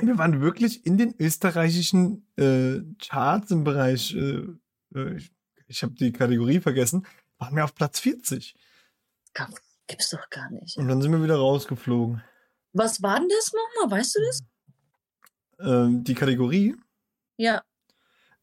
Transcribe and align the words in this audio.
Wir 0.00 0.18
waren 0.18 0.40
wirklich 0.40 0.86
in 0.86 0.96
den 0.96 1.14
österreichischen 1.18 2.26
äh, 2.36 2.80
Charts 3.00 3.50
im 3.50 3.64
Bereich, 3.64 4.14
äh, 4.14 4.46
äh 4.94 5.16
ich, 5.16 5.32
ich 5.66 5.82
habe 5.82 5.94
die 5.94 6.12
Kategorie 6.12 6.60
vergessen, 6.60 7.06
waren 7.38 7.56
wir 7.56 7.64
auf 7.64 7.74
Platz 7.74 8.00
40. 8.00 8.54
Gibt's 9.86 10.10
doch 10.10 10.28
gar 10.30 10.50
nicht. 10.50 10.76
Und 10.76 10.86
dann 10.88 11.00
sind 11.00 11.12
wir 11.12 11.22
wieder 11.22 11.36
rausgeflogen. 11.36 12.22
Was 12.72 13.02
war 13.02 13.18
denn 13.18 13.28
das 13.28 13.52
nochmal? 13.52 13.98
Weißt 13.98 14.16
du 14.16 14.20
das? 14.20 14.40
Ähm, 15.60 16.04
die 16.04 16.14
Kategorie? 16.14 16.76
Ja. 17.36 17.62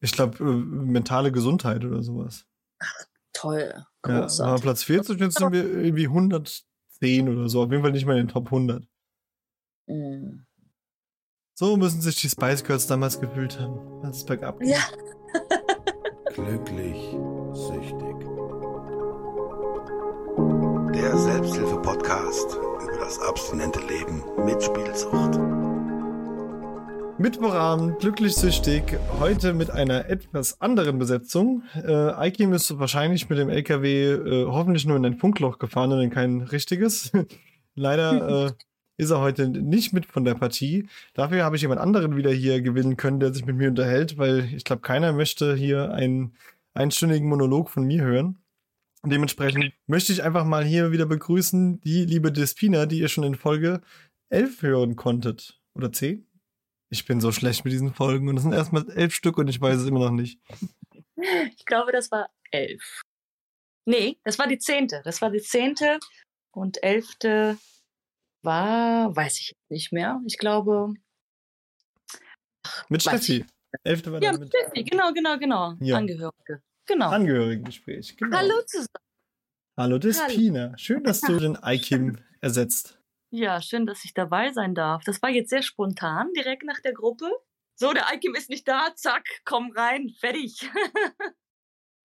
Ich 0.00 0.12
glaube, 0.12 0.38
äh, 0.42 0.44
mentale 0.44 1.30
Gesundheit 1.30 1.84
oder 1.84 2.02
sowas. 2.02 2.46
Ach, 2.80 3.04
toll. 3.32 3.86
Großartig. 4.02 4.38
Ja, 4.38 4.46
war 4.46 4.60
Platz 4.60 4.82
40 4.82 5.14
und 5.14 5.20
jetzt 5.20 5.38
sind 5.38 5.52
wir 5.52 5.64
irgendwie 5.64 6.06
110 6.06 7.28
oder 7.28 7.48
so. 7.48 7.62
Auf 7.62 7.70
jeden 7.70 7.82
Fall 7.82 7.92
nicht 7.92 8.06
mal 8.06 8.18
in 8.18 8.26
den 8.26 8.32
Top 8.32 8.46
100. 8.46 8.84
Mm. 9.86 10.40
So 11.58 11.78
müssen 11.78 12.02
sich 12.02 12.16
die 12.16 12.28
Spice 12.28 12.62
Girls 12.62 12.86
damals 12.86 13.18
gefühlt 13.18 13.58
haben, 13.58 13.78
als 14.04 14.18
es 14.18 14.24
bergab 14.26 14.60
ging. 14.60 14.68
Ja. 14.68 14.80
Glücklich, 16.34 17.16
süchtig. 17.54 18.14
Der 20.94 21.16
Selbsthilfe-Podcast 21.16 22.56
über 22.56 22.98
das 22.98 23.18
abstinente 23.20 23.80
Leben 23.88 24.22
mit 24.44 24.62
Spielsucht. 24.62 25.40
Mittwochabend, 27.18 28.00
glücklich 28.00 28.36
süchtig, 28.36 28.98
heute 29.18 29.54
mit 29.54 29.70
einer 29.70 30.10
etwas 30.10 30.60
anderen 30.60 30.98
Besetzung. 30.98 31.62
Äh, 31.74 31.90
Aikim 31.90 32.52
ist 32.52 32.78
wahrscheinlich 32.78 33.30
mit 33.30 33.38
dem 33.38 33.48
LKW 33.48 34.12
äh, 34.12 34.44
hoffentlich 34.44 34.84
nur 34.84 34.98
in 34.98 35.06
ein 35.06 35.16
Funkloch 35.16 35.58
gefahren 35.58 35.90
und 35.92 36.02
in 36.02 36.10
kein 36.10 36.42
richtiges. 36.42 37.12
Leider 37.74 38.48
äh, 38.48 38.52
ist 38.96 39.10
er 39.10 39.20
heute 39.20 39.48
nicht 39.48 39.92
mit 39.92 40.06
von 40.06 40.24
der 40.24 40.34
Partie. 40.34 40.88
Dafür 41.14 41.44
habe 41.44 41.56
ich 41.56 41.62
jemand 41.62 41.80
anderen 41.80 42.16
wieder 42.16 42.30
hier 42.30 42.62
gewinnen 42.62 42.96
können, 42.96 43.20
der 43.20 43.32
sich 43.32 43.44
mit 43.44 43.56
mir 43.56 43.68
unterhält, 43.68 44.18
weil 44.18 44.52
ich 44.54 44.64
glaube, 44.64 44.82
keiner 44.82 45.12
möchte 45.12 45.54
hier 45.54 45.92
einen 45.92 46.36
einstündigen 46.74 47.28
Monolog 47.28 47.70
von 47.70 47.84
mir 47.84 48.02
hören. 48.02 48.38
Dementsprechend 49.04 49.72
möchte 49.86 50.12
ich 50.12 50.22
einfach 50.22 50.44
mal 50.44 50.64
hier 50.64 50.90
wieder 50.92 51.06
begrüßen 51.06 51.80
die 51.80 52.04
liebe 52.04 52.32
Despina, 52.32 52.86
die 52.86 53.00
ihr 53.00 53.08
schon 53.08 53.24
in 53.24 53.36
Folge 53.36 53.80
11 54.30 54.62
hören 54.62 54.96
konntet. 54.96 55.60
Oder 55.74 55.92
10? 55.92 56.26
Ich 56.88 57.04
bin 57.04 57.20
so 57.20 57.32
schlecht 57.32 57.64
mit 57.64 57.72
diesen 57.72 57.94
Folgen 57.94 58.28
und 58.28 58.36
es 58.36 58.42
sind 58.42 58.52
erstmal 58.52 58.88
elf 58.90 59.14
Stück 59.14 59.38
und 59.38 59.48
ich 59.48 59.60
weiß 59.60 59.76
es 59.76 59.86
immer 59.86 60.00
noch 60.00 60.10
nicht. 60.10 60.40
Ich 61.56 61.64
glaube, 61.64 61.92
das 61.92 62.10
war 62.10 62.28
elf. 62.50 63.02
Nee, 63.86 64.18
das 64.24 64.38
war 64.38 64.46
die 64.46 64.58
zehnte. 64.58 65.00
Das 65.04 65.22
war 65.22 65.30
die 65.30 65.40
zehnte 65.40 65.98
und 66.52 66.82
elfte 66.82 67.58
war, 68.46 69.14
weiß 69.14 69.40
ich 69.40 69.56
nicht 69.68 69.92
mehr. 69.92 70.22
Ich 70.26 70.38
glaube. 70.38 70.94
Mit 72.88 73.02
Steffi. 73.02 73.44
Elfte 73.82 74.10
war 74.10 74.22
ja, 74.22 74.32
mit 74.32 74.48
Steffi, 74.48 74.84
genau, 74.84 75.12
genau, 75.12 75.36
genau. 75.38 75.74
Ja. 75.80 75.96
Angehörige. 75.96 76.62
Genau. 76.86 77.10
Angehörigengespräch. 77.10 78.16
Genau. 78.16 78.36
Hallo 78.36 78.62
zusammen. 78.66 78.86
Hallo 79.76 79.98
Despina. 79.98 80.60
Hallo. 80.68 80.74
Schön, 80.78 81.04
dass 81.04 81.20
du 81.20 81.38
den 81.38 81.58
iKim 81.62 82.18
ersetzt. 82.40 82.98
Ja, 83.30 83.60
schön, 83.60 83.84
dass 83.84 84.04
ich 84.04 84.14
dabei 84.14 84.52
sein 84.52 84.74
darf. 84.74 85.04
Das 85.04 85.20
war 85.20 85.28
jetzt 85.28 85.50
sehr 85.50 85.62
spontan, 85.62 86.32
direkt 86.34 86.62
nach 86.62 86.80
der 86.80 86.94
Gruppe. 86.94 87.30
So, 87.74 87.92
der 87.92 88.06
iKim 88.14 88.34
ist 88.34 88.48
nicht 88.48 88.66
da, 88.66 88.94
zack, 88.94 89.24
komm 89.44 89.72
rein, 89.72 90.08
fertig. 90.18 90.70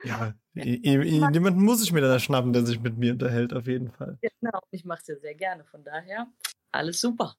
ja, 0.03 0.33
jemanden 0.53 1.63
muss 1.63 1.83
ich 1.83 1.91
mir 1.91 2.01
da 2.01 2.19
schnappen, 2.19 2.53
der 2.53 2.65
sich 2.65 2.79
mit 2.79 2.97
mir 2.97 3.13
unterhält, 3.13 3.53
auf 3.53 3.67
jeden 3.67 3.91
Fall. 3.91 4.17
Genau, 4.21 4.59
ich 4.71 4.85
mache 4.85 5.01
es 5.01 5.07
ja 5.07 5.15
sehr 5.17 5.35
gerne, 5.35 5.63
von 5.65 5.83
daher 5.83 6.27
alles 6.71 6.99
super. 6.99 7.35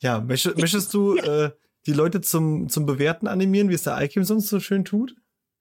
Ja, 0.00 0.20
möchtest, 0.20 0.58
möchtest 0.58 0.92
du 0.94 1.16
äh, 1.16 1.50
die 1.86 1.92
Leute 1.92 2.20
zum, 2.20 2.68
zum 2.68 2.86
Bewerten 2.86 3.26
animieren, 3.26 3.68
wie 3.68 3.74
es 3.74 3.84
der 3.84 4.00
iKim 4.00 4.24
sonst 4.24 4.48
so 4.48 4.60
schön 4.60 4.84
tut? 4.84 5.14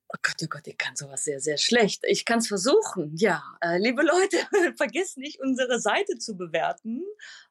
Oh 0.09 0.17
Gott, 0.21 0.35
oh 0.43 0.47
Gott, 0.47 0.67
ich 0.67 0.77
kann 0.77 0.95
sowas 0.95 1.23
sehr, 1.23 1.39
sehr 1.39 1.57
schlecht. 1.57 2.03
Ich 2.07 2.25
kann 2.25 2.39
es 2.39 2.47
versuchen. 2.47 3.15
Ja, 3.15 3.43
äh, 3.61 3.77
liebe 3.77 4.03
Leute, 4.03 4.37
vergiss 4.77 5.17
nicht, 5.17 5.39
unsere 5.41 5.79
Seite 5.79 6.17
zu 6.17 6.37
bewerten. 6.37 7.01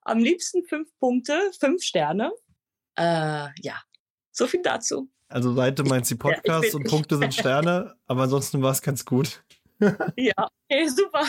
Am 0.02 0.18
liebsten 0.18 0.64
fünf 0.64 0.88
Punkte, 0.98 1.50
fünf 1.58 1.82
Sterne. 1.82 2.32
Äh, 2.96 3.48
ja, 3.60 3.82
so 4.30 4.46
viel 4.46 4.62
dazu. 4.62 5.10
Also 5.28 5.54
Seite 5.54 5.84
meint 5.84 6.06
sie 6.06 6.16
Podcast 6.16 6.72
ja, 6.72 6.74
und 6.74 6.88
Punkte 6.88 7.16
sind 7.16 7.34
Sterne, 7.34 7.94
aber 8.06 8.22
ansonsten 8.22 8.62
war 8.62 8.72
es 8.72 8.82
ganz 8.82 9.04
gut. 9.04 9.44
ja, 10.16 10.34
okay, 10.36 10.88
super. 10.88 11.24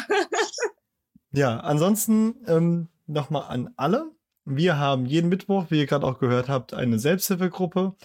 ja, 1.31 1.59
ansonsten 1.59 2.35
ähm, 2.47 2.88
nochmal 3.07 3.44
an 3.50 3.73
alle. 3.78 4.11
Wir 4.45 4.78
haben 4.78 5.06
jeden 5.06 5.29
Mittwoch, 5.29 5.66
wie 5.69 5.79
ihr 5.79 5.88
gerade 5.88 6.06
auch 6.06 6.19
gehört 6.19 6.50
habt, 6.50 6.73
eine 6.73 7.00
Selbsthilfegruppe. 7.00 7.95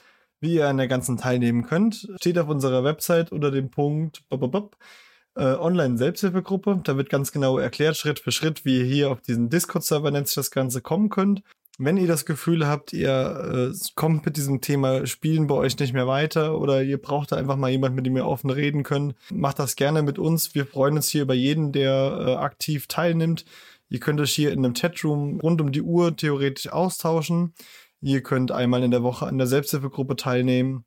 Wie 0.42 0.54
ihr 0.54 0.68
an 0.68 0.78
der 0.78 0.88
ganzen 0.88 1.18
teilnehmen 1.18 1.66
könnt, 1.66 2.08
steht 2.18 2.38
auf 2.38 2.48
unserer 2.48 2.82
Website 2.82 3.30
unter 3.30 3.50
dem 3.50 3.70
Punkt 3.70 4.24
äh, 4.30 5.44
Online-Selbsthilfegruppe. 5.44 6.80
Da 6.82 6.96
wird 6.96 7.10
ganz 7.10 7.30
genau 7.30 7.58
erklärt, 7.58 7.98
Schritt 7.98 8.20
für 8.20 8.32
Schritt, 8.32 8.64
wie 8.64 8.78
ihr 8.78 8.84
hier 8.84 9.10
auf 9.10 9.20
diesen 9.20 9.50
Discord-Server 9.50 10.10
nennt 10.10 10.28
sich 10.28 10.36
das 10.36 10.50
Ganze 10.50 10.80
kommen 10.80 11.10
könnt. 11.10 11.42
Wenn 11.82 11.96
ihr 11.96 12.06
das 12.06 12.26
Gefühl 12.26 12.66
habt, 12.66 12.92
ihr 12.92 13.70
äh, 13.72 13.78
kommt 13.94 14.26
mit 14.26 14.36
diesem 14.36 14.60
Thema 14.60 15.06
Spielen 15.06 15.46
bei 15.46 15.54
euch 15.54 15.78
nicht 15.78 15.94
mehr 15.94 16.06
weiter 16.06 16.58
oder 16.58 16.82
ihr 16.82 17.00
braucht 17.00 17.32
da 17.32 17.36
einfach 17.36 17.56
mal 17.56 17.70
jemand, 17.70 17.96
mit 17.96 18.04
dem 18.04 18.18
ihr 18.18 18.26
offen 18.26 18.50
reden 18.50 18.82
könnt, 18.82 19.14
macht 19.32 19.58
das 19.58 19.76
gerne 19.76 20.02
mit 20.02 20.18
uns. 20.18 20.54
Wir 20.54 20.66
freuen 20.66 20.96
uns 20.96 21.08
hier 21.08 21.22
über 21.22 21.32
jeden, 21.32 21.72
der 21.72 22.18
äh, 22.20 22.34
aktiv 22.34 22.86
teilnimmt. 22.86 23.46
Ihr 23.88 23.98
könnt 23.98 24.20
euch 24.20 24.32
hier 24.32 24.52
in 24.52 24.58
einem 24.58 24.74
Chatroom 24.74 25.40
rund 25.40 25.62
um 25.62 25.72
die 25.72 25.80
Uhr 25.80 26.14
theoretisch 26.14 26.70
austauschen. 26.70 27.54
Ihr 28.02 28.22
könnt 28.22 28.52
einmal 28.52 28.82
in 28.82 28.90
der 28.90 29.02
Woche 29.02 29.26
an 29.26 29.38
der 29.38 29.46
Selbsthilfegruppe 29.46 30.16
teilnehmen 30.16 30.84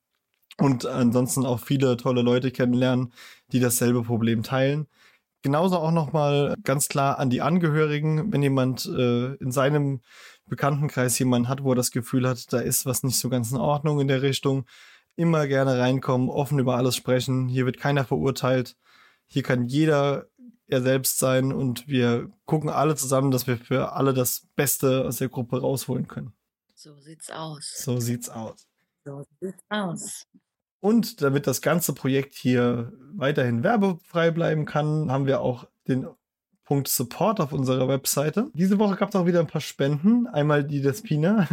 und 0.59 0.85
ansonsten 0.85 1.43
auch 1.43 1.59
viele 1.59 1.97
tolle 1.97 2.21
Leute 2.21 2.51
kennenlernen, 2.51 3.13
die 3.51 3.59
dasselbe 3.59 4.03
Problem 4.03 4.43
teilen. 4.43 4.85
Genauso 5.41 5.77
auch 5.77 5.91
nochmal 5.91 6.55
ganz 6.63 6.87
klar 6.87 7.19
an 7.19 7.29
die 7.29 7.41
Angehörigen, 7.41 8.31
wenn 8.31 8.41
jemand 8.41 8.85
äh, 8.85 9.33
in 9.35 9.51
seinem 9.51 9.99
Bekanntenkreis 10.45 11.17
jemanden 11.19 11.49
hat, 11.49 11.63
wo 11.63 11.71
er 11.71 11.75
das 11.75 11.91
Gefühl 11.91 12.27
hat, 12.27 12.51
da 12.51 12.59
ist 12.59 12.85
was 12.85 13.03
nicht 13.03 13.17
so 13.17 13.29
ganz 13.29 13.51
in 13.51 13.57
Ordnung 13.57 13.99
in 13.99 14.07
der 14.07 14.21
Richtung, 14.21 14.65
immer 15.15 15.47
gerne 15.47 15.77
reinkommen, 15.79 16.29
offen 16.29 16.59
über 16.59 16.75
alles 16.75 16.95
sprechen. 16.95 17.47
Hier 17.47 17.65
wird 17.65 17.77
keiner 17.77 18.05
verurteilt. 18.05 18.75
Hier 19.27 19.43
kann 19.43 19.65
jeder 19.65 20.27
er 20.67 20.81
selbst 20.81 21.19
sein 21.19 21.53
und 21.53 21.87
wir 21.87 22.31
gucken 22.45 22.69
alle 22.69 22.95
zusammen, 22.95 23.31
dass 23.31 23.47
wir 23.47 23.57
für 23.57 23.93
alle 23.93 24.13
das 24.13 24.47
Beste 24.55 25.05
aus 25.05 25.17
der 25.17 25.29
Gruppe 25.29 25.61
rausholen 25.61 26.07
können. 26.07 26.33
So 26.73 26.97
sieht's 26.99 27.29
aus. 27.29 27.73
So 27.77 27.99
sieht's 27.99 28.29
aus. 28.29 28.67
So 29.05 29.23
sieht's 29.39 29.63
aus. 29.69 30.27
Und 30.79 31.21
damit 31.21 31.47
das 31.47 31.61
ganze 31.61 31.93
Projekt 31.93 32.35
hier 32.35 32.91
weiterhin 33.13 33.63
werbefrei 33.63 34.31
bleiben 34.31 34.65
kann, 34.65 35.11
haben 35.11 35.27
wir 35.27 35.41
auch 35.41 35.67
den 35.87 36.07
Support 36.87 37.39
auf 37.39 37.53
unserer 37.53 37.87
Webseite. 37.87 38.49
Diese 38.53 38.79
Woche 38.79 38.95
gab 38.95 39.09
es 39.09 39.15
auch 39.15 39.25
wieder 39.25 39.39
ein 39.39 39.47
paar 39.47 39.61
Spenden. 39.61 40.27
Einmal 40.27 40.63
die 40.63 40.81
des 40.81 41.01
Pina. 41.01 41.47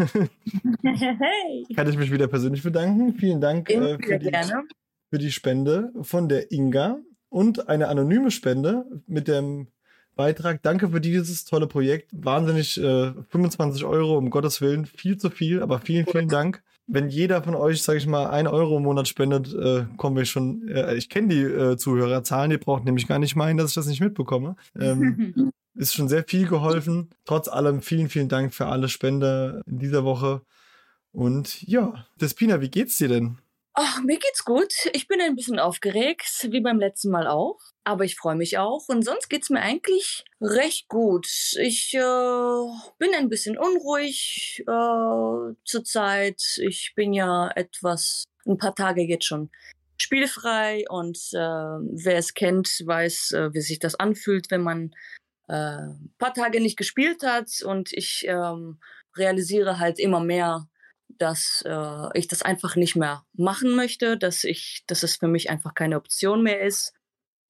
hey. 0.83 1.67
Kann 1.75 1.89
ich 1.89 1.99
mich 1.99 2.13
wieder 2.13 2.29
persönlich 2.29 2.63
bedanken. 2.63 3.15
Vielen 3.15 3.41
Dank 3.41 3.71
äh, 3.71 3.99
für, 3.99 4.19
die, 4.19 4.31
für 5.11 5.19
die 5.19 5.33
Spende 5.33 5.93
von 6.03 6.29
der 6.29 6.53
Inga 6.53 6.99
und 7.29 7.69
eine 7.69 7.89
anonyme 7.89 8.31
Spende 8.31 8.85
mit 9.07 9.29
dem 9.29 9.69
Beitrag. 10.17 10.63
Danke 10.63 10.91
für 10.91 11.01
dieses 11.01 11.45
tolle 11.45 11.67
Projekt. 11.67 12.11
Wahnsinnig 12.13 12.79
äh, 12.79 13.13
25 13.31 13.85
Euro, 13.85 14.17
um 14.17 14.31
Gottes 14.31 14.61
Willen. 14.61 14.87
Viel 14.87 15.17
zu 15.17 15.31
viel, 15.31 15.63
aber 15.63 15.79
vielen, 15.81 16.07
vielen 16.07 16.29
Dank. 16.29 16.63
Wenn 16.93 17.09
jeder 17.09 17.43
von 17.43 17.55
euch, 17.55 17.83
sage 17.83 17.99
ich 17.99 18.07
mal, 18.07 18.27
ein 18.31 18.47
Euro 18.47 18.79
im 18.79 18.83
Monat 18.83 19.07
spendet, 19.07 19.55
äh, 19.55 19.87
kommen 19.97 20.17
wir 20.17 20.25
schon. 20.25 20.69
Äh, 20.69 20.97
ich 20.97 21.09
kenne 21.09 21.29
die 21.29 21.43
äh, 21.43 21.77
Zuhörerzahlen, 21.77 22.51
ihr 22.51 22.59
braucht 22.59 22.85
nämlich 22.85 23.07
gar 23.07 23.19
nicht 23.19 23.37
meinen, 23.37 23.59
dass 23.59 23.71
ich 23.71 23.75
das 23.75 23.87
nicht 23.87 24.01
mitbekomme. 24.01 24.57
Ähm, 24.79 25.53
ist 25.75 25.95
schon 25.95 26.09
sehr 26.09 26.25
viel 26.25 26.49
geholfen. 26.49 27.11
Trotz 27.25 27.49
allem 27.49 27.81
vielen, 27.81 28.09
vielen 28.09 28.29
Dank 28.29 28.53
für 28.53 28.67
alle 28.67 28.89
Spender 28.89 29.63
in 29.67 29.79
dieser 29.79 30.05
Woche. 30.05 30.43
Und 31.13 31.63
ja, 31.63 32.07
Despina, 32.21 32.61
wie 32.61 32.71
geht's 32.71 32.97
dir 32.97 33.09
denn? 33.09 33.39
Ach, 33.75 34.03
mir 34.03 34.19
geht's 34.19 34.45
gut. 34.45 34.73
Ich 34.93 35.07
bin 35.07 35.21
ein 35.21 35.37
bisschen 35.37 35.61
aufgeregt, 35.61 36.49
wie 36.51 36.61
beim 36.61 36.81
letzten 36.81 37.11
Mal 37.11 37.29
auch. 37.29 37.59
Aber 37.85 38.05
ich 38.05 38.17
freue 38.17 38.35
mich 38.35 38.59
auch. 38.59 38.89
Und 38.89 39.05
sonst 39.05 39.29
geht's 39.31 39.49
mir 39.49 39.61
eigentlich 39.61 40.25
recht 40.41 40.89
gut. 40.89 41.27
Ich 41.59 41.95
äh, 41.95 42.65
bin 42.99 43.15
ein 43.15 43.29
bisschen 43.29 43.57
unruhig 43.57 44.65
äh, 44.67 45.55
zurzeit. 45.65 46.43
Ich 46.59 46.95
bin 46.97 47.13
ja 47.13 47.49
etwas, 47.55 48.25
ein 48.45 48.59
paar 48.59 48.75
Tage 48.75 49.03
jetzt 49.03 49.27
schon 49.27 49.51
spielfrei. 49.99 50.85
Und 50.89 51.19
äh, 51.33 51.39
wer 51.39 52.19
es 52.19 52.35
kennt, 52.35 52.69
weiß, 52.85 53.33
äh, 53.33 53.55
wie 53.55 53.61
sich 53.61 53.79
das 53.79 53.95
anfühlt, 53.95 54.51
wenn 54.51 54.63
man 54.63 54.91
äh, 55.49 55.53
ein 55.55 56.15
paar 56.19 56.35
Tage 56.35 56.61
nicht 56.61 56.77
gespielt 56.77 57.23
hat. 57.23 57.63
Und 57.65 57.93
ich 57.93 58.25
ähm, 58.27 58.81
realisiere 59.17 59.79
halt 59.79 60.01
immer 60.01 60.21
mehr, 60.21 60.69
dass 61.21 61.63
äh, 61.67 62.19
ich 62.19 62.29
das 62.29 62.43
einfach 62.43 62.77
nicht 62.77 62.97
mehr 62.97 63.25
machen 63.35 63.77
möchte, 63.77 64.17
dass 64.17 64.45
ich, 64.45 64.85
dass 64.87 65.03
es 65.03 65.17
für 65.17 65.29
mich 65.29 65.51
einfach 65.51 65.75
keine 65.75 65.97
Option 65.97 66.43
mehr 66.43 66.63
ist. 66.63 66.95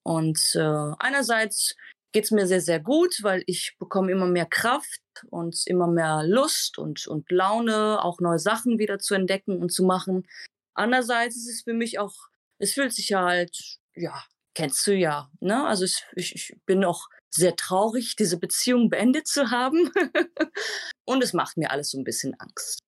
Und 0.03 0.55
äh, 0.55 0.93
einerseits 0.99 1.77
geht's 2.13 2.31
mir 2.31 2.47
sehr, 2.47 2.61
sehr 2.61 2.81
gut, 2.81 3.19
weil 3.23 3.45
ich 3.47 3.77
bekomme 3.79 4.11
immer 4.11 4.27
mehr 4.27 4.47
Kraft 4.47 5.01
und 5.31 5.67
immer 5.67 5.87
mehr 5.87 6.23
Lust 6.25 6.79
und, 6.79 7.07
und 7.07 7.31
Laune, 7.31 8.03
auch 8.03 8.21
neue 8.21 8.39
Sachen 8.39 8.79
wieder 8.79 8.99
zu 8.99 9.15
entdecken 9.15 9.61
und 9.61 9.71
zu 9.71 9.85
machen. 9.85 10.27
Andererseits 10.75 11.37
ist 11.37 11.49
es 11.49 11.63
für 11.63 11.75
mich 11.75 11.99
auch, 11.99 12.15
es 12.59 12.73
fühlt 12.73 12.93
sich 12.93 13.13
halt, 13.13 13.79
ja, 13.95 14.25
kennst 14.55 14.87
du 14.87 14.95
ja, 14.95 15.31
ne? 15.41 15.65
Also 15.67 15.85
es, 15.85 16.03
ich, 16.17 16.35
ich 16.35 16.57
bin 16.67 16.85
auch 16.85 17.09
sehr 17.31 17.55
traurig, 17.55 18.17
diese 18.17 18.39
Beziehung 18.39 18.91
beendet 18.91 19.29
zu 19.29 19.51
haben. 19.51 19.91
und 21.05 21.23
es 21.23 21.33
macht 21.33 21.57
mir 21.57 21.71
alles 21.71 21.91
so 21.91 21.99
ein 21.99 22.05
bisschen 22.05 22.35
Angst. 22.41 22.81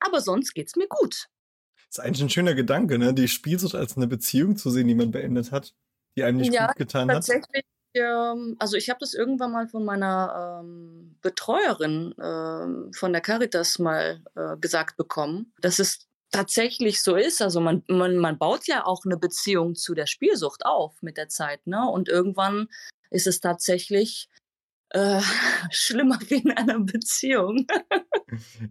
Aber 0.00 0.20
sonst 0.20 0.54
geht's 0.54 0.76
mir 0.76 0.88
gut. 0.88 1.28
Das 1.88 1.98
ist 1.98 2.00
eigentlich 2.00 2.22
ein 2.22 2.30
schöner 2.30 2.54
Gedanke, 2.54 2.98
ne? 2.98 3.14
Die 3.14 3.28
Spielsucht 3.28 3.74
als 3.74 3.96
eine 3.96 4.06
Beziehung 4.06 4.56
zu 4.56 4.70
sehen, 4.70 4.88
die 4.88 4.94
man 4.94 5.10
beendet 5.10 5.52
hat, 5.52 5.74
die 6.16 6.22
einem 6.22 6.38
nicht 6.38 6.52
ja, 6.52 6.68
gut 6.68 6.76
getan 6.76 7.08
tatsächlich, 7.08 7.64
hat. 7.64 7.64
Ähm, 7.94 8.56
also 8.58 8.76
ich 8.76 8.88
habe 8.88 9.00
das 9.00 9.14
irgendwann 9.14 9.52
mal 9.52 9.66
von 9.68 9.84
meiner 9.84 10.62
ähm, 10.62 11.16
Betreuerin 11.22 12.14
ähm, 12.22 12.92
von 12.92 13.12
der 13.12 13.20
Caritas 13.20 13.78
mal 13.78 14.22
äh, 14.36 14.56
gesagt 14.58 14.96
bekommen, 14.96 15.52
dass 15.60 15.78
es 15.80 16.06
tatsächlich 16.30 17.02
so 17.02 17.16
ist. 17.16 17.42
Also 17.42 17.60
man, 17.60 17.82
man, 17.88 18.16
man 18.16 18.38
baut 18.38 18.66
ja 18.66 18.86
auch 18.86 19.04
eine 19.04 19.16
Beziehung 19.16 19.74
zu 19.74 19.94
der 19.94 20.06
Spielsucht 20.06 20.64
auf 20.64 21.02
mit 21.02 21.16
der 21.16 21.28
Zeit, 21.28 21.66
ne? 21.66 21.88
Und 21.88 22.08
irgendwann 22.08 22.68
ist 23.10 23.26
es 23.26 23.40
tatsächlich 23.40 24.28
äh, 24.90 25.20
schlimmer 25.70 26.18
wie 26.28 26.36
in 26.36 26.52
einer 26.52 26.78
Beziehung. 26.78 27.66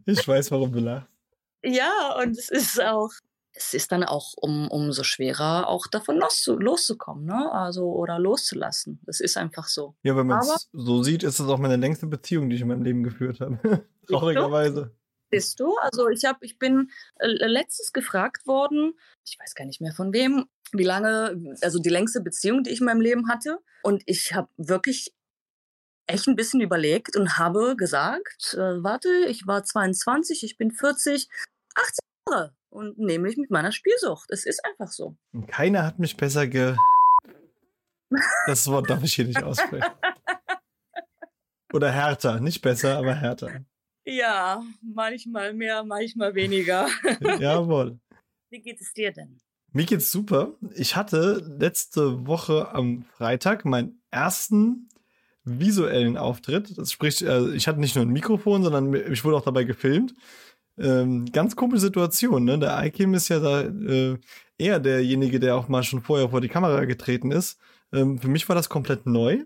ich 0.06 0.26
weiß, 0.26 0.52
warum 0.52 0.72
du 0.72 0.80
lachst. 0.80 1.19
Ja, 1.64 2.18
und 2.22 2.38
es 2.38 2.50
ist 2.50 2.82
auch, 2.82 3.12
es 3.54 3.74
ist 3.74 3.92
dann 3.92 4.04
auch 4.04 4.34
um, 4.38 4.70
umso 4.70 5.04
schwerer, 5.04 5.68
auch 5.68 5.88
davon 5.88 6.18
los, 6.18 6.46
loszukommen, 6.48 7.26
ne? 7.26 7.52
Also 7.52 7.92
oder 7.92 8.20
loszulassen. 8.20 9.00
Das 9.06 9.20
ist 9.20 9.38
einfach 9.38 9.68
so. 9.68 9.96
Ja, 10.04 10.16
wenn 10.16 10.28
man 10.28 10.40
es 10.40 10.70
so 10.72 11.04
sieht, 11.04 11.24
ist 11.24 11.40
es 11.40 11.48
auch 11.48 11.58
meine 11.58 11.76
längste 11.76 12.08
Beziehung, 12.08 12.50
die 12.50 12.56
ich 12.56 12.62
in 12.62 12.68
meinem 12.68 12.84
Leben 12.84 13.04
geführt 13.04 13.42
habe. 13.42 13.60
Traurigerweise. 14.08 14.96
Bist 15.30 15.60
du? 15.60 15.76
Also 15.78 16.10
ich 16.10 16.26
habe, 16.26 16.40
ich 16.42 16.58
bin 16.58 16.90
äh, 17.20 17.28
letztens 17.28 17.94
gefragt 17.94 18.48
worden, 18.48 18.94
ich 19.26 19.38
weiß 19.40 19.54
gar 19.54 19.66
nicht 19.66 19.80
mehr 19.80 19.94
von 19.94 20.12
wem, 20.12 20.46
wie 20.72 20.84
lange, 20.84 21.56
also 21.62 21.80
die 21.80 21.90
längste 21.90 22.22
Beziehung, 22.22 22.64
die 22.64 22.72
ich 22.72 22.80
in 22.80 22.86
meinem 22.86 23.02
Leben 23.02 23.30
hatte. 23.30 23.60
Und 23.84 24.02
ich 24.06 24.34
habe 24.34 24.50
wirklich 24.58 25.14
echt 26.10 26.28
ein 26.28 26.36
bisschen 26.36 26.62
überlegt 26.62 27.16
und 27.16 27.38
habe 27.38 27.76
gesagt, 27.76 28.54
äh, 28.54 28.84
warte, 28.84 29.10
ich 29.28 29.46
war 29.48 29.64
22, 29.64 30.44
ich 30.44 30.58
bin 30.58 30.72
40, 30.72 31.30
18 31.76 32.00
Jahre 32.30 32.56
und 32.70 32.98
nämlich 32.98 33.38
mit 33.38 33.52
meiner 33.52 33.72
Spielsucht. 33.72 34.30
Es 34.32 34.46
ist 34.46 34.64
einfach 34.66 34.92
so. 34.92 35.16
Keiner 35.48 35.86
hat 35.86 36.00
mich 36.00 36.18
besser 36.18 36.48
ge... 36.48 36.76
Das 38.48 38.66
Wort 38.68 38.90
darf 38.90 39.04
ich 39.04 39.14
hier 39.14 39.26
nicht 39.26 39.44
aussprechen. 39.44 39.94
Oder 41.72 41.92
härter, 41.92 42.40
nicht 42.40 42.62
besser, 42.62 42.98
aber 42.98 43.14
härter. 43.14 43.64
Ja, 44.04 44.64
manchmal 44.82 45.54
mehr, 45.54 45.84
manchmal 45.84 46.34
weniger. 46.34 46.88
Jawohl. 47.40 48.00
Wie 48.50 48.60
geht 48.60 48.82
es 48.82 48.92
dir 48.94 49.12
denn? 49.12 49.38
Mir 49.72 49.86
geht's 49.86 50.12
super. 50.12 50.58
Ich 50.74 50.96
hatte 50.96 51.44
letzte 51.60 52.26
Woche 52.26 52.74
am 52.74 53.04
Freitag 53.04 53.66
meinen 53.66 54.02
ersten 54.10 54.90
visuellen 55.44 56.18
Auftritt. 56.18 56.78
Das 56.78 56.92
spricht, 56.92 57.22
äh, 57.22 57.52
ich 57.54 57.68
hatte 57.68 57.80
nicht 57.80 57.96
nur 57.96 58.06
ein 58.06 58.12
Mikrofon, 58.12 58.64
sondern 58.64 58.94
ich 58.94 59.24
wurde 59.24 59.38
auch 59.38 59.44
dabei 59.44 59.64
gefilmt. 59.64 60.14
Ähm, 60.78 61.26
ganz 61.32 61.56
komische 61.56 61.82
Situation, 61.82 62.46
ne? 62.46 62.58
Der 62.58 62.84
Ikim 62.86 63.14
ist 63.14 63.30
ja 63.30 63.40
da 63.40 63.62
äh, 63.62 64.18
eher 64.58 64.80
derjenige, 64.80 65.40
der 65.40 65.56
auch 65.56 65.68
mal 65.68 65.84
schon 65.84 66.02
vorher 66.02 66.30
vor 66.30 66.42
die 66.42 66.48
Kamera 66.48 66.86
getreten 66.86 67.32
ist. 67.32 67.60
Ähm, 67.92 68.20
für 68.20 68.28
mich 68.30 68.48
war 68.48 68.56
das 68.56 68.70
komplett 68.70 69.06
neu. 69.06 69.44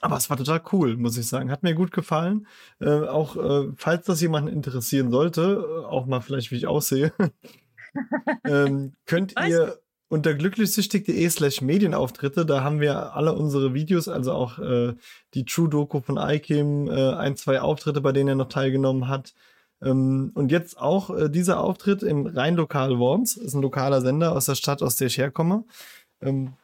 Aber 0.00 0.16
es 0.16 0.30
war 0.30 0.36
total 0.36 0.62
cool, 0.72 0.96
muss 0.96 1.16
ich 1.16 1.26
sagen. 1.26 1.50
Hat 1.50 1.64
mir 1.64 1.74
gut 1.74 1.90
gefallen. 1.90 2.46
Äh, 2.80 2.88
auch 2.88 3.36
äh, 3.36 3.72
falls 3.76 4.06
das 4.06 4.20
jemanden 4.20 4.52
interessieren 4.52 5.10
sollte, 5.10 5.64
äh, 5.66 5.86
auch 5.86 6.06
mal 6.06 6.20
vielleicht, 6.20 6.52
wie 6.52 6.56
ich 6.56 6.68
aussehe, 6.68 7.12
ähm, 8.44 8.94
könnt 9.06 9.34
Was? 9.34 9.48
ihr 9.48 9.78
unter 10.08 10.34
glücklichsüchtig.de 10.34 11.28
slash 11.28 11.60
Medienauftritte, 11.60 12.46
da 12.46 12.64
haben 12.64 12.80
wir 12.80 13.14
alle 13.14 13.34
unsere 13.34 13.74
Videos, 13.74 14.08
also 14.08 14.32
auch 14.32 14.58
äh, 14.58 14.94
die 15.34 15.44
True 15.44 15.68
Doku 15.68 16.00
von 16.00 16.16
Ikim, 16.16 16.88
äh, 16.88 17.12
ein, 17.14 17.36
zwei 17.36 17.60
Auftritte, 17.60 18.00
bei 18.00 18.12
denen 18.12 18.30
er 18.30 18.34
noch 18.34 18.48
teilgenommen 18.48 19.08
hat. 19.08 19.34
Ähm, 19.82 20.30
und 20.34 20.50
jetzt 20.50 20.78
auch 20.78 21.10
äh, 21.10 21.28
dieser 21.28 21.60
Auftritt 21.60 22.02
im 22.02 22.26
Rheinlokal 22.26 22.98
Worms, 22.98 23.36
ist 23.36 23.54
ein 23.54 23.62
lokaler 23.62 24.00
Sender 24.00 24.32
aus 24.32 24.46
der 24.46 24.54
Stadt, 24.54 24.82
aus 24.82 24.96
der 24.96 25.08
ich 25.08 25.18
herkomme. 25.18 25.64
Ähm, 26.20 26.54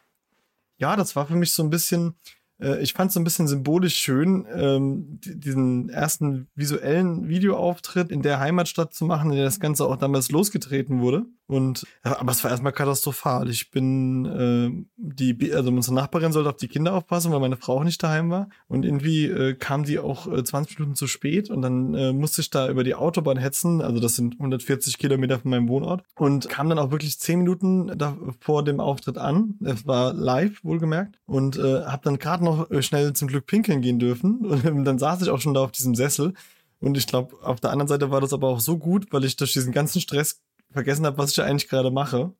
ja, 0.77 0.95
das 0.95 1.15
war 1.15 1.27
für 1.27 1.35
mich 1.35 1.53
so 1.53 1.63
ein 1.63 1.69
bisschen, 1.69 2.15
äh, 2.59 2.81
ich 2.81 2.93
fand 2.93 3.09
es 3.09 3.13
so 3.13 3.19
ein 3.19 3.23
bisschen 3.23 3.47
symbolisch 3.47 3.95
schön, 3.95 4.45
ähm, 4.53 5.19
diesen 5.23 5.89
ersten 5.89 6.47
visuellen 6.55 7.29
Videoauftritt 7.29 8.11
in 8.11 8.21
der 8.21 8.39
Heimatstadt 8.39 8.93
zu 8.93 9.05
machen, 9.05 9.29
in 9.31 9.37
der 9.37 9.45
das 9.45 9.59
Ganze 9.59 9.85
auch 9.85 9.95
damals 9.97 10.31
losgetreten 10.31 10.99
wurde. 10.99 11.25
Und 11.47 11.85
aber 12.01 12.31
es 12.31 12.43
war 12.43 12.51
erstmal 12.51 12.71
katastrophal. 12.71 13.49
Ich 13.49 13.69
bin 13.69 14.25
äh, 14.25 14.85
die, 14.97 15.53
also 15.53 15.69
unsere 15.69 15.93
Nachbarin 15.93 16.31
sollte 16.31 16.49
auf 16.49 16.57
die 16.57 16.67
Kinder 16.67 16.93
aufpassen, 16.93 17.31
weil 17.31 17.39
meine 17.39 17.57
Frau 17.57 17.79
auch 17.79 17.83
nicht 17.83 18.01
daheim 18.01 18.31
war. 18.31 18.49
Und 18.67 18.83
irgendwie 18.83 19.25
äh, 19.25 19.53
kam 19.53 19.83
die 19.83 19.99
auch 19.99 20.31
äh, 20.31 20.43
20 20.43 20.79
Minuten 20.79 20.95
zu 20.95 21.05
spät 21.07 21.51
und 21.51 21.61
dann 21.61 21.93
äh, 21.93 22.13
musste 22.13 22.41
ich 22.41 22.49
da 22.49 22.67
über 22.69 22.83
die 22.83 22.95
Autobahn 22.95 23.37
hetzen. 23.37 23.81
Also 23.81 23.99
das 23.99 24.15
sind 24.15 24.35
140 24.35 24.97
Kilometer 24.97 25.39
von 25.39 25.51
meinem 25.51 25.69
Wohnort 25.69 26.03
und 26.15 26.49
kam 26.49 26.67
dann 26.69 26.79
auch 26.79 26.89
wirklich 26.89 27.19
10 27.19 27.39
Minuten 27.39 27.91
da, 27.95 28.17
vor 28.39 28.63
dem 28.63 28.79
Auftritt 28.79 29.17
an. 29.19 29.55
Es 29.63 29.85
war 29.85 30.13
live, 30.13 30.63
wohlgemerkt. 30.63 31.19
Und 31.27 31.57
äh, 31.57 31.83
habe 31.83 32.01
dann 32.03 32.17
gerade 32.17 32.43
noch 32.43 32.71
äh, 32.71 32.81
schnell 32.81 33.13
zum 33.13 33.27
Glück 33.27 33.45
pinkeln 33.45 33.81
gehen 33.81 33.99
dürfen. 33.99 34.45
Und 34.45 34.85
dann 34.85 34.99
saß 34.99 35.21
ich 35.21 35.29
auch 35.29 35.39
schon 35.39 35.53
da 35.53 35.61
auf 35.61 35.71
diesem 35.71 35.95
Sessel. 35.95 36.33
Und 36.79 36.97
ich 36.97 37.07
glaube, 37.07 37.35
auf 37.41 37.59
der 37.59 37.71
anderen 37.71 37.87
Seite 37.87 38.11
war 38.11 38.21
das 38.21 38.33
aber 38.33 38.47
auch 38.47 38.59
so 38.59 38.77
gut, 38.77 39.07
weil 39.11 39.23
ich 39.23 39.35
durch 39.35 39.53
diesen 39.53 39.71
ganzen 39.71 40.01
Stress 40.01 40.41
vergessen 40.71 41.05
habe, 41.05 41.17
was 41.17 41.31
ich 41.31 41.41
eigentlich 41.41 41.69
gerade 41.69 41.91
mache. 41.91 42.33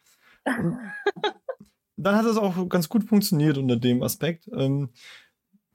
Dann 1.97 2.15
hat 2.15 2.25
es 2.25 2.37
auch 2.37 2.67
ganz 2.67 2.89
gut 2.89 3.05
funktioniert 3.05 3.57
unter 3.57 3.77
dem 3.77 4.03
Aspekt. 4.03 4.49
Ähm, 4.53 4.89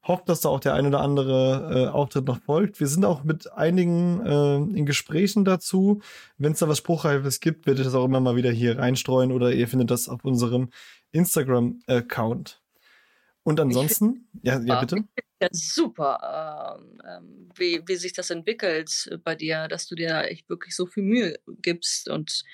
hofft, 0.07 0.29
dass 0.29 0.41
da 0.41 0.49
auch 0.49 0.61
der 0.61 0.75
ein 0.75 0.87
oder 0.87 1.01
andere 1.01 1.87
äh, 1.87 1.89
Auftritt 1.89 2.27
noch 2.27 2.41
folgt. 2.41 2.81
Wir 2.81 2.87
sind 2.87 3.05
auch 3.05 3.25
mit 3.25 3.53
einigen 3.53 4.25
äh, 4.25 4.57
in 4.79 4.87
Gesprächen 4.87 5.45
dazu. 5.45 6.01
Wenn 6.39 6.53
es 6.53 6.59
da 6.59 6.69
was 6.69 6.79
Spruchreifes 6.79 7.41
gibt, 7.41 7.67
werde 7.67 7.81
ich 7.81 7.87
das 7.87 7.95
auch 7.95 8.05
immer 8.05 8.21
mal 8.21 8.37
wieder 8.37 8.51
hier 8.51 8.79
reinstreuen 8.79 9.33
oder 9.33 9.53
ihr 9.53 9.69
findet 9.69 9.91
das 9.91 10.09
auf 10.09 10.25
unserem 10.25 10.71
Instagram-Account. 11.13 12.61
Und 13.43 13.61
ansonsten, 13.61 14.29
ja, 14.43 14.61
ja, 14.61 14.81
bitte. 14.81 15.05
Ja, 15.41 15.49
super, 15.53 16.77
ähm, 16.79 17.01
ähm, 17.07 17.49
wie, 17.55 17.83
wie 17.87 17.97
sich 17.97 18.13
das 18.13 18.31
entwickelt 18.31 19.19
bei 19.25 19.35
dir, 19.35 19.69
dass 19.69 19.87
du 19.87 19.95
dir 19.95 20.25
echt 20.25 20.49
wirklich 20.51 20.77
so 20.77 20.87
viel 20.87 21.03
Mühe 21.03 21.39
gibst 21.63 22.09
und 22.11 22.45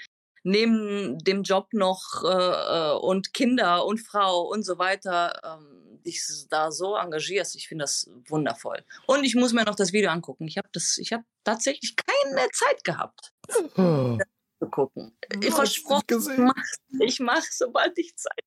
neben 0.45 1.19
dem 1.19 1.43
Job 1.43 1.69
noch 1.73 2.23
äh, 2.25 2.29
äh, 2.29 2.97
und 2.99 3.35
Kinder 3.35 3.85
und 3.85 3.99
Frau 3.99 4.43
und 4.43 4.63
so 4.63 4.79
weiter 4.79 5.41
ähm, 5.45 6.01
dich 6.05 6.23
da 6.49 6.71
so 6.71 6.97
engagierst. 6.97 7.57
Ich 7.57 7.67
finde 7.67 7.83
das 7.83 8.09
wundervoll. 8.29 8.85
Und 9.07 9.25
ich 9.25 9.35
muss 9.35 9.53
mir 9.53 9.65
noch 9.65 9.75
das 9.75 9.93
Video 9.93 10.11
angucken. 10.11 10.47
Ich 10.47 10.57
habe 10.57 10.69
das, 10.73 10.99
ich 10.99 11.13
habe 11.13 11.25
tatsächlich 11.43 11.97
keine 11.97 12.49
Zeit 12.53 12.85
gehabt, 12.85 13.33
oh. 13.77 14.17
zu 14.61 14.71
gucken. 14.71 15.17
Ich 15.43 15.53
versprochen, 15.53 16.53
ich 17.01 17.19
mache, 17.19 17.41
mach, 17.41 17.43
sobald 17.51 17.99
ich 17.99 18.15
Zeit 18.17 18.41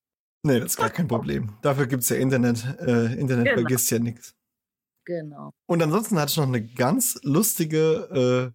Nee, 0.44 0.60
das 0.60 0.72
ist 0.72 0.78
gar 0.78 0.90
kein 0.90 1.08
Problem. 1.08 1.58
Dafür 1.62 1.88
gibt 1.88 2.04
es 2.04 2.10
ja 2.10 2.16
Internet. 2.16 2.64
Äh, 2.80 3.14
Internet 3.20 3.46
genau. 3.46 3.58
vergisst 3.58 3.92
ja 3.92 4.00
nichts. 4.00 4.36
Genau. 5.06 5.52
Und 5.66 5.82
ansonsten 5.82 6.20
hatte 6.20 6.32
ich 6.32 6.38
noch 6.38 6.48
eine 6.48 6.64
ganz 6.64 7.20
lustige, 7.24 8.54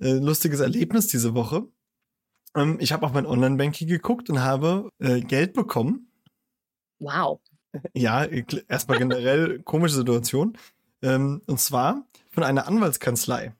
äh, 0.00 0.04
äh, 0.04 0.18
lustiges 0.18 0.60
Erlebnis 0.60 1.06
diese 1.06 1.34
Woche. 1.34 1.68
Ähm, 2.56 2.78
ich 2.80 2.92
habe 2.92 3.06
auf 3.06 3.12
mein 3.12 3.26
Online-Banking 3.26 3.88
geguckt 3.88 4.30
und 4.30 4.42
habe 4.42 4.88
äh, 4.98 5.20
Geld 5.20 5.52
bekommen. 5.52 6.10
Wow. 6.98 7.40
Ja, 7.92 8.24
erstmal 8.24 8.98
generell 8.98 9.62
komische 9.64 9.96
Situation. 9.96 10.56
Ähm, 11.02 11.42
und 11.46 11.60
zwar 11.60 12.06
von 12.30 12.42
einer 12.44 12.66
Anwaltskanzlei. 12.66 13.54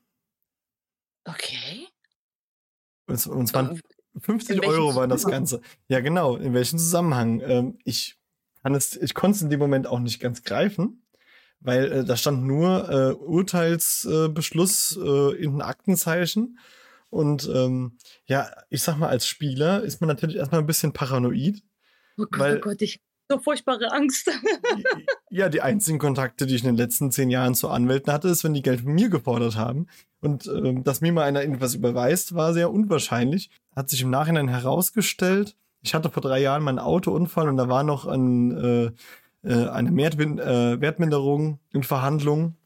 Okay. 1.25 1.87
Und, 3.07 3.27
und 3.27 3.47
zwar 3.47 3.75
50 4.19 4.65
Euro 4.65 4.95
war 4.95 5.07
das 5.07 5.25
Ganze. 5.25 5.61
Ja, 5.87 5.99
genau. 5.99 6.37
In 6.37 6.53
welchem 6.53 6.79
Zusammenhang? 6.79 7.41
Ähm, 7.45 7.77
ich 7.83 8.17
kann 8.63 8.75
es, 8.75 8.95
ich 8.95 9.13
konnte 9.13 9.35
es 9.35 9.41
in 9.41 9.49
dem 9.49 9.59
Moment 9.59 9.87
auch 9.87 9.99
nicht 9.99 10.19
ganz 10.19 10.43
greifen, 10.43 11.03
weil 11.59 11.91
äh, 11.91 12.05
da 12.05 12.17
stand 12.17 12.43
nur 12.43 12.89
äh, 12.89 13.13
Urteilsbeschluss 13.13 14.97
äh, 15.01 15.35
in 15.35 15.51
den 15.51 15.61
Aktenzeichen. 15.61 16.57
Und 17.09 17.49
ähm, 17.53 17.97
ja, 18.25 18.49
ich 18.69 18.81
sag 18.81 18.97
mal, 18.97 19.09
als 19.09 19.27
Spieler 19.27 19.83
ist 19.83 20.01
man 20.01 20.07
natürlich 20.07 20.37
erstmal 20.37 20.61
ein 20.61 20.67
bisschen 20.67 20.93
paranoid. 20.93 21.61
Oh 22.17 22.25
Gott, 22.29 22.39
weil, 22.39 22.57
oh 22.57 22.61
Gott, 22.61 22.81
ich 22.81 23.01
so 23.29 23.39
furchtbare 23.39 23.91
Angst. 23.91 24.29
ja, 25.29 25.49
die 25.49 25.61
einzigen 25.61 25.99
Kontakte, 25.99 26.45
die 26.45 26.55
ich 26.55 26.63
in 26.63 26.69
den 26.69 26.77
letzten 26.77 27.11
zehn 27.11 27.29
Jahren 27.29 27.55
zu 27.55 27.69
Anwälten 27.69 28.11
hatte, 28.11 28.27
ist, 28.27 28.43
wenn 28.43 28.53
die 28.53 28.61
Geld 28.61 28.81
von 28.81 28.93
mir 28.93 29.09
gefordert 29.09 29.55
haben. 29.55 29.87
Und 30.21 30.47
ähm, 30.47 30.83
dass 30.83 31.01
mir 31.01 31.11
mal 31.11 31.23
einer 31.23 31.41
irgendwas 31.41 31.75
überweist, 31.75 32.35
war 32.35 32.53
sehr 32.53 32.71
unwahrscheinlich. 32.71 33.49
Hat 33.75 33.89
sich 33.89 34.01
im 34.01 34.09
Nachhinein 34.09 34.47
herausgestellt. 34.47 35.55
Ich 35.81 35.93
hatte 35.93 36.09
vor 36.09 36.21
drei 36.21 36.39
Jahren 36.39 36.63
meinen 36.63 36.79
Autounfall 36.79 37.49
und 37.49 37.57
da 37.57 37.69
war 37.69 37.83
noch 37.83 38.05
ein, 38.05 38.57
äh, 38.57 38.85
äh 39.47 39.69
eine 39.69 39.95
Wertmin 39.95 40.39
äh, 40.39 40.79
Wertminderung 40.81 41.59
in 41.73 41.83
Verhandlungen. 41.83 42.57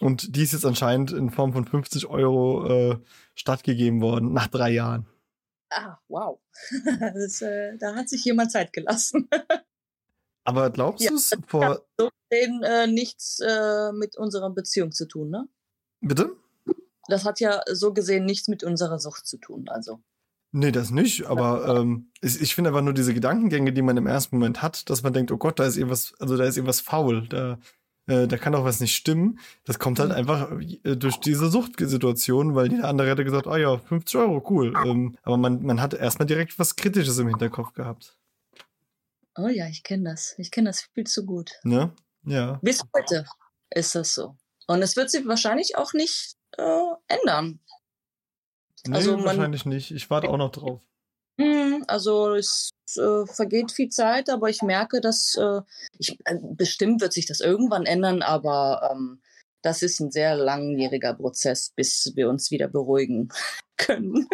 Und 0.00 0.36
die 0.36 0.42
ist 0.42 0.52
jetzt 0.52 0.66
anscheinend 0.66 1.12
in 1.12 1.30
Form 1.30 1.52
von 1.52 1.64
50 1.64 2.06
Euro 2.06 2.66
äh, 2.66 2.98
stattgegeben 3.34 4.00
worden, 4.00 4.32
nach 4.32 4.48
drei 4.48 4.70
Jahren. 4.70 5.06
Ah, 5.70 5.98
wow. 6.08 6.40
das, 7.14 7.42
äh, 7.42 7.76
da 7.78 7.94
hat 7.94 8.08
sich 8.08 8.24
jemand 8.24 8.50
Zeit 8.50 8.72
gelassen. 8.72 9.28
Aber 10.44 10.70
glaubst 10.70 11.04
ja, 11.04 11.10
du 11.10 11.16
es 11.16 11.32
vor. 11.46 11.82
So 11.98 12.10
gesehen, 12.28 12.62
äh, 12.62 12.86
nichts 12.86 13.40
äh, 13.40 13.92
mit 13.92 14.16
unserer 14.16 14.50
Beziehung 14.50 14.92
zu 14.92 15.06
tun, 15.06 15.30
ne? 15.30 15.48
Bitte? 16.00 16.36
Das 17.08 17.24
hat 17.24 17.40
ja 17.40 17.62
so 17.70 17.92
gesehen 17.92 18.24
nichts 18.24 18.48
mit 18.48 18.62
unserer 18.62 18.98
Sucht 18.98 19.26
zu 19.26 19.38
tun, 19.38 19.68
also. 19.68 20.00
Nee, 20.52 20.70
das 20.70 20.90
nicht, 20.90 21.26
aber 21.26 21.66
ähm, 21.66 22.10
ich, 22.20 22.40
ich 22.40 22.54
finde 22.54 22.70
einfach 22.70 22.82
nur 22.82 22.92
diese 22.94 23.12
Gedankengänge, 23.12 23.72
die 23.72 23.82
man 23.82 23.96
im 23.96 24.06
ersten 24.06 24.36
Moment 24.36 24.62
hat, 24.62 24.88
dass 24.88 25.02
man 25.02 25.12
denkt, 25.12 25.32
oh 25.32 25.36
Gott, 25.36 25.58
da 25.58 25.64
ist 25.64 25.76
irgendwas, 25.76 26.14
also 26.20 26.36
da 26.36 26.44
ist 26.44 26.56
irgendwas 26.56 26.80
faul, 26.80 27.26
da, 27.28 27.58
äh, 28.06 28.28
da 28.28 28.36
kann 28.36 28.52
doch 28.52 28.64
was 28.64 28.78
nicht 28.78 28.94
stimmen. 28.94 29.40
Das 29.64 29.80
kommt 29.80 29.98
halt 29.98 30.10
mhm. 30.10 30.16
einfach 30.16 30.52
äh, 30.60 30.96
durch 30.96 31.16
diese 31.16 31.48
Suchtsituation, 31.48 32.54
weil 32.54 32.70
jeder 32.70 32.88
andere 32.88 33.08
hätte 33.08 33.24
gesagt, 33.24 33.48
ah 33.48 33.54
oh 33.54 33.56
ja, 33.56 33.78
50 33.78 34.20
Euro, 34.20 34.44
cool. 34.48 34.74
Ähm, 34.86 35.16
aber 35.24 35.36
man, 35.38 35.62
man 35.62 35.80
hat 35.80 35.92
erstmal 35.92 36.26
direkt 36.26 36.56
was 36.58 36.76
Kritisches 36.76 37.18
im 37.18 37.28
Hinterkopf 37.28 37.72
gehabt. 37.72 38.16
Oh 39.36 39.48
ja, 39.48 39.66
ich 39.68 39.82
kenne 39.82 40.10
das. 40.10 40.34
Ich 40.38 40.50
kenne 40.50 40.68
das 40.68 40.82
viel 40.94 41.04
zu 41.04 41.26
gut. 41.26 41.52
Ne? 41.64 41.94
Ja. 42.24 42.58
Bis 42.62 42.82
heute 42.94 43.26
ist 43.70 43.94
das 43.94 44.14
so. 44.14 44.36
Und 44.66 44.82
es 44.82 44.96
wird 44.96 45.10
sich 45.10 45.26
wahrscheinlich 45.26 45.76
auch 45.76 45.92
nicht 45.92 46.36
äh, 46.56 46.92
ändern. 47.08 47.60
Nee, 48.86 48.96
also 48.96 49.16
man, 49.16 49.26
wahrscheinlich 49.26 49.64
nicht. 49.64 49.90
Ich 49.90 50.08
warte 50.10 50.28
auch 50.28 50.36
noch 50.36 50.52
drauf. 50.52 50.82
Hm, 51.40 51.84
also 51.88 52.34
es 52.34 52.70
äh, 52.96 53.26
vergeht 53.26 53.72
viel 53.72 53.88
Zeit, 53.88 54.30
aber 54.30 54.50
ich 54.50 54.62
merke, 54.62 55.00
dass 55.00 55.34
äh, 55.34 55.62
ich, 55.98 56.18
äh, 56.26 56.38
bestimmt 56.40 57.00
wird 57.00 57.12
sich 57.12 57.26
das 57.26 57.40
irgendwann 57.40 57.86
ändern, 57.86 58.22
aber 58.22 58.90
ähm, 58.92 59.20
das 59.62 59.82
ist 59.82 59.98
ein 60.00 60.10
sehr 60.10 60.36
langjähriger 60.36 61.14
Prozess, 61.14 61.72
bis 61.74 62.12
wir 62.14 62.28
uns 62.28 62.50
wieder 62.50 62.68
beruhigen 62.68 63.30
können, 63.76 64.28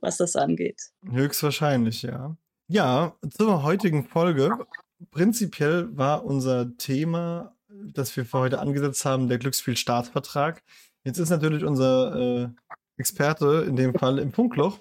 was 0.00 0.18
das 0.18 0.36
angeht. 0.36 0.90
Höchstwahrscheinlich, 1.08 2.02
ja. 2.02 2.36
Ja, 2.72 3.14
zur 3.28 3.64
heutigen 3.64 4.02
Folge. 4.02 4.50
Prinzipiell 5.10 5.94
war 5.94 6.24
unser 6.24 6.74
Thema, 6.78 7.54
das 7.68 8.16
wir 8.16 8.24
für 8.24 8.38
heute 8.38 8.60
angesetzt 8.60 9.04
haben, 9.04 9.28
der 9.28 9.36
Glücksspiel-Startvertrag. 9.36 10.62
Jetzt 11.04 11.18
ist 11.18 11.28
natürlich 11.28 11.64
unser 11.64 12.44
äh, 12.44 12.48
Experte 12.96 13.66
in 13.68 13.76
dem 13.76 13.94
Fall 13.94 14.18
im 14.18 14.32
Funkloch, 14.32 14.78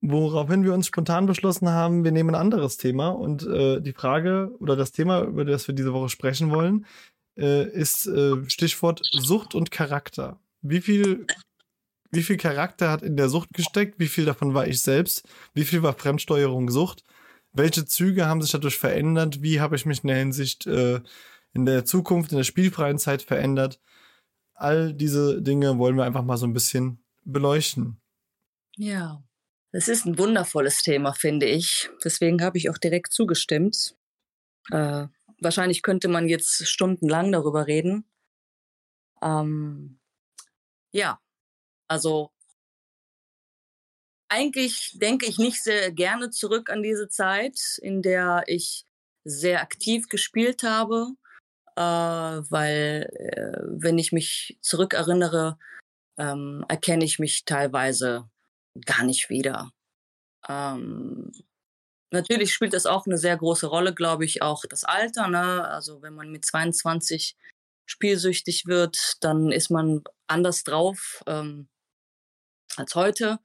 woraufhin 0.00 0.64
wir 0.64 0.72
uns 0.72 0.86
spontan 0.86 1.26
beschlossen 1.26 1.68
haben, 1.68 2.04
wir 2.04 2.12
nehmen 2.12 2.30
ein 2.30 2.40
anderes 2.40 2.78
Thema 2.78 3.08
und 3.08 3.46
äh, 3.46 3.82
die 3.82 3.92
Frage 3.92 4.50
oder 4.58 4.76
das 4.76 4.92
Thema, 4.92 5.24
über 5.24 5.44
das 5.44 5.68
wir 5.68 5.74
diese 5.74 5.92
Woche 5.92 6.08
sprechen 6.08 6.50
wollen, 6.50 6.86
äh, 7.36 7.68
ist 7.68 8.06
äh, 8.06 8.48
Stichwort 8.48 9.02
Sucht 9.12 9.54
und 9.54 9.70
Charakter. 9.70 10.40
Wie 10.62 10.80
viel, 10.80 11.26
wie 12.10 12.22
viel 12.22 12.36
Charakter 12.36 12.90
hat 12.90 13.02
in 13.02 13.16
der 13.16 13.28
Sucht 13.28 13.52
gesteckt? 13.52 13.98
Wie 13.98 14.08
viel 14.08 14.24
davon 14.24 14.54
war 14.54 14.66
ich 14.66 14.82
selbst? 14.82 15.28
Wie 15.54 15.64
viel 15.64 15.82
war 15.82 15.94
Fremdsteuerung 15.94 16.70
Sucht? 16.70 17.04
Welche 17.52 17.84
Züge 17.86 18.26
haben 18.26 18.42
sich 18.42 18.52
dadurch 18.52 18.78
verändert? 18.78 19.42
Wie 19.42 19.60
habe 19.60 19.76
ich 19.76 19.86
mich 19.86 20.02
in 20.02 20.08
der 20.08 20.18
Hinsicht 20.18 20.66
äh, 20.66 21.00
in 21.54 21.64
der 21.66 21.84
Zukunft, 21.84 22.32
in 22.32 22.38
der 22.38 22.44
spielfreien 22.44 22.98
Zeit 22.98 23.22
verändert? 23.22 23.80
all 24.56 24.92
diese 24.92 25.40
Dinge 25.42 25.78
wollen 25.78 25.96
wir 25.96 26.04
einfach 26.04 26.24
mal 26.24 26.36
so 26.36 26.46
ein 26.46 26.52
bisschen 26.52 26.98
beleuchten. 27.24 28.00
Ja, 28.76 29.22
es 29.70 29.88
ist 29.88 30.06
ein 30.06 30.18
wundervolles 30.18 30.82
Thema, 30.82 31.12
finde 31.12 31.46
ich. 31.46 31.90
Deswegen 32.02 32.42
habe 32.42 32.58
ich 32.58 32.70
auch 32.70 32.78
direkt 32.78 33.12
zugestimmt. 33.12 33.96
Äh, 34.70 35.06
wahrscheinlich 35.40 35.82
könnte 35.82 36.08
man 36.08 36.28
jetzt 36.28 36.66
stundenlang 36.66 37.32
darüber 37.32 37.66
reden. 37.66 38.04
Ähm, 39.22 39.98
ja, 40.90 41.20
also 41.88 42.30
eigentlich 44.28 44.98
denke 45.00 45.26
ich 45.26 45.38
nicht 45.38 45.62
sehr 45.62 45.92
gerne 45.92 46.30
zurück 46.30 46.70
an 46.70 46.82
diese 46.82 47.08
Zeit, 47.08 47.78
in 47.80 48.02
der 48.02 48.44
ich 48.46 48.84
sehr 49.24 49.60
aktiv 49.60 50.08
gespielt 50.08 50.62
habe 50.62 51.14
äh, 51.76 51.80
weil 51.80 53.08
äh, 53.12 53.60
wenn 53.66 53.98
ich 53.98 54.12
mich 54.12 54.58
zurückerinnere, 54.62 55.58
ähm, 56.18 56.64
erkenne 56.68 57.04
ich 57.04 57.18
mich 57.18 57.44
teilweise 57.44 58.28
gar 58.86 59.04
nicht 59.04 59.28
wieder. 59.28 59.72
Ähm, 60.48 61.32
natürlich 62.10 62.54
spielt 62.54 62.72
das 62.72 62.86
auch 62.86 63.06
eine 63.06 63.18
sehr 63.18 63.36
große 63.36 63.66
Rolle, 63.66 63.94
glaube 63.94 64.24
ich, 64.24 64.42
auch 64.42 64.64
das 64.68 64.84
Alter. 64.84 65.28
Ne? 65.28 65.68
Also 65.68 66.02
wenn 66.02 66.14
man 66.14 66.30
mit 66.30 66.44
22 66.46 67.36
spielsüchtig 67.84 68.66
wird, 68.66 69.22
dann 69.22 69.52
ist 69.52 69.70
man 69.70 70.02
anders 70.26 70.64
drauf 70.64 71.22
ähm, 71.26 71.68
als 72.76 72.94
heute. 72.94 73.38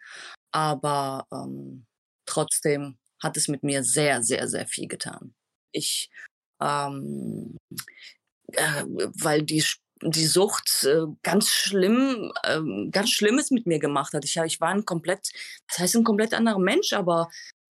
Aber 0.51 1.27
ähm, 1.31 1.85
trotzdem 2.25 2.97
hat 3.21 3.37
es 3.37 3.47
mit 3.47 3.63
mir 3.63 3.83
sehr, 3.83 4.23
sehr, 4.23 4.47
sehr 4.47 4.67
viel 4.67 4.87
getan. 4.87 5.33
Ich 5.71 6.09
ähm, 6.61 7.57
äh, 8.53 8.83
weil 8.85 9.43
die 9.43 9.63
die 10.03 10.25
Sucht 10.25 10.83
äh, 10.83 11.05
ganz 11.21 11.49
schlimm, 11.49 12.31
äh, 12.43 12.59
ganz 12.89 13.11
Schlimmes 13.11 13.51
mit 13.51 13.67
mir 13.67 13.79
gemacht 13.79 14.13
hat. 14.13 14.25
Ich, 14.25 14.35
ich 14.35 14.59
war 14.59 14.69
ein 14.69 14.85
komplett, 14.85 15.31
das 15.67 15.79
heißt 15.79 15.95
ein 15.95 16.03
komplett 16.03 16.33
anderer 16.33 16.59
Mensch, 16.59 16.93
aber 16.93 17.29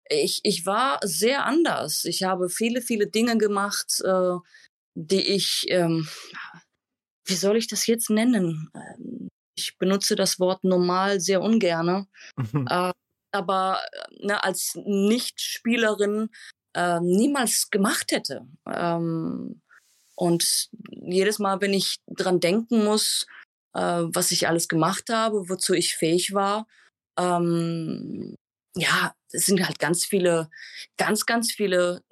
ich, 0.09 0.41
ich 0.45 0.67
war 0.67 1.01
sehr 1.03 1.45
anders. 1.45 2.05
Ich 2.05 2.23
habe 2.23 2.49
viele, 2.49 2.83
viele 2.83 3.09
Dinge 3.09 3.37
gemacht, 3.37 4.01
äh, 4.05 4.37
die 4.95 5.23
ich, 5.23 5.67
ähm, 5.71 6.09
wie 7.27 7.35
soll 7.35 7.57
ich 7.57 7.67
das 7.67 7.87
jetzt 7.87 8.11
nennen? 8.11 8.71
Ich 9.55 9.79
benutze 9.79 10.17
das 10.17 10.39
Wort 10.41 10.65
normal 10.65 11.21
sehr 11.21 11.41
ungerne. 11.43 12.07
Mhm. 12.37 12.67
Äh, 12.69 12.93
aber 13.33 13.81
ne, 14.19 14.43
als 14.43 14.75
Nichtspielerin 14.85 16.31
äh, 16.75 17.01
niemals 17.01 17.71
gemacht 17.71 18.13
hätte. 18.13 18.47
Ähm, 18.67 19.61
und 20.15 20.69
jedes 20.91 21.39
Mal, 21.39 21.61
wenn 21.61 21.73
ich 21.73 21.97
dran 22.07 22.41
denken 22.41 22.85
muss, 22.85 23.27
äh, 23.75 23.81
was 23.81 24.33
ich 24.33 24.49
alles 24.49 24.69
gemacht 24.69 25.09
habe, 25.11 25.49
wozu 25.49 25.75
ich 25.75 25.97
fähig 25.97 26.35
war, 26.35 26.67
ähm, 27.19 28.37
ja, 28.77 29.15
es 29.33 29.47
sind 29.47 29.65
halt 29.65 29.79
ganz 29.79 30.05
viele, 30.05 30.51
ganz, 30.97 31.27
ganz 31.27 31.53
viele 31.53 32.03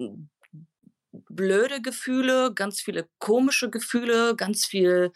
blöde 1.11 1.81
Gefühle, 1.81 2.53
ganz 2.53 2.81
viele 2.81 3.07
komische 3.19 3.69
Gefühle, 3.69 4.35
ganz 4.35 4.65
viel 4.65 5.11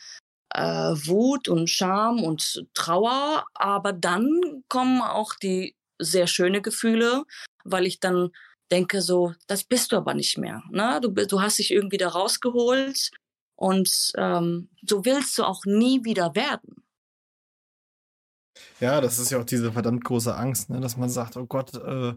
äh, 0.54 0.62
Wut 0.62 1.48
und 1.48 1.70
Scham 1.70 2.24
und 2.24 2.66
Trauer. 2.74 3.46
Aber 3.54 3.94
dann 3.94 4.64
kommen 4.70 5.02
auch 5.02 5.36
die 5.36 5.76
sehr 6.00 6.28
schöne 6.28 6.62
Gefühle, 6.62 7.24
weil 7.64 7.86
ich 7.86 8.00
dann 8.00 8.32
denke 8.72 9.02
so, 9.02 9.34
das 9.48 9.64
bist 9.64 9.92
du 9.92 9.98
aber 9.98 10.14
nicht 10.14 10.38
mehr. 10.38 10.64
Ne? 10.72 11.00
Du, 11.02 11.10
du 11.12 11.42
hast 11.42 11.60
dich 11.60 11.72
irgendwie 11.72 11.98
da 11.98 12.10
rausgeholt 12.10 13.12
und 13.56 14.12
ähm, 14.18 14.70
so 14.88 15.06
willst 15.06 15.38
du 15.38 15.44
auch 15.44 15.66
nie 15.66 16.04
wieder 16.04 16.36
werden. 16.36 16.84
Ja, 18.80 19.02
das 19.02 19.20
ist 19.20 19.32
ja 19.32 19.40
auch 19.40 19.46
diese 19.46 19.72
verdammt 19.72 20.04
große 20.04 20.36
Angst, 20.36 20.70
ne? 20.70 20.80
dass 20.80 20.98
man 20.98 21.10
sagt, 21.10 21.38
oh 21.38 21.46
Gott, 21.46 21.74
äh, 21.76 22.14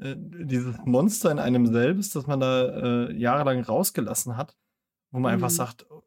äh, 0.00 0.16
dieses 0.18 0.76
Monster 0.84 1.30
in 1.30 1.38
einem 1.38 1.66
selbst, 1.66 2.16
das 2.16 2.26
man 2.26 2.40
da 2.40 3.06
äh, 3.08 3.12
jahrelang 3.12 3.62
rausgelassen 3.62 4.36
hat, 4.36 4.56
wo 5.10 5.18
man 5.18 5.32
mhm. 5.32 5.34
einfach 5.34 5.50
sagt, 5.50 5.86
oh, 5.90 6.02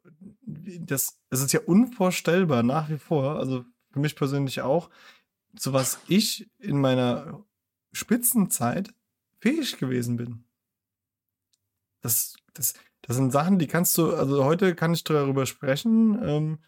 das, 0.48 1.18
das 1.28 1.40
ist 1.40 1.52
ja 1.52 1.60
unvorstellbar 1.60 2.62
nach 2.62 2.88
wie 2.88 2.98
vor, 2.98 3.38
also 3.38 3.64
für 3.92 4.00
mich 4.00 4.16
persönlich 4.16 4.62
auch, 4.62 4.90
zu 5.56 5.72
was 5.72 6.00
ich 6.08 6.48
in 6.58 6.80
meiner 6.80 7.44
Spitzenzeit 7.92 8.94
fähig 9.40 9.78
gewesen 9.78 10.16
bin. 10.16 10.44
Das, 12.00 12.36
das, 12.54 12.74
das 13.02 13.16
sind 13.16 13.32
Sachen, 13.32 13.58
die 13.58 13.66
kannst 13.66 13.96
du, 13.98 14.14
also 14.14 14.44
heute 14.44 14.74
kann 14.74 14.94
ich 14.94 15.04
darüber 15.04 15.46
sprechen, 15.46 16.18
ähm, 16.22 16.58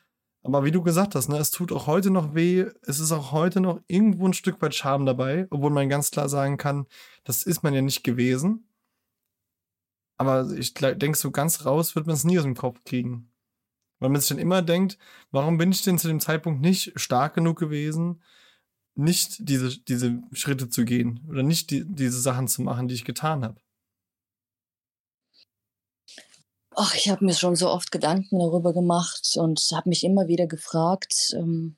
aber 0.42 0.64
wie 0.64 0.70
du 0.70 0.82
gesagt 0.82 1.14
hast, 1.14 1.28
ne, 1.28 1.38
es 1.38 1.50
tut 1.50 1.70
auch 1.72 1.86
heute 1.86 2.10
noch 2.10 2.34
weh, 2.34 2.66
es 2.82 2.98
ist 2.98 3.12
auch 3.12 3.32
heute 3.32 3.60
noch 3.60 3.80
irgendwo 3.86 4.26
ein 4.26 4.32
Stück 4.32 4.60
weit 4.62 4.74
Scham 4.74 5.04
dabei, 5.04 5.46
obwohl 5.50 5.70
man 5.70 5.88
ganz 5.88 6.10
klar 6.10 6.28
sagen 6.28 6.56
kann, 6.56 6.86
das 7.24 7.42
ist 7.42 7.62
man 7.62 7.74
ja 7.74 7.82
nicht 7.82 8.04
gewesen. 8.04 8.66
Aber 10.16 10.50
ich 10.50 10.74
denke, 10.74 11.16
so 11.16 11.30
ganz 11.30 11.64
raus 11.64 11.94
wird 11.94 12.06
man 12.06 12.14
es 12.14 12.24
nie 12.24 12.38
aus 12.38 12.44
dem 12.44 12.54
Kopf 12.54 12.84
kriegen. 12.84 13.29
Weil 14.00 14.08
man 14.08 14.20
sich 14.20 14.30
dann 14.30 14.38
immer 14.38 14.62
denkt, 14.62 14.98
warum 15.30 15.58
bin 15.58 15.70
ich 15.70 15.82
denn 15.82 15.98
zu 15.98 16.08
dem 16.08 16.20
Zeitpunkt 16.20 16.60
nicht 16.60 16.98
stark 16.98 17.34
genug 17.34 17.58
gewesen, 17.58 18.22
nicht 18.94 19.48
diese, 19.48 19.78
diese 19.78 20.22
Schritte 20.32 20.68
zu 20.68 20.84
gehen 20.84 21.20
oder 21.28 21.42
nicht 21.42 21.70
die, 21.70 21.84
diese 21.86 22.20
Sachen 22.20 22.48
zu 22.48 22.62
machen, 22.62 22.88
die 22.88 22.94
ich 22.94 23.04
getan 23.04 23.44
habe. 23.44 23.60
Ach, 26.76 26.94
ich 26.94 27.08
habe 27.10 27.24
mir 27.24 27.34
schon 27.34 27.56
so 27.56 27.68
oft 27.68 27.92
Gedanken 27.92 28.38
darüber 28.38 28.72
gemacht 28.72 29.36
und 29.36 29.60
habe 29.72 29.88
mich 29.88 30.04
immer 30.04 30.28
wieder 30.28 30.46
gefragt. 30.46 31.34
Ähm, 31.34 31.76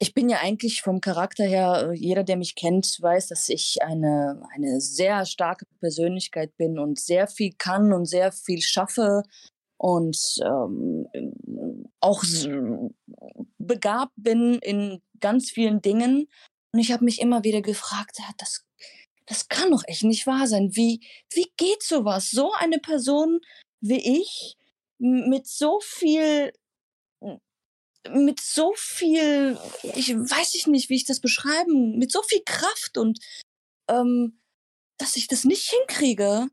ich 0.00 0.14
bin 0.14 0.28
ja 0.28 0.38
eigentlich 0.38 0.82
vom 0.82 1.00
Charakter 1.00 1.44
her, 1.44 1.90
äh, 1.90 1.94
jeder, 1.94 2.22
der 2.22 2.36
mich 2.36 2.54
kennt, 2.54 2.98
weiß, 3.00 3.26
dass 3.26 3.48
ich 3.48 3.82
eine, 3.82 4.42
eine 4.54 4.80
sehr 4.80 5.26
starke 5.26 5.66
Persönlichkeit 5.80 6.56
bin 6.56 6.78
und 6.78 7.00
sehr 7.00 7.26
viel 7.26 7.52
kann 7.58 7.92
und 7.92 8.06
sehr 8.06 8.30
viel 8.30 8.62
schaffe. 8.62 9.24
Und 9.78 10.18
ähm, 10.44 11.08
auch 12.00 12.22
begabt 13.58 14.12
bin 14.16 14.58
in 14.60 15.00
ganz 15.20 15.50
vielen 15.50 15.80
Dingen. 15.80 16.28
Und 16.72 16.80
ich 16.80 16.92
habe 16.92 17.04
mich 17.04 17.20
immer 17.20 17.44
wieder 17.44 17.62
gefragt, 17.62 18.18
das, 18.36 18.66
das 19.26 19.48
kann 19.48 19.70
doch 19.70 19.84
echt 19.86 20.04
nicht 20.04 20.26
wahr 20.26 20.46
sein. 20.46 20.70
Wie, 20.74 21.00
wie 21.32 21.50
geht 21.56 21.82
sowas? 21.82 22.30
So 22.30 22.52
eine 22.52 22.78
Person 22.78 23.40
wie 23.80 24.20
ich 24.20 24.56
mit 24.98 25.46
so 25.46 25.80
viel 25.80 26.52
mit 28.10 28.40
so 28.40 28.72
viel, 28.74 29.58
ich 29.82 30.14
weiß 30.14 30.54
ich 30.54 30.66
nicht, 30.66 30.88
wie 30.88 30.94
ich 30.94 31.04
das 31.04 31.20
beschreiben, 31.20 31.98
mit 31.98 32.10
so 32.10 32.22
viel 32.22 32.42
Kraft 32.44 32.96
und 32.96 33.18
ähm, 33.88 34.40
dass 34.98 35.16
ich 35.16 35.28
das 35.28 35.44
nicht 35.44 35.68
hinkriege, 35.68 36.48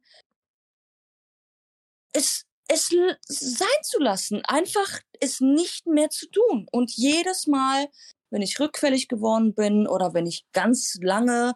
es, 2.13 2.45
es 2.67 2.89
sein 3.27 3.67
zu 3.83 3.99
lassen, 3.99 4.43
einfach 4.45 4.99
es 5.19 5.39
nicht 5.39 5.85
mehr 5.85 6.09
zu 6.09 6.29
tun. 6.29 6.67
Und 6.71 6.91
jedes 6.91 7.47
Mal, 7.47 7.87
wenn 8.31 8.41
ich 8.41 8.59
rückfällig 8.59 9.07
geworden 9.07 9.53
bin 9.53 9.87
oder 9.87 10.13
wenn 10.13 10.25
ich 10.25 10.45
ganz 10.51 10.97
lange 11.01 11.53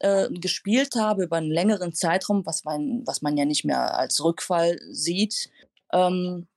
äh, 0.00 0.28
gespielt 0.30 0.94
habe 0.96 1.24
über 1.24 1.36
einen 1.36 1.50
längeren 1.50 1.92
Zeitraum, 1.92 2.44
was 2.46 2.64
man, 2.64 3.06
was 3.06 3.22
man 3.22 3.36
ja 3.36 3.44
nicht 3.44 3.64
mehr 3.64 3.96
als 3.96 4.22
Rückfall 4.22 4.78
sieht, 4.90 5.50
ähm, 5.92 6.48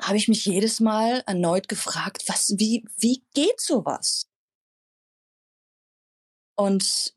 habe 0.00 0.16
ich 0.16 0.28
mich 0.28 0.44
jedes 0.44 0.80
Mal 0.80 1.22
erneut 1.26 1.68
gefragt, 1.68 2.24
was, 2.26 2.54
wie, 2.58 2.84
wie 2.96 3.24
geht 3.34 3.60
sowas? 3.60 4.28
Und 6.56 7.14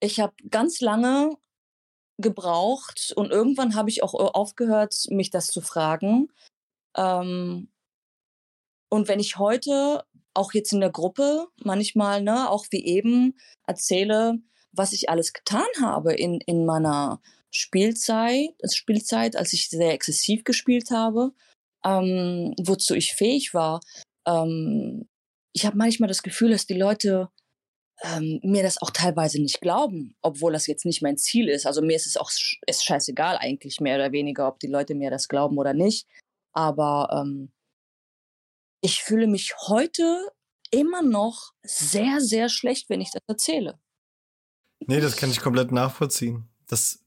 ich 0.00 0.20
habe 0.20 0.34
ganz 0.50 0.80
lange 0.80 1.36
gebraucht 2.18 3.12
und 3.16 3.30
irgendwann 3.30 3.74
habe 3.74 3.90
ich 3.90 4.02
auch 4.02 4.14
aufgehört, 4.14 5.06
mich 5.10 5.30
das 5.30 5.48
zu 5.48 5.60
fragen. 5.60 6.28
Ähm, 6.96 7.68
und 8.88 9.08
wenn 9.08 9.20
ich 9.20 9.38
heute 9.38 10.04
auch 10.34 10.52
jetzt 10.52 10.72
in 10.72 10.80
der 10.80 10.90
Gruppe 10.90 11.48
manchmal, 11.56 12.22
ne, 12.22 12.50
auch 12.50 12.66
wie 12.70 12.84
eben 12.84 13.36
erzähle, 13.66 14.38
was 14.72 14.92
ich 14.92 15.08
alles 15.08 15.32
getan 15.32 15.66
habe 15.80 16.14
in, 16.14 16.40
in 16.40 16.66
meiner 16.66 17.20
Spielzeit, 17.50 18.50
Spielzeit, 18.72 19.36
als 19.36 19.52
ich 19.52 19.68
sehr 19.68 19.92
exzessiv 19.92 20.44
gespielt 20.44 20.90
habe, 20.90 21.32
ähm, 21.84 22.54
wozu 22.60 22.94
ich 22.94 23.14
fähig 23.14 23.54
war. 23.54 23.80
Ähm, 24.26 25.08
ich 25.52 25.66
habe 25.66 25.76
manchmal 25.76 26.08
das 26.08 26.22
Gefühl, 26.22 26.50
dass 26.50 26.66
die 26.66 26.78
Leute 26.78 27.28
ähm, 28.02 28.40
mir 28.42 28.62
das 28.62 28.80
auch 28.80 28.90
teilweise 28.90 29.40
nicht 29.40 29.60
glauben, 29.60 30.16
obwohl 30.20 30.52
das 30.52 30.66
jetzt 30.66 30.84
nicht 30.84 31.02
mein 31.02 31.16
Ziel 31.16 31.48
ist. 31.48 31.66
Also 31.66 31.80
mir 31.80 31.96
ist 31.96 32.06
es 32.06 32.16
auch 32.16 32.30
ist 32.66 32.84
scheißegal 32.84 33.38
eigentlich 33.38 33.80
mehr 33.80 33.96
oder 33.96 34.12
weniger, 34.12 34.48
ob 34.48 34.58
die 34.58 34.66
Leute 34.66 34.94
mir 34.94 35.10
das 35.10 35.28
glauben 35.28 35.58
oder 35.58 35.74
nicht. 35.74 36.06
Aber 36.52 37.08
ähm, 37.12 37.50
ich 38.80 39.02
fühle 39.02 39.26
mich 39.26 39.54
heute 39.68 40.32
immer 40.70 41.02
noch 41.02 41.52
sehr, 41.62 42.20
sehr 42.20 42.48
schlecht, 42.48 42.90
wenn 42.90 43.00
ich 43.00 43.10
das 43.12 43.22
erzähle. 43.28 43.78
Nee, 44.86 45.00
das 45.00 45.16
kann 45.16 45.30
ich 45.30 45.40
komplett 45.40 45.72
nachvollziehen. 45.72 46.48
Das, 46.66 47.02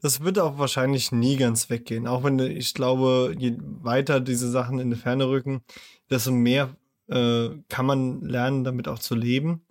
das 0.00 0.20
wird 0.20 0.38
auch 0.38 0.58
wahrscheinlich 0.58 1.10
nie 1.10 1.36
ganz 1.36 1.70
weggehen. 1.70 2.06
Auch 2.06 2.22
wenn 2.22 2.38
ich 2.38 2.74
glaube, 2.74 3.34
je 3.38 3.56
weiter 3.58 4.20
diese 4.20 4.50
Sachen 4.50 4.78
in 4.78 4.90
die 4.90 4.96
Ferne 4.96 5.28
rücken, 5.28 5.64
desto 6.10 6.30
mehr 6.30 6.76
äh, 7.08 7.50
kann 7.68 7.86
man 7.86 8.20
lernen, 8.22 8.62
damit 8.62 8.88
auch 8.88 8.98
zu 8.98 9.14
leben. 9.14 9.64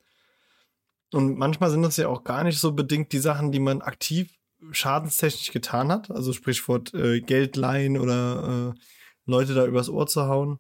Und 1.14 1.38
manchmal 1.38 1.70
sind 1.70 1.82
das 1.82 1.98
ja 1.98 2.08
auch 2.08 2.24
gar 2.24 2.44
nicht 2.44 2.60
so 2.60 2.72
bedingt 2.72 3.12
die 3.12 3.20
Sachen, 3.20 3.52
die 3.52 3.60
man 3.60 3.82
aktiv 3.82 4.34
schadenstechnisch 4.72 5.52
getan 5.52 5.92
hat. 5.92 6.12
Also 6.12 6.34
Sprichwort 6.34 6.94
äh, 6.94 7.22
Geld 7.22 7.56
leihen 7.56 7.98
oder 7.98 8.74
äh, 8.76 8.80
Leute 9.26 9.54
da 9.54 9.66
übers 9.66 9.90
Ohr 9.90 10.08
zu 10.08 10.28
hauen, 10.28 10.60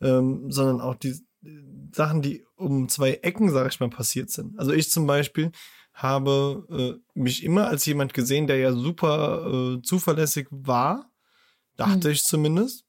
ähm, 0.00 0.50
sondern 0.50 0.80
auch 0.80 0.94
die 0.94 1.14
Sachen, 1.92 2.22
die 2.22 2.44
um 2.56 2.88
zwei 2.88 3.12
Ecken, 3.22 3.50
sag 3.50 3.72
ich 3.72 3.80
mal, 3.80 3.90
passiert 3.90 4.30
sind. 4.30 4.58
Also 4.58 4.72
ich 4.72 4.90
zum 4.90 5.06
Beispiel 5.06 5.52
habe 5.92 6.66
äh, 6.70 7.18
mich 7.18 7.42
immer 7.44 7.66
als 7.68 7.84
jemand 7.86 8.14
gesehen, 8.14 8.46
der 8.46 8.58
ja 8.58 8.72
super 8.72 9.76
äh, 9.76 9.82
zuverlässig 9.82 10.46
war, 10.50 11.10
dachte 11.76 12.08
mhm. 12.08 12.12
ich 12.12 12.24
zumindest. 12.24 12.84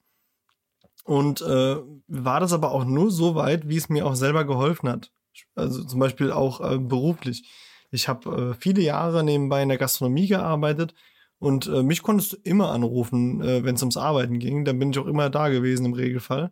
Und 1.03 1.41
äh, 1.41 1.77
war 2.07 2.39
das 2.39 2.53
aber 2.53 2.71
auch 2.71 2.85
nur 2.85 3.09
so 3.11 3.35
weit, 3.35 3.67
wie 3.67 3.77
es 3.77 3.89
mir 3.89 4.05
auch 4.05 4.15
selber 4.15 4.45
geholfen 4.45 4.87
hat. 4.87 5.11
Also 5.55 5.83
zum 5.83 5.99
Beispiel 5.99 6.31
auch 6.31 6.61
äh, 6.61 6.77
beruflich. 6.77 7.49
Ich 7.91 8.07
habe 8.07 8.51
äh, 8.51 8.53
viele 8.59 8.81
Jahre 8.81 9.23
nebenbei 9.23 9.61
in 9.61 9.69
der 9.69 9.77
Gastronomie 9.77 10.27
gearbeitet 10.27 10.93
und 11.39 11.67
äh, 11.67 11.83
mich 11.83 12.03
konntest 12.03 12.33
du 12.33 12.37
immer 12.43 12.71
anrufen, 12.71 13.41
äh, 13.41 13.63
wenn 13.63 13.75
es 13.75 13.81
ums 13.81 13.97
Arbeiten 13.97 14.39
ging. 14.39 14.63
Dann 14.63 14.79
bin 14.79 14.91
ich 14.91 14.99
auch 14.99 15.07
immer 15.07 15.29
da 15.29 15.49
gewesen 15.49 15.85
im 15.85 15.93
Regelfall. 15.93 16.51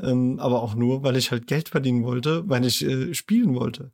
Ähm, 0.00 0.38
aber 0.40 0.62
auch 0.62 0.74
nur, 0.74 1.02
weil 1.02 1.16
ich 1.16 1.30
halt 1.30 1.46
Geld 1.46 1.68
verdienen 1.68 2.04
wollte, 2.04 2.48
weil 2.48 2.64
ich 2.64 2.82
äh, 2.84 3.12
spielen 3.14 3.54
wollte. 3.54 3.92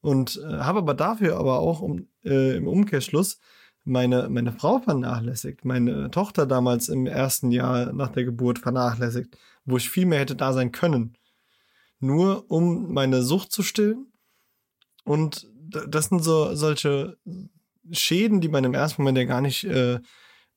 Und 0.00 0.40
äh, 0.42 0.58
habe 0.58 0.78
aber 0.78 0.94
dafür 0.94 1.36
aber 1.36 1.58
auch 1.60 1.80
um, 1.82 2.08
äh, 2.24 2.56
im 2.56 2.66
Umkehrschluss 2.68 3.38
meine, 3.84 4.28
meine 4.30 4.52
Frau 4.52 4.78
vernachlässigt, 4.78 5.64
meine 5.64 6.10
Tochter 6.10 6.46
damals 6.46 6.88
im 6.88 7.06
ersten 7.06 7.50
Jahr 7.52 7.92
nach 7.92 8.10
der 8.10 8.24
Geburt 8.24 8.58
vernachlässigt, 8.58 9.36
wo 9.64 9.76
ich 9.76 9.90
viel 9.90 10.06
mehr 10.06 10.20
hätte 10.20 10.36
da 10.36 10.52
sein 10.52 10.72
können 10.72 11.16
nur 12.00 12.50
um 12.50 12.92
meine 12.92 13.22
Sucht 13.22 13.52
zu 13.52 13.62
stillen. 13.62 14.12
Und 15.04 15.48
das 15.68 16.06
sind 16.06 16.22
so 16.22 16.54
solche 16.54 17.16
Schäden, 17.92 18.40
die 18.40 18.48
man 18.48 18.64
im 18.64 18.74
ersten 18.74 19.02
Moment 19.02 19.18
ja 19.18 19.24
gar 19.24 19.40
nicht, 19.40 19.64
äh, 19.64 20.00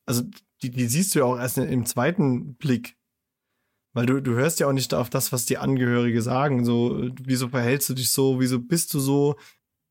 also 0.06 0.22
die, 0.62 0.70
die 0.70 0.86
siehst 0.86 1.14
du 1.14 1.20
ja 1.20 1.24
auch 1.24 1.38
erst 1.38 1.58
im 1.58 1.86
zweiten 1.86 2.56
Blick. 2.56 2.96
Weil 3.92 4.06
du, 4.06 4.20
du 4.20 4.32
hörst 4.32 4.60
ja 4.60 4.68
auch 4.68 4.72
nicht 4.72 4.94
auf 4.94 5.10
das, 5.10 5.32
was 5.32 5.46
die 5.46 5.58
Angehörige 5.58 6.22
sagen. 6.22 6.64
So, 6.64 7.08
wieso 7.20 7.48
verhältst 7.48 7.88
du 7.88 7.94
dich 7.94 8.10
so, 8.10 8.38
wieso 8.38 8.60
bist 8.60 8.94
du 8.94 9.00
so? 9.00 9.36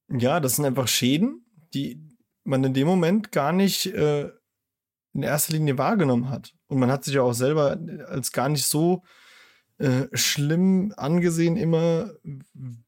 Ja, 0.10 0.40
das 0.40 0.56
sind 0.56 0.66
einfach 0.66 0.88
Schäden, 0.88 1.46
die 1.74 2.02
man 2.44 2.64
in 2.64 2.74
dem 2.74 2.88
Moment 2.88 3.32
gar 3.32 3.52
nicht 3.52 3.88
äh, 3.88 4.32
in 5.14 5.24
erster 5.24 5.54
Linie 5.54 5.78
wahrgenommen 5.78 6.30
hat. 6.30 6.54
Und 6.68 6.80
man 6.80 6.92
hat 6.92 7.04
sich 7.04 7.16
ja 7.16 7.24
auch 7.24 7.34
selber 7.34 7.78
als 8.08 8.32
gar 8.32 8.48
nicht 8.50 8.66
so 8.66 9.04
äh, 9.80 10.08
schlimm 10.14 10.94
angesehen 10.98 11.56
immer, 11.56 12.12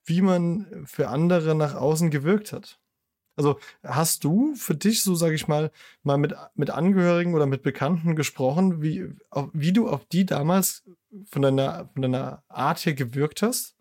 wie 0.06 0.22
man 0.22 0.86
für 0.86 1.08
andere 1.08 1.56
nach 1.56 1.74
außen 1.74 2.12
gewirkt 2.12 2.52
hat. 2.52 2.80
Also 3.38 3.60
hast 3.82 4.26
du 4.26 4.56
für 4.56 4.76
dich, 4.76 5.02
so 5.02 5.16
sage 5.16 5.36
ich 5.36 5.48
mal, 5.48 5.72
mal 6.04 6.18
mit, 6.18 6.36
mit 6.56 6.70
Angehörigen 6.70 7.34
oder 7.34 7.46
mit 7.46 7.64
Bekannten 7.64 8.16
gesprochen, 8.16 8.82
wie, 8.82 9.16
auf, 9.30 9.50
wie 9.54 9.72
du 9.72 9.88
auf 9.88 10.06
die 10.06 10.26
damals 10.26 10.84
von 11.30 11.42
deiner, 11.42 11.90
von 11.94 12.02
deiner 12.02 12.44
Art 12.50 12.86
her 12.86 12.94
gewirkt 12.94 13.42
hast? 13.42 13.76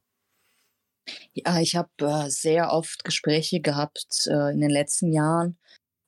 Ja, 1.33 1.61
ich 1.61 1.75
habe 1.75 1.91
äh, 1.99 2.31
sehr 2.31 2.73
oft 2.73 3.05
Gespräche 3.05 3.61
gehabt 3.61 4.29
äh, 4.29 4.53
in 4.53 4.61
den 4.61 4.71
letzten 4.71 5.13
Jahren, 5.13 5.59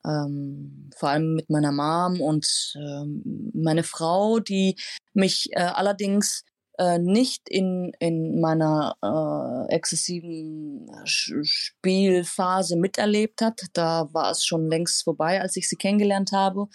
ähm, 0.05 0.89
vor 0.95 1.09
allem 1.09 1.35
mit 1.35 1.49
meiner 1.49 1.73
Mom 1.73 2.21
und 2.21 2.73
ähm, 2.77 3.51
meine 3.53 3.83
Frau, 3.83 4.39
die 4.39 4.77
mich 5.13 5.49
äh, 5.51 5.59
allerdings 5.59 6.45
äh, 6.79 6.97
nicht 6.99 7.49
in, 7.49 7.91
in 7.99 8.41
meiner 8.41 8.95
äh, 9.03 9.73
exzessiven 9.73 10.89
Spielphase 11.05 12.77
miterlebt 12.77 13.41
hat. 13.41 13.61
Da 13.73 14.09
war 14.13 14.31
es 14.31 14.45
schon 14.45 14.67
längst 14.69 15.03
vorbei, 15.03 15.41
als 15.41 15.55
ich 15.55 15.69
sie 15.69 15.75
kennengelernt 15.75 16.31
habe. 16.31 16.67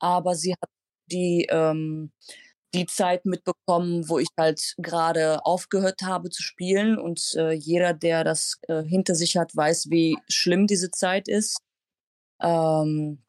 Aber 0.00 0.34
sie 0.36 0.52
hat 0.52 0.70
die, 1.10 1.46
ähm, 1.50 2.12
die 2.74 2.86
Zeit 2.86 3.26
mitbekommen, 3.26 4.08
wo 4.08 4.18
ich 4.18 4.28
halt 4.38 4.74
gerade 4.78 5.44
aufgehört 5.44 6.02
habe 6.02 6.30
zu 6.30 6.42
spielen. 6.42 6.98
Und 6.98 7.34
äh, 7.36 7.52
jeder, 7.52 7.94
der 7.94 8.24
das 8.24 8.58
äh, 8.68 8.82
hinter 8.84 9.14
sich 9.14 9.36
hat, 9.36 9.54
weiß, 9.56 9.90
wie 9.90 10.16
schlimm 10.28 10.66
diese 10.66 10.90
Zeit 10.90 11.28
ist. 11.28 11.58
Ähm, 12.40 13.22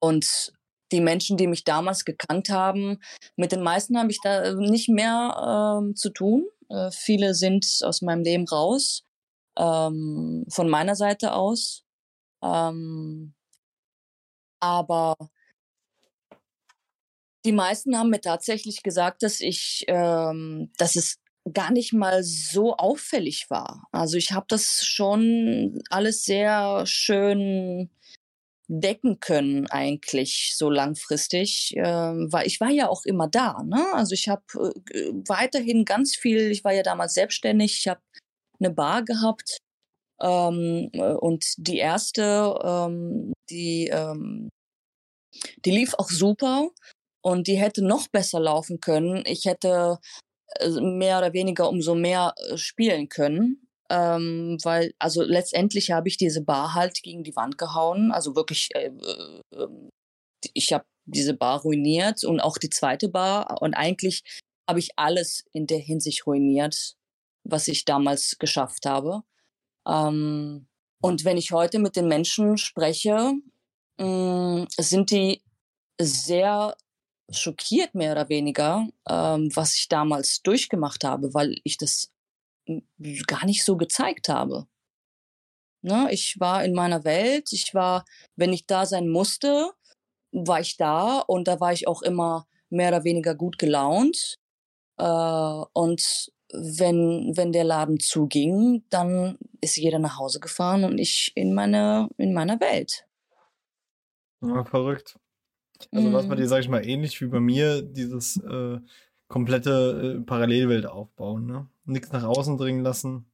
und 0.00 0.52
die 0.92 1.00
Menschen, 1.00 1.36
die 1.36 1.46
mich 1.46 1.64
damals 1.64 2.04
gekannt 2.04 2.48
haben, 2.50 2.98
mit 3.36 3.52
den 3.52 3.62
meisten 3.62 3.98
habe 3.98 4.10
ich 4.10 4.20
da 4.22 4.42
äh, 4.42 4.54
nicht 4.54 4.88
mehr 4.88 5.78
ähm, 5.80 5.96
zu 5.96 6.10
tun. 6.10 6.46
Äh, 6.68 6.90
viele 6.90 7.34
sind 7.34 7.66
aus 7.82 8.02
meinem 8.02 8.22
Leben 8.22 8.46
raus, 8.46 9.04
ähm, 9.58 10.44
von 10.48 10.68
meiner 10.68 10.94
Seite 10.94 11.32
aus. 11.34 11.84
Ähm, 12.42 13.34
aber 14.60 15.16
die 17.44 17.52
meisten 17.52 17.96
haben 17.96 18.10
mir 18.10 18.20
tatsächlich 18.20 18.82
gesagt, 18.82 19.22
dass 19.22 19.40
ich, 19.40 19.84
ähm, 19.88 20.72
dass 20.78 20.96
es 20.96 21.20
gar 21.52 21.70
nicht 21.70 21.92
mal 21.92 22.24
so 22.24 22.76
auffällig 22.76 23.46
war. 23.50 23.86
Also 23.92 24.16
ich 24.16 24.32
habe 24.32 24.46
das 24.48 24.84
schon 24.84 25.80
alles 25.90 26.24
sehr 26.24 26.84
schön 26.86 27.88
decken 28.68 29.20
können 29.20 29.66
eigentlich 29.70 30.54
so 30.56 30.70
langfristig, 30.70 31.76
äh, 31.76 31.82
weil 31.84 32.46
ich 32.46 32.60
war 32.60 32.70
ja 32.70 32.88
auch 32.88 33.04
immer 33.04 33.28
da. 33.28 33.62
Ne? 33.62 33.84
Also 33.94 34.14
ich 34.14 34.28
habe 34.28 34.42
äh, 34.90 35.12
weiterhin 35.28 35.84
ganz 35.84 36.16
viel, 36.16 36.50
ich 36.50 36.64
war 36.64 36.72
ja 36.72 36.82
damals 36.82 37.14
selbstständig, 37.14 37.78
ich 37.78 37.88
habe 37.88 38.00
eine 38.58 38.70
Bar 38.70 39.04
gehabt 39.04 39.58
ähm, 40.20 40.90
äh, 40.92 41.12
und 41.12 41.44
die 41.58 41.78
erste, 41.78 42.58
ähm, 42.62 43.32
die, 43.50 43.88
ähm, 43.92 44.48
die 45.64 45.70
lief 45.70 45.94
auch 45.94 46.10
super 46.10 46.70
und 47.22 47.46
die 47.46 47.56
hätte 47.56 47.84
noch 47.84 48.08
besser 48.08 48.40
laufen 48.40 48.80
können. 48.80 49.22
Ich 49.26 49.44
hätte 49.44 49.98
äh, 50.60 50.80
mehr 50.80 51.18
oder 51.18 51.32
weniger 51.32 51.68
umso 51.68 51.94
mehr 51.94 52.34
äh, 52.50 52.56
spielen 52.56 53.08
können. 53.08 53.65
Ähm, 53.90 54.58
weil, 54.62 54.94
also 54.98 55.22
letztendlich 55.22 55.90
habe 55.90 56.08
ich 56.08 56.16
diese 56.16 56.42
Bar 56.42 56.74
halt 56.74 57.02
gegen 57.02 57.22
die 57.24 57.36
Wand 57.36 57.58
gehauen. 57.58 58.12
Also 58.12 58.34
wirklich, 58.34 58.70
äh, 58.74 58.88
äh, 58.88 59.40
ähm, 59.54 59.90
ich 60.54 60.72
habe 60.72 60.84
diese 61.04 61.34
Bar 61.34 61.60
ruiniert 61.60 62.24
und 62.24 62.40
auch 62.40 62.58
die 62.58 62.70
zweite 62.70 63.08
Bar. 63.08 63.62
Und 63.62 63.74
eigentlich 63.74 64.22
habe 64.68 64.80
ich 64.80 64.90
alles 64.96 65.44
in 65.52 65.66
der 65.66 65.78
Hinsicht 65.78 66.26
ruiniert, 66.26 66.96
was 67.44 67.68
ich 67.68 67.84
damals 67.84 68.38
geschafft 68.38 68.86
habe. 68.86 69.22
Ähm, 69.86 70.66
und 71.00 71.24
wenn 71.24 71.36
ich 71.36 71.52
heute 71.52 71.78
mit 71.78 71.96
den 71.96 72.08
Menschen 72.08 72.58
spreche, 72.58 73.34
mh, 73.98 74.62
mm, 74.62 74.66
sind 74.78 75.10
die 75.10 75.42
sehr 76.00 76.76
schockiert, 77.30 77.94
mehr 77.94 78.12
oder 78.12 78.28
weniger, 78.28 78.88
ähm, 79.08 79.50
was 79.54 79.74
ich 79.76 79.88
damals 79.88 80.42
durchgemacht 80.42 81.04
habe, 81.04 81.34
weil 81.34 81.56
ich 81.64 81.76
das 81.76 82.12
gar 83.26 83.44
nicht 83.46 83.64
so 83.64 83.76
gezeigt 83.76 84.28
habe. 84.28 84.66
Ne? 85.82 86.08
Ich 86.10 86.36
war 86.38 86.64
in 86.64 86.74
meiner 86.74 87.04
Welt, 87.04 87.52
ich 87.52 87.74
war, 87.74 88.04
wenn 88.34 88.52
ich 88.52 88.66
da 88.66 88.86
sein 88.86 89.08
musste, 89.08 89.70
war 90.32 90.60
ich 90.60 90.76
da 90.76 91.20
und 91.20 91.46
da 91.48 91.60
war 91.60 91.72
ich 91.72 91.86
auch 91.86 92.02
immer 92.02 92.46
mehr 92.70 92.88
oder 92.88 93.04
weniger 93.04 93.34
gut 93.34 93.58
gelaunt. 93.58 94.38
Äh, 94.98 95.04
und 95.04 96.32
wenn, 96.52 97.32
wenn 97.36 97.52
der 97.52 97.64
Laden 97.64 98.00
zuging, 98.00 98.84
dann 98.90 99.38
ist 99.60 99.76
jeder 99.76 99.98
nach 99.98 100.18
Hause 100.18 100.40
gefahren 100.40 100.84
und 100.84 100.98
ich 100.98 101.32
in, 101.34 101.54
meine, 101.54 102.08
in 102.18 102.34
meiner 102.34 102.60
Welt. 102.60 103.06
Ja, 104.42 104.64
verrückt. 104.64 105.18
Also, 105.92 106.12
was 106.12 106.28
bei 106.28 106.34
mhm. 106.34 106.40
dir, 106.40 106.48
sag 106.48 106.60
ich 106.60 106.68
mal, 106.68 106.86
ähnlich 106.86 107.20
wie 107.20 107.26
bei 107.26 107.40
mir, 107.40 107.82
dieses 107.82 108.38
äh, 108.38 108.78
komplette 109.28 110.16
äh, 110.18 110.24
Parallelwelt 110.24 110.86
aufbauen, 110.86 111.46
ne? 111.46 111.68
Nichts 111.86 112.12
nach 112.12 112.24
außen 112.24 112.58
dringen 112.58 112.82
lassen. 112.82 113.30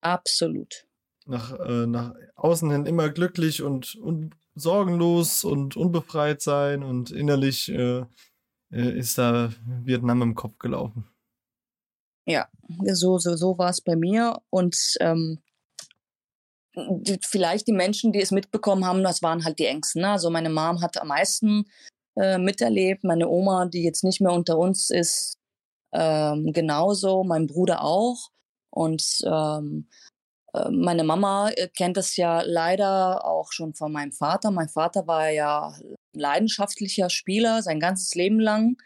Absolut. 0.00 0.86
Nach, 1.26 1.58
äh, 1.58 1.86
nach 1.86 2.14
außen 2.36 2.70
hin 2.70 2.86
immer 2.86 3.08
glücklich 3.10 3.62
und, 3.62 3.94
und 3.96 4.34
sorgenlos 4.54 5.44
und 5.44 5.76
unbefreit 5.76 6.40
sein 6.40 6.82
und 6.82 7.10
innerlich 7.10 7.68
äh, 7.70 8.04
äh, 8.70 8.98
ist 8.98 9.18
da 9.18 9.52
Vietnam 9.64 10.22
im 10.22 10.34
Kopf 10.34 10.58
gelaufen. 10.58 11.08
Ja, 12.26 12.48
so, 12.92 13.18
so, 13.18 13.36
so 13.36 13.58
war 13.58 13.70
es 13.70 13.80
bei 13.80 13.96
mir. 13.96 14.40
Und 14.50 14.76
ähm, 15.00 15.40
die, 16.74 17.18
vielleicht 17.24 17.66
die 17.66 17.72
Menschen, 17.72 18.12
die 18.12 18.20
es 18.20 18.30
mitbekommen 18.30 18.84
haben, 18.84 19.02
das 19.02 19.22
waren 19.22 19.44
halt 19.44 19.58
die 19.58 19.66
Ängsten. 19.66 20.02
Ne? 20.02 20.10
Also 20.10 20.30
meine 20.30 20.50
Mom 20.50 20.80
hat 20.80 21.00
am 21.00 21.08
meisten 21.08 21.64
äh, 22.16 22.38
miterlebt, 22.38 23.04
meine 23.04 23.28
Oma, 23.28 23.66
die 23.66 23.82
jetzt 23.82 24.04
nicht 24.04 24.20
mehr 24.20 24.32
unter 24.32 24.58
uns 24.58 24.90
ist, 24.90 25.39
ähm, 25.92 26.52
genauso, 26.52 27.24
mein 27.24 27.46
Bruder 27.46 27.82
auch. 27.84 28.30
Und 28.70 29.20
ähm, 29.24 29.88
äh, 30.54 30.70
meine 30.70 31.04
Mama 31.04 31.50
äh, 31.50 31.68
kennt 31.68 31.96
das 31.96 32.16
ja 32.16 32.42
leider 32.42 33.24
auch 33.24 33.52
schon 33.52 33.74
von 33.74 33.92
meinem 33.92 34.12
Vater. 34.12 34.50
Mein 34.50 34.68
Vater 34.68 35.06
war 35.06 35.30
ja 35.30 35.74
leidenschaftlicher 36.14 37.10
Spieler 37.10 37.62
sein 37.62 37.80
ganzes 37.80 38.14
Leben 38.14 38.40
lang. 38.40 38.76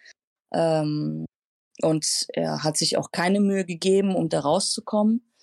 Ähm, 0.53 1.27
und 1.83 2.27
er 2.33 2.63
hat 2.63 2.77
sich 2.77 2.97
auch 2.97 3.11
keine 3.11 3.41
Mühe 3.41 3.65
gegeben, 3.65 4.15
um 4.15 4.29
da 4.29 4.41
rauszukommen 4.41 5.35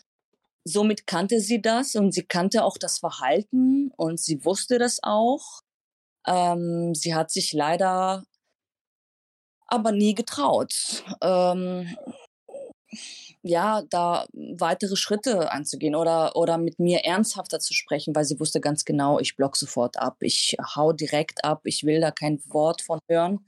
somit 0.63 1.07
kannte 1.07 1.39
sie 1.39 1.61
das 1.61 1.95
und 1.95 2.13
sie 2.13 2.23
kannte 2.23 2.63
auch 2.63 2.77
das 2.77 2.99
Verhalten 2.99 3.91
und 3.97 4.19
sie 4.19 4.43
wusste 4.45 4.79
das 4.79 4.99
auch. 5.01 5.61
Ähm, 6.27 6.93
sie 6.93 7.15
hat 7.15 7.31
sich 7.31 7.53
leider 7.53 8.25
aber 9.71 9.91
nie 9.91 10.13
getraut, 10.13 11.03
ähm, 11.21 11.95
ja, 13.41 13.81
da 13.89 14.27
weitere 14.33 14.95
Schritte 14.95 15.51
anzugehen 15.51 15.95
oder, 15.95 16.35
oder 16.35 16.57
mit 16.57 16.77
mir 16.79 16.99
ernsthafter 17.05 17.59
zu 17.59 17.73
sprechen, 17.73 18.13
weil 18.15 18.25
sie 18.25 18.39
wusste 18.39 18.59
ganz 18.61 18.85
genau, 18.85 19.19
ich 19.19 19.35
block 19.35 19.55
sofort 19.57 19.97
ab, 19.97 20.17
ich 20.19 20.57
hau 20.75 20.93
direkt 20.93 21.43
ab, 21.43 21.61
ich 21.63 21.83
will 21.83 22.01
da 22.01 22.11
kein 22.11 22.39
Wort 22.47 22.81
von 22.81 22.99
hören. 23.09 23.45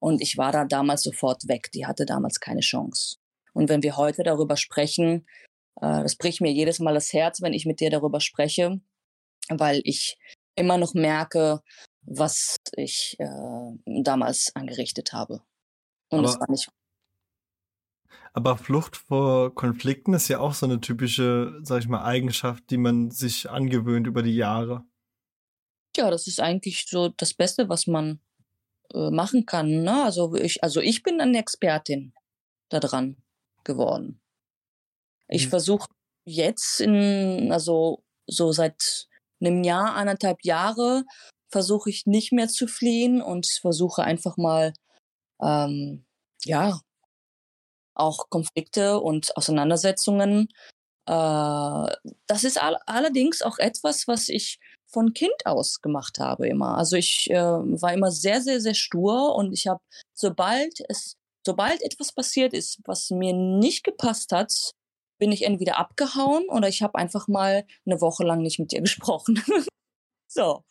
Und 0.00 0.20
ich 0.20 0.36
war 0.36 0.50
da 0.50 0.64
damals 0.64 1.02
sofort 1.04 1.46
weg. 1.46 1.70
Die 1.72 1.86
hatte 1.86 2.04
damals 2.04 2.40
keine 2.40 2.60
Chance. 2.60 3.18
Und 3.52 3.68
wenn 3.68 3.84
wir 3.84 3.96
heute 3.96 4.24
darüber 4.24 4.56
sprechen, 4.56 5.24
äh, 5.80 6.02
das 6.02 6.16
bricht 6.16 6.40
mir 6.40 6.50
jedes 6.50 6.80
Mal 6.80 6.94
das 6.94 7.12
Herz, 7.12 7.40
wenn 7.40 7.52
ich 7.52 7.66
mit 7.66 7.78
dir 7.78 7.90
darüber 7.90 8.20
spreche, 8.20 8.80
weil 9.48 9.80
ich 9.84 10.18
immer 10.56 10.76
noch 10.76 10.94
merke, 10.94 11.60
was 12.02 12.56
ich 12.76 13.16
äh, 13.18 14.02
damals 14.02 14.54
angerichtet 14.54 15.12
habe. 15.12 15.42
Und 16.08 16.24
es 16.24 16.38
war 16.38 16.50
nicht. 16.50 16.68
Aber 18.34 18.56
Flucht 18.56 18.96
vor 18.96 19.54
Konflikten 19.54 20.14
ist 20.14 20.28
ja 20.28 20.40
auch 20.40 20.54
so 20.54 20.66
eine 20.66 20.80
typische, 20.80 21.58
sag 21.62 21.80
ich 21.80 21.88
mal, 21.88 22.04
Eigenschaft, 22.04 22.70
die 22.70 22.78
man 22.78 23.10
sich 23.10 23.50
angewöhnt 23.50 24.06
über 24.06 24.22
die 24.22 24.36
Jahre. 24.36 24.84
Ja, 25.96 26.10
das 26.10 26.26
ist 26.26 26.40
eigentlich 26.40 26.86
so 26.88 27.08
das 27.08 27.34
Beste, 27.34 27.68
was 27.68 27.86
man 27.86 28.20
äh, 28.94 29.10
machen 29.10 29.44
kann. 29.44 29.82
Ne? 29.82 30.04
Also 30.04 30.34
ich, 30.34 30.62
also 30.62 30.80
ich 30.80 31.02
bin 31.02 31.20
eine 31.20 31.38
Expertin 31.38 32.14
daran 32.70 33.16
geworden. 33.64 34.20
Ich 35.28 35.46
mhm. 35.46 35.50
versuche 35.50 35.88
jetzt 36.24 36.80
in, 36.80 37.52
also 37.52 38.02
so 38.26 38.52
seit 38.52 39.08
einem 39.40 39.64
Jahr, 39.64 39.94
anderthalb 39.94 40.44
Jahre, 40.44 41.04
versuche 41.52 41.90
ich 41.90 42.06
nicht 42.06 42.32
mehr 42.32 42.48
zu 42.48 42.66
fliehen 42.66 43.22
und 43.22 43.46
versuche 43.60 44.02
einfach 44.02 44.36
mal, 44.36 44.72
ähm, 45.40 46.04
ja, 46.44 46.80
auch 47.94 48.30
Konflikte 48.30 49.00
und 49.00 49.36
Auseinandersetzungen. 49.36 50.48
Äh, 51.06 51.12
das 52.26 52.44
ist 52.44 52.60
all 52.60 52.76
allerdings 52.86 53.42
auch 53.42 53.58
etwas, 53.58 54.08
was 54.08 54.28
ich 54.28 54.58
von 54.86 55.14
Kind 55.14 55.46
aus 55.46 55.80
gemacht 55.80 56.18
habe 56.18 56.48
immer. 56.48 56.76
Also 56.76 56.96
ich 56.96 57.30
äh, 57.30 57.34
war 57.36 57.92
immer 57.92 58.10
sehr, 58.10 58.40
sehr, 58.42 58.60
sehr 58.60 58.74
stur 58.74 59.34
und 59.34 59.52
ich 59.52 59.66
habe, 59.66 59.80
sobald 60.14 60.80
es, 60.88 61.16
sobald 61.46 61.82
etwas 61.82 62.12
passiert 62.12 62.52
ist, 62.54 62.80
was 62.84 63.10
mir 63.10 63.32
nicht 63.32 63.84
gepasst 63.84 64.32
hat, 64.32 64.52
bin 65.18 65.32
ich 65.32 65.44
entweder 65.44 65.78
abgehauen 65.78 66.44
oder 66.50 66.68
ich 66.68 66.82
habe 66.82 66.98
einfach 66.98 67.28
mal 67.28 67.64
eine 67.86 68.00
Woche 68.00 68.24
lang 68.24 68.42
nicht 68.42 68.58
mit 68.58 68.72
dir 68.72 68.80
gesprochen. 68.82 69.42
so. 70.28 70.64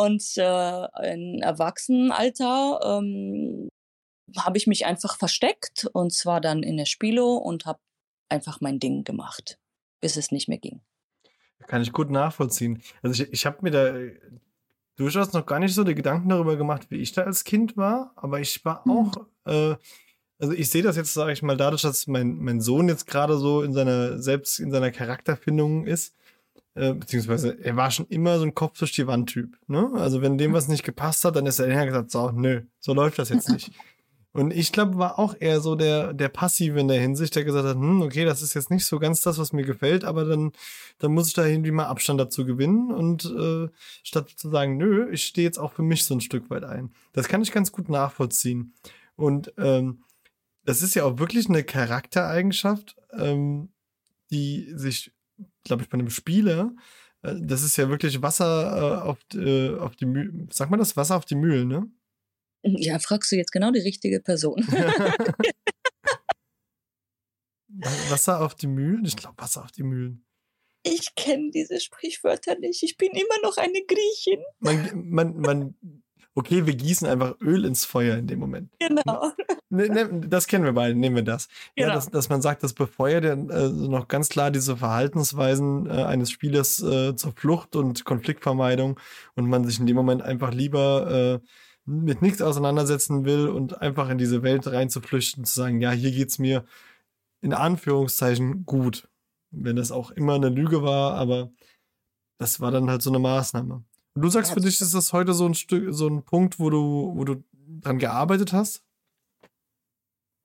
Und 0.00 0.22
äh, 0.38 1.12
im 1.12 1.42
Erwachsenenalter 1.42 2.80
ähm, 2.82 3.68
habe 4.34 4.56
ich 4.56 4.66
mich 4.66 4.86
einfach 4.86 5.18
versteckt 5.18 5.90
und 5.92 6.10
zwar 6.10 6.40
dann 6.40 6.62
in 6.62 6.78
der 6.78 6.86
Spilo 6.86 7.34
und 7.36 7.66
habe 7.66 7.80
einfach 8.30 8.62
mein 8.62 8.78
Ding 8.78 9.04
gemacht, 9.04 9.58
bis 10.00 10.16
es 10.16 10.30
nicht 10.30 10.48
mehr 10.48 10.56
ging. 10.56 10.80
Kann 11.66 11.82
ich 11.82 11.92
gut 11.92 12.10
nachvollziehen. 12.10 12.82
Also 13.02 13.22
ich, 13.22 13.30
ich 13.30 13.44
habe 13.44 13.58
mir 13.60 13.70
da 13.70 13.88
äh, 13.88 14.18
durchaus 14.96 15.34
noch 15.34 15.44
gar 15.44 15.58
nicht 15.58 15.74
so 15.74 15.84
die 15.84 15.94
Gedanken 15.94 16.30
darüber 16.30 16.56
gemacht, 16.56 16.86
wie 16.90 16.96
ich 16.96 17.12
da 17.12 17.24
als 17.24 17.44
Kind 17.44 17.76
war, 17.76 18.12
aber 18.16 18.40
ich 18.40 18.64
war 18.64 18.82
mhm. 18.86 18.92
auch 18.92 19.26
äh, 19.44 19.76
also 20.38 20.54
ich 20.54 20.70
sehe 20.70 20.82
das 20.82 20.96
jetzt, 20.96 21.12
sage 21.12 21.32
ich 21.32 21.42
mal, 21.42 21.58
dadurch, 21.58 21.82
dass 21.82 22.06
mein, 22.06 22.36
mein 22.36 22.62
Sohn 22.62 22.88
jetzt 22.88 23.06
gerade 23.06 23.36
so 23.36 23.62
in 23.62 23.74
seiner, 23.74 24.18
selbst 24.18 24.58
in 24.58 24.70
seiner 24.70 24.90
Charakterfindung 24.92 25.84
ist, 25.84 26.16
äh, 26.74 26.92
beziehungsweise 26.94 27.58
er 27.62 27.76
war 27.76 27.90
schon 27.90 28.06
immer 28.06 28.38
so 28.38 28.44
ein 28.44 28.54
Kopf 28.54 28.78
durch 28.78 28.92
die 28.92 29.06
Wand-Typ. 29.06 29.56
Ne? 29.66 29.90
Also 29.94 30.22
wenn 30.22 30.38
dem 30.38 30.52
was 30.52 30.68
nicht 30.68 30.84
gepasst 30.84 31.24
hat, 31.24 31.36
dann 31.36 31.46
ist 31.46 31.58
er 31.58 31.68
eher 31.68 31.86
gesagt, 31.86 32.10
so, 32.10 32.30
nö, 32.30 32.62
so 32.78 32.94
läuft 32.94 33.18
das 33.18 33.28
jetzt 33.28 33.48
nicht. 33.48 33.72
Und 34.32 34.52
ich 34.52 34.70
glaube, 34.70 34.96
war 34.96 35.18
auch 35.18 35.34
eher 35.40 35.60
so 35.60 35.74
der, 35.74 36.12
der 36.12 36.28
Passive 36.28 36.78
in 36.78 36.86
der 36.86 37.00
Hinsicht, 37.00 37.34
der 37.34 37.42
gesagt 37.42 37.66
hat, 37.66 37.74
hm, 37.74 38.00
okay, 38.02 38.24
das 38.24 38.42
ist 38.42 38.54
jetzt 38.54 38.70
nicht 38.70 38.86
so 38.86 39.00
ganz 39.00 39.22
das, 39.22 39.38
was 39.38 39.52
mir 39.52 39.64
gefällt, 39.64 40.04
aber 40.04 40.24
dann, 40.24 40.52
dann 40.98 41.12
muss 41.12 41.26
ich 41.26 41.34
da 41.34 41.44
irgendwie 41.44 41.72
mal 41.72 41.86
Abstand 41.86 42.20
dazu 42.20 42.44
gewinnen 42.44 42.92
und 42.92 43.24
äh, 43.24 43.68
statt 44.04 44.30
zu 44.36 44.48
sagen, 44.48 44.76
nö, 44.76 45.10
ich 45.10 45.26
stehe 45.26 45.44
jetzt 45.44 45.58
auch 45.58 45.72
für 45.72 45.82
mich 45.82 46.04
so 46.04 46.14
ein 46.14 46.20
Stück 46.20 46.48
weit 46.48 46.62
ein. 46.62 46.92
Das 47.12 47.26
kann 47.26 47.42
ich 47.42 47.50
ganz 47.50 47.72
gut 47.72 47.88
nachvollziehen. 47.88 48.74
Und 49.16 49.52
ähm, 49.58 50.04
das 50.64 50.82
ist 50.82 50.94
ja 50.94 51.02
auch 51.04 51.18
wirklich 51.18 51.48
eine 51.48 51.64
Charaktereigenschaft, 51.64 52.96
ähm, 53.12 53.70
die 54.30 54.70
sich, 54.76 55.10
glaube 55.64 55.82
ich, 55.82 55.88
bei 55.88 55.98
einem 55.98 56.10
Spieler, 56.10 56.74
äh, 57.22 57.34
das 57.40 57.62
ist 57.62 57.76
ja 57.76 57.88
wirklich 57.88 58.22
Wasser 58.22 58.76
äh, 58.76 59.02
auf, 59.02 59.18
äh, 59.34 59.74
auf 59.76 59.96
die 59.96 60.06
Mühlen, 60.06 60.48
sag 60.52 60.70
mal 60.70 60.76
das, 60.76 60.96
Wasser 60.96 61.16
auf 61.16 61.24
die 61.24 61.36
Mühlen, 61.36 61.68
ne? 61.68 61.90
Ja, 62.62 62.98
fragst 62.98 63.32
du 63.32 63.36
jetzt 63.36 63.52
genau 63.52 63.70
die 63.70 63.80
richtige 63.80 64.20
Person. 64.20 64.58
Wasser 68.10 68.40
auf 68.40 68.54
die 68.54 68.66
Mühlen? 68.66 69.04
Ich 69.04 69.16
glaube, 69.16 69.40
Wasser 69.40 69.64
auf 69.64 69.72
die 69.72 69.82
Mühlen. 69.82 70.26
Ich 70.82 71.14
kenne 71.14 71.50
diese 71.50 71.80
Sprichwörter 71.80 72.58
nicht. 72.58 72.82
Ich 72.82 72.96
bin 72.96 73.10
immer 73.12 73.40
noch 73.42 73.56
eine 73.58 73.82
Griechin. 73.86 74.42
Man, 74.58 75.08
man, 75.10 75.36
man 75.36 75.74
okay, 76.34 76.66
wir 76.66 76.74
gießen 76.74 77.06
einfach 77.06 77.34
Öl 77.40 77.64
ins 77.64 77.84
Feuer 77.84 78.16
in 78.16 78.26
dem 78.26 78.38
Moment. 78.38 78.70
Genau. 78.78 79.32
Ne, 79.72 79.88
ne, 79.88 80.20
das 80.26 80.48
kennen 80.48 80.64
wir 80.64 80.72
beide, 80.72 80.96
nehmen 80.96 81.14
wir 81.14 81.22
das. 81.22 81.48
Genau. 81.76 81.88
Ja, 81.88 81.94
dass, 81.94 82.10
dass 82.10 82.28
man 82.28 82.42
sagt, 82.42 82.64
das 82.64 82.72
befeuert 82.72 83.24
ja 83.24 83.34
äh, 83.34 83.68
noch 83.68 84.08
ganz 84.08 84.28
klar 84.28 84.50
diese 84.50 84.76
Verhaltensweisen 84.76 85.86
äh, 85.86 86.02
eines 86.04 86.30
Spielers 86.32 86.82
äh, 86.82 87.14
zur 87.14 87.32
Flucht 87.32 87.76
und 87.76 88.04
Konfliktvermeidung 88.04 88.98
und 89.36 89.48
man 89.48 89.64
sich 89.64 89.78
in 89.78 89.86
dem 89.86 89.94
Moment 89.94 90.22
einfach 90.22 90.52
lieber 90.52 91.40
äh, 91.40 91.46
mit 91.84 92.20
nichts 92.20 92.42
auseinandersetzen 92.42 93.24
will 93.24 93.48
und 93.48 93.80
einfach 93.80 94.08
in 94.10 94.18
diese 94.18 94.42
Welt 94.42 94.66
reinzuflüchten, 94.66 95.44
zu 95.44 95.54
sagen, 95.54 95.80
ja, 95.80 95.90
hier 95.92 96.10
geht's 96.10 96.38
mir 96.38 96.64
in 97.40 97.52
Anführungszeichen 97.52 98.64
gut. 98.66 99.08
Wenn 99.52 99.76
das 99.76 99.90
auch 99.92 100.10
immer 100.10 100.34
eine 100.34 100.48
Lüge 100.48 100.82
war, 100.82 101.14
aber 101.14 101.50
das 102.38 102.60
war 102.60 102.70
dann 102.70 102.88
halt 102.88 103.02
so 103.02 103.10
eine 103.10 103.18
Maßnahme. 103.18 103.84
Und 104.20 104.24
du 104.24 104.30
sagst, 104.32 104.52
für 104.52 104.60
dich 104.60 104.78
ist 104.82 104.92
das 104.92 105.14
heute 105.14 105.32
so 105.32 105.46
ein 105.46 105.54
Stück, 105.54 105.94
so 105.94 106.06
ein 106.06 106.22
Punkt, 106.22 106.58
wo 106.58 106.68
du, 106.68 107.14
wo 107.14 107.24
du 107.24 107.42
dran 107.80 107.98
gearbeitet 107.98 108.52
hast? 108.52 108.82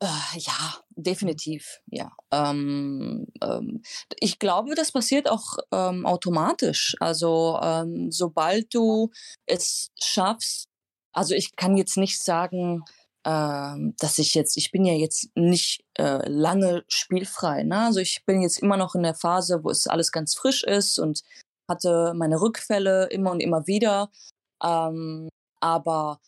Äh, 0.02 0.38
ja, 0.38 0.78
definitiv, 0.96 1.82
ja. 1.88 2.10
Ähm, 2.32 3.28
ähm, 3.44 3.84
ich 4.18 4.40
glaube, 4.40 4.76
das 4.76 4.94
passiert 4.94 5.30
auch 5.30 5.58
ähm, 5.74 6.06
automatisch. 6.06 6.96
Also 7.02 7.60
ähm, 7.62 8.12
sobald 8.12 8.74
du 8.74 9.12
es 9.46 9.92
schaffst, 10.02 10.70
also 11.12 11.36
ich 11.36 11.58
kann 11.58 11.76
jetzt 11.76 11.98
nicht 11.98 12.24
sagen, 12.24 12.82
ähm, 13.26 13.94
dass 14.00 14.20
ich 14.20 14.36
jetzt, 14.36 14.56
ich 14.56 14.72
bin 14.72 14.86
ja 14.86 14.94
jetzt 14.94 15.32
nicht 15.36 15.84
äh, 15.96 16.26
lange 16.30 16.86
spielfrei. 16.88 17.64
Ne? 17.64 17.80
Also 17.80 18.00
ich 18.00 18.24
bin 18.26 18.42
jetzt 18.42 18.60
immer 18.60 18.78
noch 18.78 18.96
in 18.96 19.04
der 19.04 19.16
Phase, 19.16 19.66
wo 19.66 19.70
es 19.70 19.86
alles 19.86 20.14
ganz 20.14 20.34
frisch 20.34 20.64
ist 20.64 20.98
und 20.98 21.24
hatte 21.70 22.14
meine 22.16 22.42
Rückfälle 22.42 23.08
immer 23.08 23.32
und 23.32 23.40
immer 23.40 23.68
wieder. 23.68 24.12
Ähm, 24.64 25.30
aber 25.60 26.20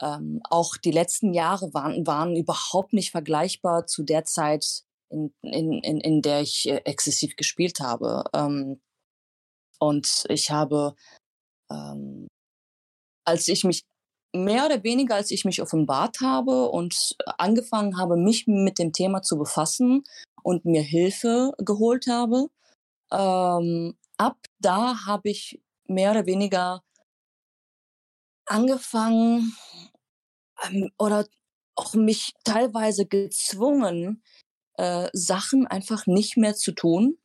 ähm, 0.00 0.40
auch 0.48 0.76
die 0.76 0.90
letzten 0.90 1.34
Jahre 1.34 1.72
waren, 1.74 2.06
waren 2.06 2.36
überhaupt 2.36 2.92
nicht 2.92 3.10
vergleichbar 3.10 3.86
zu 3.86 4.02
der 4.02 4.24
Zeit, 4.24 4.82
in, 5.10 5.32
in, 5.42 5.72
in, 5.82 6.00
in 6.00 6.22
der 6.22 6.42
ich 6.42 6.68
äh, 6.68 6.82
exzessiv 6.84 7.36
gespielt 7.36 7.80
habe. 7.80 8.24
Ähm, 8.32 8.80
und 9.80 10.24
ich 10.28 10.50
habe, 10.50 10.94
ähm, 11.70 12.28
als 13.24 13.48
ich 13.48 13.64
mich 13.64 13.82
mehr 14.34 14.66
oder 14.66 14.82
weniger, 14.84 15.16
als 15.16 15.30
ich 15.30 15.44
mich 15.44 15.62
offenbart 15.62 16.20
habe 16.20 16.68
und 16.68 17.16
angefangen 17.38 17.98
habe, 17.98 18.16
mich 18.16 18.46
mit 18.46 18.78
dem 18.78 18.92
Thema 18.92 19.22
zu 19.22 19.38
befassen 19.38 20.04
und 20.42 20.64
mir 20.64 20.82
Hilfe 20.82 21.52
geholt 21.58 22.06
habe, 22.08 22.48
ähm, 23.12 23.96
ab 24.18 24.38
da 24.58 25.06
habe 25.06 25.30
ich 25.30 25.60
mehr 25.86 26.10
oder 26.10 26.26
weniger 26.26 26.82
angefangen 28.46 29.56
ähm, 30.64 30.90
oder 30.98 31.26
auch 31.76 31.94
mich 31.94 32.32
teilweise 32.44 33.06
gezwungen, 33.06 34.22
äh, 34.74 35.08
Sachen 35.12 35.66
einfach 35.66 36.06
nicht 36.06 36.36
mehr 36.36 36.54
zu 36.54 36.72
tun, 36.72 37.18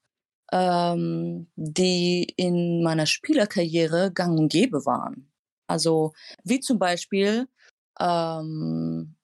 ähm, 0.52 1.52
die 1.56 2.24
in 2.38 2.84
meiner 2.84 3.06
Spielerkarriere 3.06 4.12
gang 4.14 4.38
und 4.38 4.52
gäbe 4.52 4.86
waren. 4.86 5.32
Also 5.68 6.14
wie 6.44 6.60
zum 6.60 6.78
Beispiel 6.78 7.48
ähm, 8.00 9.16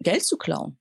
Geld 0.00 0.24
zu 0.24 0.36
klauen. 0.36 0.78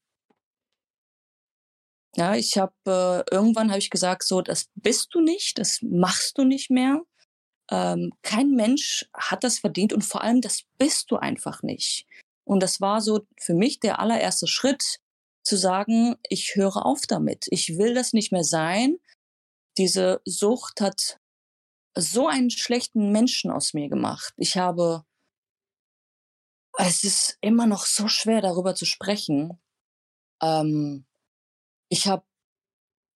Ja, 2.17 2.35
ich 2.35 2.57
habe 2.57 2.73
äh, 2.87 3.33
irgendwann 3.33 3.69
habe 3.69 3.79
ich 3.79 3.89
gesagt, 3.89 4.23
so 4.23 4.41
das 4.41 4.69
bist 4.75 5.13
du 5.13 5.21
nicht, 5.21 5.59
das 5.59 5.79
machst 5.81 6.37
du 6.37 6.43
nicht 6.43 6.71
mehr. 6.71 7.01
Ähm, 7.69 8.11
kein 8.23 8.51
Mensch 8.51 9.05
hat 9.13 9.43
das 9.43 9.59
verdient 9.59 9.93
und 9.93 10.03
vor 10.03 10.23
allem 10.23 10.41
das 10.41 10.63
bist 10.77 11.11
du 11.11 11.17
einfach 11.17 11.63
nicht. 11.63 12.07
Und 12.43 12.63
das 12.63 12.81
war 12.81 13.01
so 13.01 13.27
für 13.39 13.53
mich 13.53 13.79
der 13.79 13.99
allererste 13.99 14.47
Schritt, 14.47 14.99
zu 15.47 15.57
sagen, 15.57 16.17
ich 16.29 16.55
höre 16.55 16.85
auf 16.85 17.01
damit. 17.07 17.45
Ich 17.49 17.77
will 17.77 17.93
das 17.93 18.13
nicht 18.13 18.31
mehr 18.31 18.43
sein. 18.43 18.97
Diese 19.77 20.21
Sucht 20.25 20.81
hat 20.81 21.19
so 21.97 22.27
einen 22.27 22.51
schlechten 22.51 23.11
Menschen 23.11 23.49
aus 23.49 23.73
mir 23.73 23.89
gemacht. 23.89 24.33
Ich 24.37 24.57
habe, 24.57 25.03
es 26.77 27.03
ist 27.03 27.37
immer 27.41 27.65
noch 27.65 27.85
so 27.85 28.07
schwer 28.07 28.41
darüber 28.41 28.75
zu 28.75 28.85
sprechen. 28.85 29.59
Ähm, 30.43 31.05
ich 31.89 32.07
habe 32.07 32.25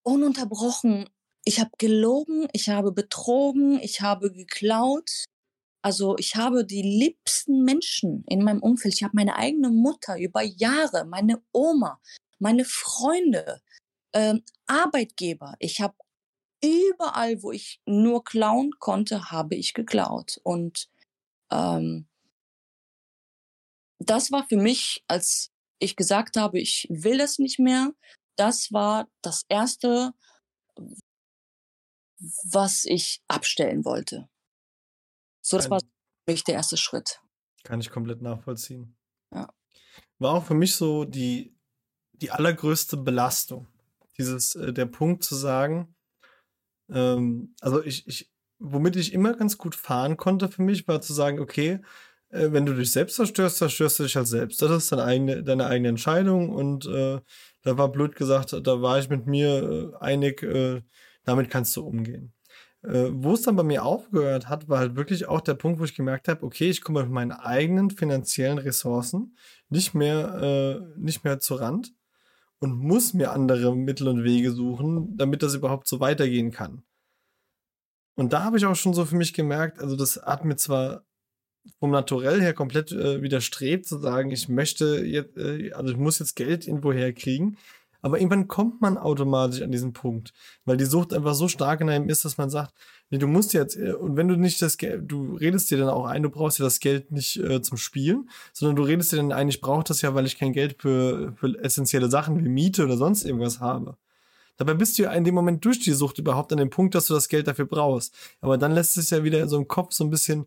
ununterbrochen, 0.04 1.10
ich 1.44 1.60
habe 1.60 1.72
gelogen, 1.78 2.48
ich 2.54 2.70
habe 2.70 2.92
betrogen, 2.92 3.80
ich 3.82 4.02
habe 4.02 4.32
geklaut. 4.32 5.26
Also 5.84 6.16
ich 6.18 6.36
habe 6.36 6.66
die 6.66 6.84
liebsten 6.84 7.64
Menschen 7.64 8.24
in 8.28 8.44
meinem 8.44 8.62
Umfeld. 8.62 8.94
Ich 8.94 9.04
habe 9.04 9.16
meine 9.16 9.36
eigene 9.36 9.70
Mutter 9.70 10.18
über 10.20 10.44
Jahre, 10.44 11.06
meine 11.06 11.42
Oma, 11.52 12.00
meine 12.38 12.66
Freunde, 12.66 13.62
ähm, 14.14 14.44
Arbeitgeber. 14.68 15.56
Ich 15.60 15.82
habe 15.82 15.96
überall, 16.64 17.42
wo 17.42 17.52
ich 17.52 17.82
nur 17.86 18.24
klauen 18.24 18.72
konnte, 18.80 19.32
habe 19.32 19.56
ich 19.56 19.74
geklaut. 19.74 20.40
Und 20.44 20.90
ähm, 21.52 22.08
das 24.00 24.32
war 24.32 24.48
für 24.48 24.58
mich, 24.58 25.04
als 25.08 25.52
ich 25.80 25.96
gesagt 25.96 26.38
habe, 26.38 26.60
ich 26.60 26.88
will 26.90 27.18
das 27.18 27.40
nicht 27.40 27.58
mehr, 27.58 27.94
das 28.42 28.72
war 28.72 29.08
das 29.22 29.46
Erste, 29.50 30.14
was 32.52 32.86
ich 32.86 33.22
abstellen 33.28 33.86
wollte. 33.86 34.30
So, 35.44 35.58
das 35.58 35.70
war 35.70 35.80
für 35.80 36.32
mich 36.32 36.44
der 36.44 36.56
erste 36.56 36.76
Schritt. 36.76 37.22
Kann 37.64 37.80
ich 37.82 37.92
komplett 37.92 38.24
nachvollziehen. 38.24 38.98
Ja. 39.32 39.48
War 40.18 40.34
auch 40.34 40.46
für 40.46 40.56
mich 40.56 40.76
so 40.76 41.06
die, 41.06 41.56
die 42.14 42.32
allergrößte 42.32 42.98
Belastung. 42.98 43.68
Dieses, 44.18 44.56
äh, 44.56 44.74
der 44.74 44.88
Punkt 44.88 45.24
zu 45.24 45.36
sagen, 45.36 45.96
ähm, 46.90 47.54
also 47.62 47.84
ich, 47.84 48.08
ich, 48.08 48.32
womit 48.58 48.96
ich 48.96 49.14
immer 49.14 49.36
ganz 49.36 49.60
gut 49.60 49.76
fahren 49.76 50.18
konnte 50.18 50.50
für 50.50 50.64
mich, 50.64 50.88
war 50.88 51.02
zu 51.02 51.14
sagen, 51.14 51.40
okay, 51.40 51.80
äh, 52.30 52.52
wenn 52.52 52.66
du 52.66 52.74
dich 52.74 52.92
selbst 52.92 53.18
zerstörst, 53.18 53.58
zerstörst 53.58 54.00
du 54.00 54.04
dich 54.04 54.16
halt 54.16 54.28
selbst. 54.28 54.62
Das 54.64 54.72
ist 54.72 54.92
deine 54.92 55.04
eigene, 55.04 55.44
deine 55.44 55.68
eigene 55.68 55.90
Entscheidung 55.90 56.50
und 56.50 56.88
äh, 56.88 57.22
da 57.64 57.78
war 57.78 57.92
blöd 57.92 58.16
gesagt, 58.16 58.54
da 58.54 58.82
war 58.82 59.00
ich 59.00 59.10
mit 59.10 59.28
mir 59.28 59.94
äh, 59.94 60.04
einig, 60.04 60.44
äh, 60.44 60.82
damit 61.24 61.50
kannst 61.50 61.76
du 61.76 61.86
umgehen. 61.86 62.34
Äh, 62.84 63.10
wo 63.12 63.34
es 63.34 63.44
dann 63.44 63.56
bei 63.56 63.64
mir 63.64 63.86
aufgehört 63.86 64.50
hat, 64.50 64.68
war 64.68 64.80
halt 64.80 64.96
wirklich 64.96 65.28
auch 65.28 65.42
der 65.42 65.54
Punkt, 65.54 65.80
wo 65.80 65.84
ich 65.84 65.96
gemerkt 65.96 66.28
habe, 66.28 66.44
okay, 66.44 66.70
ich 66.70 66.82
komme 66.82 67.04
mit 67.04 67.12
meinen 67.12 67.32
eigenen 67.32 67.92
finanziellen 67.92 68.58
Ressourcen 68.58 69.36
nicht 69.70 69.94
mehr, 69.94 70.82
nicht 70.98 71.24
mehr 71.24 71.40
zu 71.40 71.56
Rand 71.56 71.94
und 72.60 72.78
muss 72.78 73.14
mir 73.14 73.32
andere 73.32 73.76
Mittel 73.76 74.08
und 74.08 74.24
Wege 74.24 74.52
suchen, 74.52 75.16
damit 75.18 75.44
das 75.44 75.56
überhaupt 75.56 75.88
so 75.88 76.00
weitergehen 76.00 76.52
kann. 76.52 76.84
Und 78.16 78.34
da 78.34 78.44
habe 78.44 78.58
ich 78.58 78.66
auch 78.66 78.76
schon 78.76 78.94
so 78.94 79.06
für 79.06 79.16
mich 79.16 79.34
gemerkt, 79.34 79.80
also 79.80 79.96
das 79.96 80.18
hat 80.18 80.46
mir 80.46 80.56
zwar 80.56 81.06
vom 81.80 81.92
Naturell 81.92 82.42
her 82.42 82.54
komplett 82.54 82.92
äh, 82.92 83.22
widerstrebt, 83.22 83.86
zu 83.86 83.98
sagen, 83.98 84.32
ich 84.32 84.50
möchte 84.50 85.04
jetzt, 85.06 85.38
äh, 85.38 85.72
also 85.74 85.92
ich 85.92 85.98
muss 85.98 86.20
jetzt 86.20 86.36
Geld 86.36 86.68
irgendwo 86.68 86.94
herkriegen. 86.94 87.58
Aber 88.04 88.18
irgendwann 88.18 88.48
kommt 88.48 88.82
man 88.82 88.98
automatisch 88.98 89.62
an 89.62 89.72
diesen 89.72 89.94
Punkt, 89.94 90.34
weil 90.66 90.78
die 90.78 90.86
Sucht 90.86 91.14
einfach 91.14 91.36
so 91.36 91.48
stark 91.48 91.82
in 91.82 91.90
einem 91.90 92.10
ist, 92.10 92.26
dass 92.26 92.38
man 92.38 92.50
sagt, 92.50 92.74
nee, 93.12 93.20
du 93.20 93.28
musst 93.28 93.54
jetzt, 93.54 93.78
äh, 93.78 93.94
und 93.94 94.18
wenn 94.18 94.28
du 94.28 94.36
nicht 94.36 94.62
das 94.62 94.78
Geld, 94.78 95.04
du 95.06 95.36
redest 95.36 95.70
dir 95.70 95.78
dann 95.78 95.90
auch 95.90 96.06
ein, 96.06 96.24
du 96.24 96.30
brauchst 96.30 96.58
ja 96.60 96.66
das 96.66 96.80
Geld 96.80 97.12
nicht 97.12 97.38
äh, 97.38 97.62
zum 97.62 97.78
Spielen, 97.78 98.30
sondern 98.54 98.76
du 98.76 98.84
redest 98.84 99.12
dir 99.12 99.18
dann 99.18 99.32
ein, 99.32 99.50
ich 99.50 99.62
brauche 99.62 99.84
das 99.84 100.02
ja, 100.02 100.16
weil 100.16 100.26
ich 100.26 100.40
kein 100.40 100.54
Geld 100.54 100.82
für, 100.82 101.34
für 101.36 101.58
essentielle 101.64 102.10
Sachen 102.10 102.44
wie 102.44 102.50
Miete 102.50 102.84
oder 102.84 102.98
sonst 102.98 103.24
irgendwas 103.24 103.60
habe. 103.60 103.98
Dabei 104.58 104.74
bist 104.74 104.98
du 104.98 105.04
ja 105.04 105.12
in 105.14 105.24
dem 105.24 105.36
Moment 105.36 105.64
durch 105.66 105.80
die 105.80 105.94
Sucht 105.94 106.20
überhaupt 106.20 106.52
an 106.52 106.60
dem 106.60 106.70
Punkt, 106.70 106.94
dass 106.94 107.08
du 107.08 107.14
das 107.14 107.30
Geld 107.30 107.48
dafür 107.48 107.66
brauchst. 107.66 108.14
Aber 108.42 108.58
dann 108.58 108.74
lässt 108.74 108.98
es 108.98 109.10
ja 109.10 109.24
wieder 109.24 109.48
so 109.48 109.58
im 109.58 109.68
Kopf 109.68 109.94
so 109.94 110.04
ein 110.04 110.10
bisschen, 110.10 110.46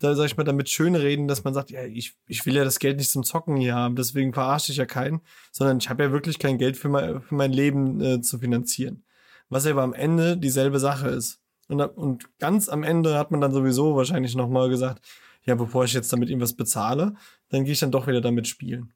da 0.00 0.14
sag 0.14 0.26
ich 0.26 0.36
mal, 0.36 0.44
damit 0.44 0.68
schön 0.70 0.96
reden, 0.96 1.28
dass 1.28 1.44
man 1.44 1.54
sagt, 1.54 1.70
ja, 1.70 1.84
ich, 1.84 2.14
ich 2.26 2.44
will 2.46 2.56
ja 2.56 2.64
das 2.64 2.78
Geld 2.78 2.96
nicht 2.96 3.10
zum 3.10 3.22
Zocken 3.22 3.56
hier 3.56 3.74
haben, 3.74 3.96
deswegen 3.96 4.32
verarsche 4.32 4.72
ich 4.72 4.78
ja 4.78 4.86
keinen, 4.86 5.20
sondern 5.52 5.78
ich 5.78 5.88
habe 5.90 6.02
ja 6.02 6.10
wirklich 6.10 6.38
kein 6.38 6.58
Geld 6.58 6.76
für 6.76 6.88
mein, 6.88 7.20
für 7.20 7.34
mein 7.34 7.52
Leben 7.52 8.00
äh, 8.00 8.20
zu 8.20 8.38
finanzieren. 8.38 9.04
Was 9.50 9.66
aber 9.66 9.82
am 9.82 9.92
Ende 9.92 10.36
dieselbe 10.36 10.80
Sache 10.80 11.08
ist. 11.08 11.40
Und, 11.68 11.80
und 11.80 12.38
ganz 12.38 12.68
am 12.68 12.82
Ende 12.82 13.18
hat 13.18 13.30
man 13.30 13.40
dann 13.40 13.52
sowieso 13.52 13.94
wahrscheinlich 13.94 14.34
nochmal 14.34 14.70
gesagt, 14.70 15.06
ja, 15.44 15.54
bevor 15.54 15.84
ich 15.84 15.92
jetzt 15.92 16.12
damit 16.12 16.30
irgendwas 16.30 16.54
bezahle, 16.54 17.14
dann 17.48 17.64
gehe 17.64 17.74
ich 17.74 17.80
dann 17.80 17.92
doch 17.92 18.06
wieder 18.06 18.20
damit 18.20 18.48
spielen. 18.48 18.92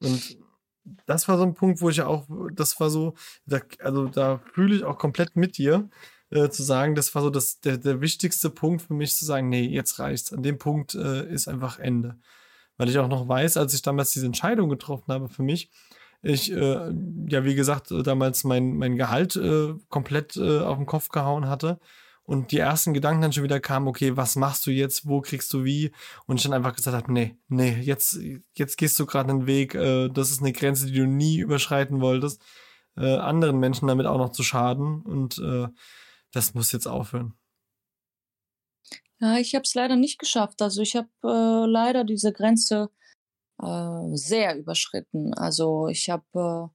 Und 0.00 0.38
das 1.06 1.26
war 1.26 1.36
so 1.36 1.42
ein 1.42 1.54
Punkt, 1.54 1.80
wo 1.80 1.90
ich 1.90 1.96
ja 1.96 2.06
auch, 2.06 2.26
das 2.52 2.78
war 2.78 2.90
so, 2.90 3.14
da, 3.44 3.60
also 3.80 4.06
da 4.06 4.38
fühle 4.52 4.76
ich 4.76 4.84
auch 4.84 4.98
komplett 4.98 5.36
mit 5.36 5.58
dir, 5.58 5.88
äh, 6.30 6.48
zu 6.48 6.62
sagen, 6.62 6.94
das 6.94 7.14
war 7.14 7.22
so 7.22 7.30
das, 7.30 7.60
der, 7.60 7.78
der 7.78 8.00
wichtigste 8.00 8.50
Punkt 8.50 8.82
für 8.82 8.94
mich, 8.94 9.14
zu 9.14 9.24
sagen, 9.24 9.48
nee, 9.48 9.66
jetzt 9.66 9.98
reicht's. 9.98 10.32
An 10.32 10.42
dem 10.42 10.58
Punkt 10.58 10.94
äh, 10.94 11.26
ist 11.32 11.48
einfach 11.48 11.78
Ende. 11.78 12.18
Weil 12.76 12.88
ich 12.88 12.98
auch 12.98 13.08
noch 13.08 13.28
weiß, 13.28 13.56
als 13.56 13.74
ich 13.74 13.82
damals 13.82 14.10
diese 14.10 14.26
Entscheidung 14.26 14.68
getroffen 14.68 15.12
habe 15.12 15.28
für 15.28 15.42
mich, 15.42 15.70
ich, 16.22 16.50
äh, 16.50 16.92
ja, 17.28 17.44
wie 17.44 17.54
gesagt, 17.54 17.90
damals 17.90 18.44
mein, 18.44 18.76
mein 18.76 18.96
Gehalt 18.96 19.36
äh, 19.36 19.74
komplett 19.88 20.36
äh, 20.36 20.60
auf 20.60 20.76
den 20.76 20.86
Kopf 20.86 21.08
gehauen 21.10 21.48
hatte 21.48 21.78
und 22.26 22.50
die 22.50 22.58
ersten 22.58 22.92
Gedanken 22.92 23.22
dann 23.22 23.32
schon 23.32 23.44
wieder 23.44 23.60
kamen, 23.60 23.86
okay, 23.86 24.16
was 24.16 24.34
machst 24.34 24.66
du 24.66 24.72
jetzt, 24.72 25.06
wo 25.06 25.20
kriegst 25.20 25.52
du 25.52 25.64
wie? 25.64 25.92
Und 26.26 26.36
ich 26.36 26.42
dann 26.42 26.52
einfach 26.52 26.74
gesagt 26.74 26.96
habe, 26.96 27.12
nee, 27.12 27.36
nee, 27.48 27.78
jetzt, 27.80 28.18
jetzt 28.54 28.76
gehst 28.76 28.98
du 28.98 29.06
gerade 29.06 29.30
einen 29.30 29.46
Weg, 29.46 29.74
äh, 29.74 30.08
das 30.08 30.30
ist 30.30 30.42
eine 30.42 30.52
Grenze, 30.52 30.86
die 30.86 30.94
du 30.94 31.06
nie 31.06 31.38
überschreiten 31.38 32.00
wolltest, 32.00 32.42
äh, 32.96 33.16
anderen 33.16 33.60
Menschen 33.60 33.86
damit 33.86 34.06
auch 34.06 34.18
noch 34.18 34.32
zu 34.32 34.42
schaden 34.42 35.02
und 35.02 35.38
äh, 35.38 35.68
das 36.32 36.54
muss 36.54 36.72
jetzt 36.72 36.86
aufhören. 36.86 37.34
Ja, 39.18 39.38
ich 39.38 39.54
habe 39.54 39.62
es 39.62 39.74
leider 39.74 39.96
nicht 39.96 40.18
geschafft. 40.18 40.60
Also 40.60 40.82
ich 40.82 40.94
habe 40.94 41.08
äh, 41.24 41.66
leider 41.66 42.04
diese 42.04 42.32
Grenze 42.32 42.90
äh, 43.62 44.16
sehr 44.16 44.58
überschritten. 44.58 45.32
Also 45.34 45.88
ich 45.88 46.10
habe, 46.10 46.24
äh, 46.34 46.68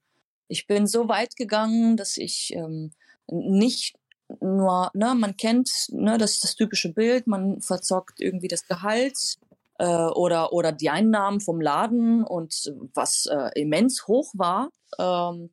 ich 0.48 0.66
bin 0.66 0.86
so 0.86 1.08
weit 1.08 1.36
gegangen, 1.36 1.96
dass 1.96 2.16
ich 2.16 2.52
ähm, 2.54 2.92
nicht 3.28 3.96
nur, 4.40 4.90
ne, 4.94 5.14
man 5.14 5.36
kennt, 5.36 5.70
ne, 5.90 6.18
das 6.18 6.32
ist 6.32 6.44
das 6.44 6.54
typische 6.56 6.92
Bild, 6.92 7.26
man 7.26 7.60
verzockt 7.60 8.20
irgendwie 8.20 8.48
das 8.48 8.66
Gehalt 8.66 9.38
äh, 9.78 9.86
oder, 9.86 10.52
oder 10.52 10.72
die 10.72 10.90
Einnahmen 10.90 11.40
vom 11.40 11.60
Laden 11.60 12.24
und 12.24 12.72
was 12.94 13.26
äh, 13.26 13.50
immens 13.60 14.06
hoch 14.08 14.32
war. 14.34 14.70
Ähm, 14.98 15.50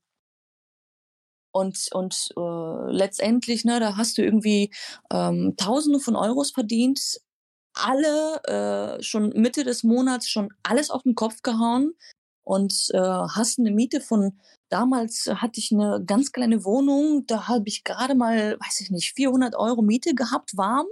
und 1.51 1.89
und 1.93 2.29
äh, 2.37 2.91
letztendlich, 2.91 3.65
ne, 3.65 3.79
da 3.79 3.97
hast 3.97 4.17
du 4.17 4.23
irgendwie 4.23 4.71
ähm, 5.11 5.55
Tausende 5.57 5.99
von 5.99 6.15
Euros 6.15 6.51
verdient, 6.51 7.19
alle 7.73 8.97
äh, 8.99 9.03
schon 9.03 9.29
Mitte 9.29 9.63
des 9.63 9.83
Monats 9.83 10.29
schon 10.29 10.49
alles 10.63 10.89
auf 10.89 11.03
den 11.03 11.15
Kopf 11.15 11.41
gehauen 11.41 11.93
und 12.43 12.89
äh, 12.93 12.97
hast 12.97 13.59
eine 13.59 13.71
Miete 13.71 14.01
von 14.01 14.39
damals 14.69 15.25
hatte 15.27 15.59
ich 15.59 15.71
eine 15.71 16.03
ganz 16.05 16.31
kleine 16.31 16.63
Wohnung, 16.63 17.25
da 17.27 17.47
habe 17.47 17.67
ich 17.67 17.83
gerade 17.83 18.15
mal, 18.15 18.57
weiß 18.59 18.81
ich 18.81 18.91
nicht, 18.91 19.13
400 19.15 19.55
Euro 19.55 19.81
Miete 19.81 20.13
gehabt, 20.15 20.55
warm. 20.55 20.85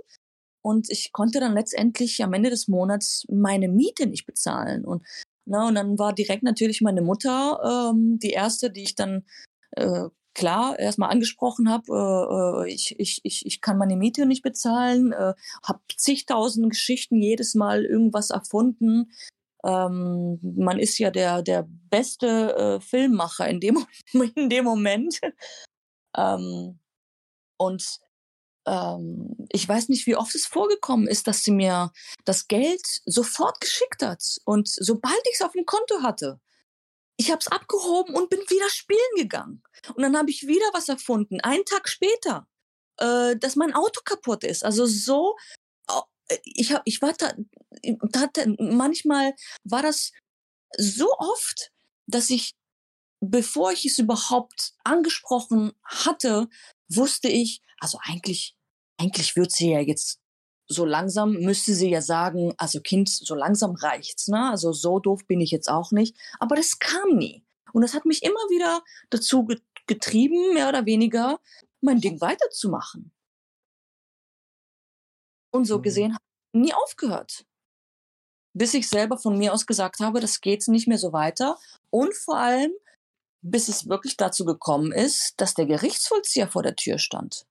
Und 0.64 0.90
ich 0.90 1.14
konnte 1.14 1.40
dann 1.40 1.54
letztendlich 1.54 2.22
am 2.24 2.34
Ende 2.34 2.50
des 2.50 2.68
Monats 2.68 3.26
meine 3.30 3.70
Miete 3.70 4.08
nicht 4.08 4.26
bezahlen. 4.26 4.84
Und, 4.84 5.06
na, 5.46 5.68
und 5.68 5.76
dann 5.76 5.98
war 5.98 6.14
direkt 6.14 6.44
natürlich 6.44 6.82
meine 6.82 7.02
Mutter 7.02 7.92
ähm, 7.94 8.20
die 8.20 8.32
erste, 8.32 8.70
die 8.70 8.84
ich 8.84 8.96
dann 8.96 9.24
äh, 9.72 10.06
klar 10.38 10.78
erstmal 10.78 11.10
angesprochen 11.10 11.70
habe, 11.70 12.66
äh, 12.66 12.70
äh, 12.70 12.74
ich, 12.74 12.96
ich, 13.00 13.46
ich, 13.46 13.60
kann 13.60 13.80
meine 13.80 13.98
Miete 13.98 14.28
nicht 14.28 14.44
bezahlen, 14.44 15.12
äh, 15.12 15.34
habe 15.64 15.80
zigtausend 15.98 16.70
Geschichten 16.70 17.22
jedes 17.22 17.56
Mal 17.56 17.84
irgendwas 17.84 18.30
erfunden. 18.30 19.12
Ähm, 19.66 20.40
man 20.44 20.78
ist 20.78 21.00
ja 21.00 21.10
der, 21.10 21.42
der 21.42 21.68
beste 21.90 22.56
äh, 22.56 22.80
Filmmacher 22.80 23.50
in 23.50 23.60
dem, 23.60 23.86
in 24.36 24.50
dem 24.50 24.64
Moment. 24.64 25.20
ähm, 26.16 26.80
und 27.58 28.00
ähm, 28.68 29.36
ich 29.50 29.68
weiß 29.68 29.90
nicht, 29.90 30.06
wie 30.06 30.16
oft 30.16 30.36
es 30.36 30.46
vorgekommen 30.46 31.08
ist, 31.08 31.26
dass 31.28 31.44
sie 31.44 31.52
mir 31.52 31.92
das 32.26 32.48
Geld 32.48 32.86
sofort 33.06 33.60
geschickt 33.60 34.04
hat. 34.04 34.24
Und 34.46 34.68
sobald 34.68 35.22
ich 35.30 35.36
es 35.36 35.42
auf 35.42 35.54
dem 35.54 35.66
Konto 35.66 36.04
hatte, 36.04 36.40
ich 37.18 37.32
habe 37.32 37.40
es 37.40 37.48
abgehoben 37.48 38.16
und 38.16 38.30
bin 38.30 38.40
wieder 38.42 38.70
spielen 38.70 39.00
gegangen. 39.16 39.64
Und 39.96 40.04
dann 40.04 40.16
habe 40.16 40.30
ich 40.30 40.48
wieder 40.48 40.68
was 40.74 40.88
erfunden, 40.88 41.42
einen 41.42 41.66
Tag 41.66 41.90
später, 41.90 42.48
äh, 42.98 43.36
dass 43.36 43.56
mein 43.56 43.74
Auto 43.74 44.02
kaputt 44.04 44.44
ist. 44.44 44.64
Also 44.64 44.86
so, 44.86 45.36
ich, 46.44 46.74
hab, 46.74 46.82
ich 46.86 47.02
war 47.02 47.14
da, 47.14 47.34
hatte, 48.16 48.56
manchmal 48.60 49.34
war 49.64 49.82
das 49.82 50.12
so 50.78 51.10
oft, 51.18 51.72
dass 52.08 52.30
ich, 52.30 52.56
bevor 53.20 53.72
ich 53.72 53.86
es 53.86 54.00
überhaupt 54.00 54.74
angesprochen 54.84 55.74
hatte, 55.84 56.48
wusste 56.90 57.30
ich, 57.30 57.62
also 57.80 58.00
eigentlich, 58.04 58.56
eigentlich 58.98 59.36
wird 59.36 59.52
sie 59.52 59.72
ja 59.72 59.80
jetzt 59.80 60.20
so 60.68 60.86
langsam 60.86 61.34
müsste 61.34 61.74
sie 61.74 61.90
ja 61.90 62.02
sagen, 62.02 62.54
also 62.58 62.82
Kind, 62.82 63.10
so 63.10 63.36
langsam 63.36 63.76
reicht's, 63.76 64.28
ne? 64.28 64.50
Also 64.50 64.74
so 64.74 65.00
doof 65.00 65.26
bin 65.26 65.40
ich 65.40 65.52
jetzt 65.52 65.70
auch 65.70 65.92
nicht. 65.92 66.16
Aber 66.40 66.56
das 66.56 66.80
kam 66.80 67.16
nie. 67.16 67.44
Und 67.74 67.82
das 67.82 67.94
hat 67.94 68.06
mich 68.06 68.24
immer 68.24 68.40
wieder 68.50 68.84
dazu 69.10 69.48
getrieben, 69.88 70.54
mehr 70.54 70.68
oder 70.70 70.86
weniger, 70.86 71.40
mein 71.82 72.02
Ding 72.02 72.20
weiterzumachen. 72.22 73.12
Und 75.52 75.66
so 75.66 75.78
mhm. 75.78 75.82
gesehen 75.84 76.14
habe 76.14 76.24
ich 76.54 76.60
nie 76.62 76.74
aufgehört. 76.74 77.46
Bis 78.54 78.74
ich 78.74 78.90
selber 78.90 79.18
von 79.18 79.38
mir 79.38 79.54
aus 79.54 79.66
gesagt 79.66 80.00
habe, 80.00 80.20
das 80.20 80.42
geht 80.42 80.68
nicht 80.68 80.88
mehr 80.88 80.98
so 80.98 81.14
weiter. 81.14 81.58
Und 81.90 82.14
vor 82.16 82.38
allem, 82.38 82.72
bis 83.42 83.68
es 83.70 83.88
wirklich 83.88 84.18
dazu 84.18 84.46
gekommen 84.46 84.92
ist, 84.92 85.36
dass 85.38 85.54
der 85.54 85.66
Gerichtsvollzieher 85.66 86.48
vor 86.48 86.64
der 86.64 86.76
Tür 86.76 86.98
stand. 86.98 87.47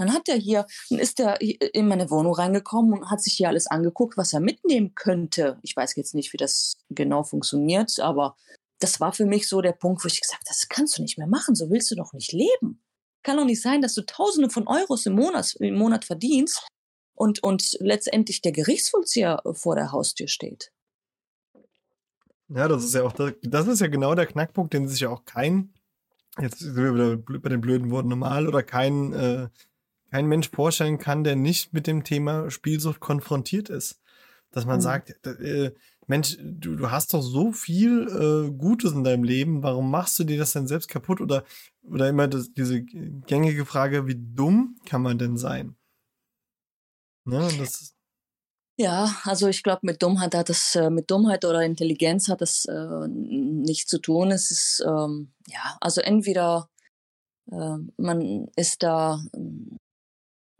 Dann 0.00 0.14
hat 0.14 0.30
er 0.30 0.36
hier, 0.36 0.66
ist 0.88 1.20
er 1.20 1.42
in 1.42 1.86
meine 1.86 2.10
Wohnung 2.10 2.32
reingekommen 2.32 2.94
und 2.94 3.10
hat 3.10 3.22
sich 3.22 3.34
hier 3.34 3.48
alles 3.48 3.66
angeguckt, 3.66 4.16
was 4.16 4.32
er 4.32 4.40
mitnehmen 4.40 4.94
könnte. 4.94 5.58
Ich 5.60 5.76
weiß 5.76 5.94
jetzt 5.96 6.14
nicht, 6.14 6.32
wie 6.32 6.38
das 6.38 6.78
genau 6.88 7.22
funktioniert, 7.22 8.00
aber 8.00 8.34
das 8.78 8.98
war 8.98 9.12
für 9.12 9.26
mich 9.26 9.46
so 9.46 9.60
der 9.60 9.72
Punkt, 9.72 10.02
wo 10.02 10.06
ich 10.06 10.22
gesagt 10.22 10.40
habe, 10.40 10.48
das 10.48 10.70
kannst 10.70 10.96
du 10.96 11.02
nicht 11.02 11.18
mehr 11.18 11.26
machen, 11.26 11.54
so 11.54 11.68
willst 11.68 11.90
du 11.90 11.96
doch 11.96 12.14
nicht 12.14 12.32
leben. 12.32 12.82
Kann 13.22 13.36
doch 13.36 13.44
nicht 13.44 13.60
sein, 13.60 13.82
dass 13.82 13.92
du 13.92 14.00
Tausende 14.00 14.48
von 14.48 14.66
Euros 14.66 15.04
im 15.04 15.16
Monat, 15.16 15.54
im 15.56 15.74
Monat 15.74 16.06
verdienst 16.06 16.66
und, 17.14 17.42
und 17.42 17.76
letztendlich 17.80 18.40
der 18.40 18.52
Gerichtsvollzieher 18.52 19.42
vor 19.52 19.74
der 19.74 19.92
Haustür 19.92 20.28
steht. 20.28 20.72
Ja, 22.48 22.68
das 22.68 22.84
ist 22.84 22.94
ja 22.94 23.02
auch, 23.02 23.12
das 23.12 23.66
ist 23.66 23.80
ja 23.82 23.88
genau 23.88 24.14
der 24.14 24.24
Knackpunkt, 24.24 24.72
den 24.72 24.88
sich 24.88 25.00
ja 25.00 25.10
auch 25.10 25.26
kein, 25.26 25.74
jetzt 26.40 26.60
sind 26.60 26.74
wir 26.74 27.18
bei 27.18 27.50
den 27.50 27.60
blöden 27.60 27.90
Worten 27.90 28.08
normal, 28.08 28.48
oder 28.48 28.62
kein 28.62 29.12
äh, 29.12 29.48
kein 30.10 30.26
Mensch 30.26 30.50
vorstellen 30.50 30.98
kann, 30.98 31.24
der 31.24 31.36
nicht 31.36 31.72
mit 31.72 31.86
dem 31.86 32.04
Thema 32.04 32.50
Spielsucht 32.50 33.00
konfrontiert 33.00 33.68
ist. 33.68 34.00
Dass 34.50 34.66
man 34.66 34.76
mhm. 34.76 34.82
sagt, 34.82 35.26
äh, 35.26 35.72
Mensch, 36.06 36.36
du, 36.40 36.74
du 36.74 36.90
hast 36.90 37.14
doch 37.14 37.22
so 37.22 37.52
viel 37.52 38.08
äh, 38.08 38.50
Gutes 38.50 38.92
in 38.92 39.04
deinem 39.04 39.22
Leben, 39.22 39.62
warum 39.62 39.90
machst 39.90 40.18
du 40.18 40.24
dir 40.24 40.38
das 40.38 40.52
denn 40.52 40.66
selbst 40.66 40.88
kaputt? 40.88 41.20
Oder, 41.20 41.44
oder 41.82 42.08
immer 42.08 42.26
das, 42.26 42.52
diese 42.52 42.82
gängige 42.82 43.64
Frage, 43.64 44.08
wie 44.08 44.16
dumm 44.18 44.76
kann 44.86 45.02
man 45.02 45.18
denn 45.18 45.36
sein? 45.36 45.76
Ne, 47.24 47.48
das 47.58 47.94
ja, 48.80 49.14
also 49.24 49.46
ich 49.46 49.62
glaube, 49.62 49.80
mit 49.82 50.02
Dummheit 50.02 50.34
hat 50.34 50.48
das, 50.48 50.74
äh, 50.74 50.88
mit 50.88 51.10
Dummheit 51.10 51.44
oder 51.44 51.62
Intelligenz 51.62 52.28
hat 52.28 52.40
das 52.40 52.64
äh, 52.64 53.08
nichts 53.08 53.90
zu 53.90 53.98
tun. 53.98 54.30
Es 54.30 54.50
ist, 54.50 54.82
ähm, 54.86 55.34
ja, 55.48 55.76
also 55.82 56.00
entweder 56.00 56.70
äh, 57.52 57.76
man 57.98 58.48
ist 58.56 58.82
da 58.82 59.22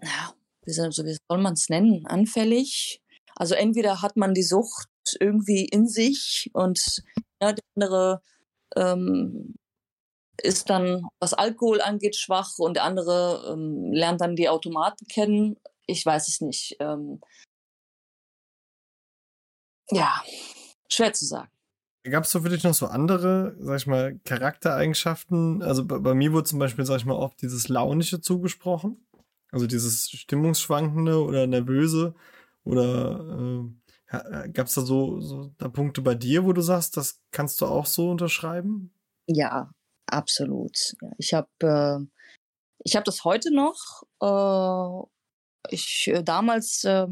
ja, 0.02 0.34
wie 0.64 0.72
soll, 0.72 0.90
man 1.38 1.54
es 1.54 1.68
nennen, 1.68 2.06
anfällig. 2.06 3.00
Also 3.36 3.54
entweder 3.54 4.02
hat 4.02 4.16
man 4.16 4.34
die 4.34 4.42
Sucht 4.42 4.88
irgendwie 5.18 5.64
in 5.64 5.88
sich 5.88 6.50
und 6.52 7.02
ja, 7.40 7.52
der 7.52 7.64
andere 7.74 8.22
ähm, 8.76 9.54
ist 10.42 10.70
dann, 10.70 11.06
was 11.18 11.34
Alkohol 11.34 11.80
angeht, 11.80 12.16
schwach 12.16 12.58
und 12.58 12.74
der 12.74 12.84
andere 12.84 13.52
ähm, 13.52 13.92
lernt 13.92 14.20
dann 14.20 14.36
die 14.36 14.48
Automaten 14.48 15.06
kennen. 15.06 15.56
Ich 15.86 16.04
weiß 16.04 16.28
es 16.28 16.40
nicht. 16.40 16.76
Ähm, 16.80 17.20
ja, 19.90 20.22
schwer 20.88 21.12
zu 21.12 21.26
sagen. 21.26 21.50
Gab 22.04 22.24
es 22.24 22.30
so 22.30 22.40
für 22.40 22.48
dich 22.48 22.64
noch 22.64 22.72
so 22.72 22.86
andere, 22.86 23.54
sag 23.58 23.76
ich 23.76 23.86
mal, 23.86 24.18
Charaktereigenschaften? 24.24 25.62
Also 25.62 25.84
bei, 25.84 25.98
bei 25.98 26.14
mir 26.14 26.32
wurde 26.32 26.44
zum 26.44 26.58
Beispiel, 26.58 26.86
sag 26.86 26.96
ich 26.96 27.04
mal, 27.04 27.16
oft 27.16 27.42
dieses 27.42 27.68
Launische 27.68 28.22
zugesprochen. 28.22 29.04
Also 29.52 29.66
dieses 29.66 30.10
Stimmungsschwankende 30.10 31.22
oder 31.22 31.46
Nervöse 31.46 32.14
oder 32.64 33.70
äh, 34.10 34.16
äh 34.16 34.48
gab 34.50 34.66
es 34.66 34.74
da 34.74 34.82
so, 34.82 35.20
so 35.20 35.52
da 35.58 35.68
Punkte 35.68 36.02
bei 36.02 36.14
dir, 36.14 36.44
wo 36.44 36.52
du 36.52 36.60
sagst, 36.60 36.96
das 36.96 37.20
kannst 37.30 37.60
du 37.60 37.66
auch 37.66 37.86
so 37.86 38.10
unterschreiben? 38.10 38.92
Ja, 39.26 39.70
absolut. 40.06 40.96
Ich 41.18 41.34
habe 41.34 41.48
äh, 41.60 42.94
habe 42.94 43.04
das 43.04 43.24
heute 43.24 43.52
noch. 43.52 44.02
Äh, 44.20 45.74
ich 45.74 46.08
äh, 46.08 46.22
damals 46.22 46.84
äh, 46.84 47.06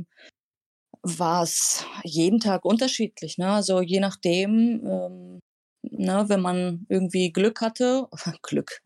war 1.03 1.43
es 1.43 1.85
jeden 2.05 2.41
Tag 2.41 2.65
unterschiedlich. 2.65 3.39
Ne? 3.39 3.51
Also 3.51 3.81
je 3.81 4.01
nachdem, 4.01 4.87
ähm, 4.87 5.41
ne, 5.83 6.25
wenn 6.29 6.41
man 6.41 6.87
irgendwie 6.89 7.33
Glück 7.33 7.61
hatte, 7.61 8.09
Glück, 8.43 8.83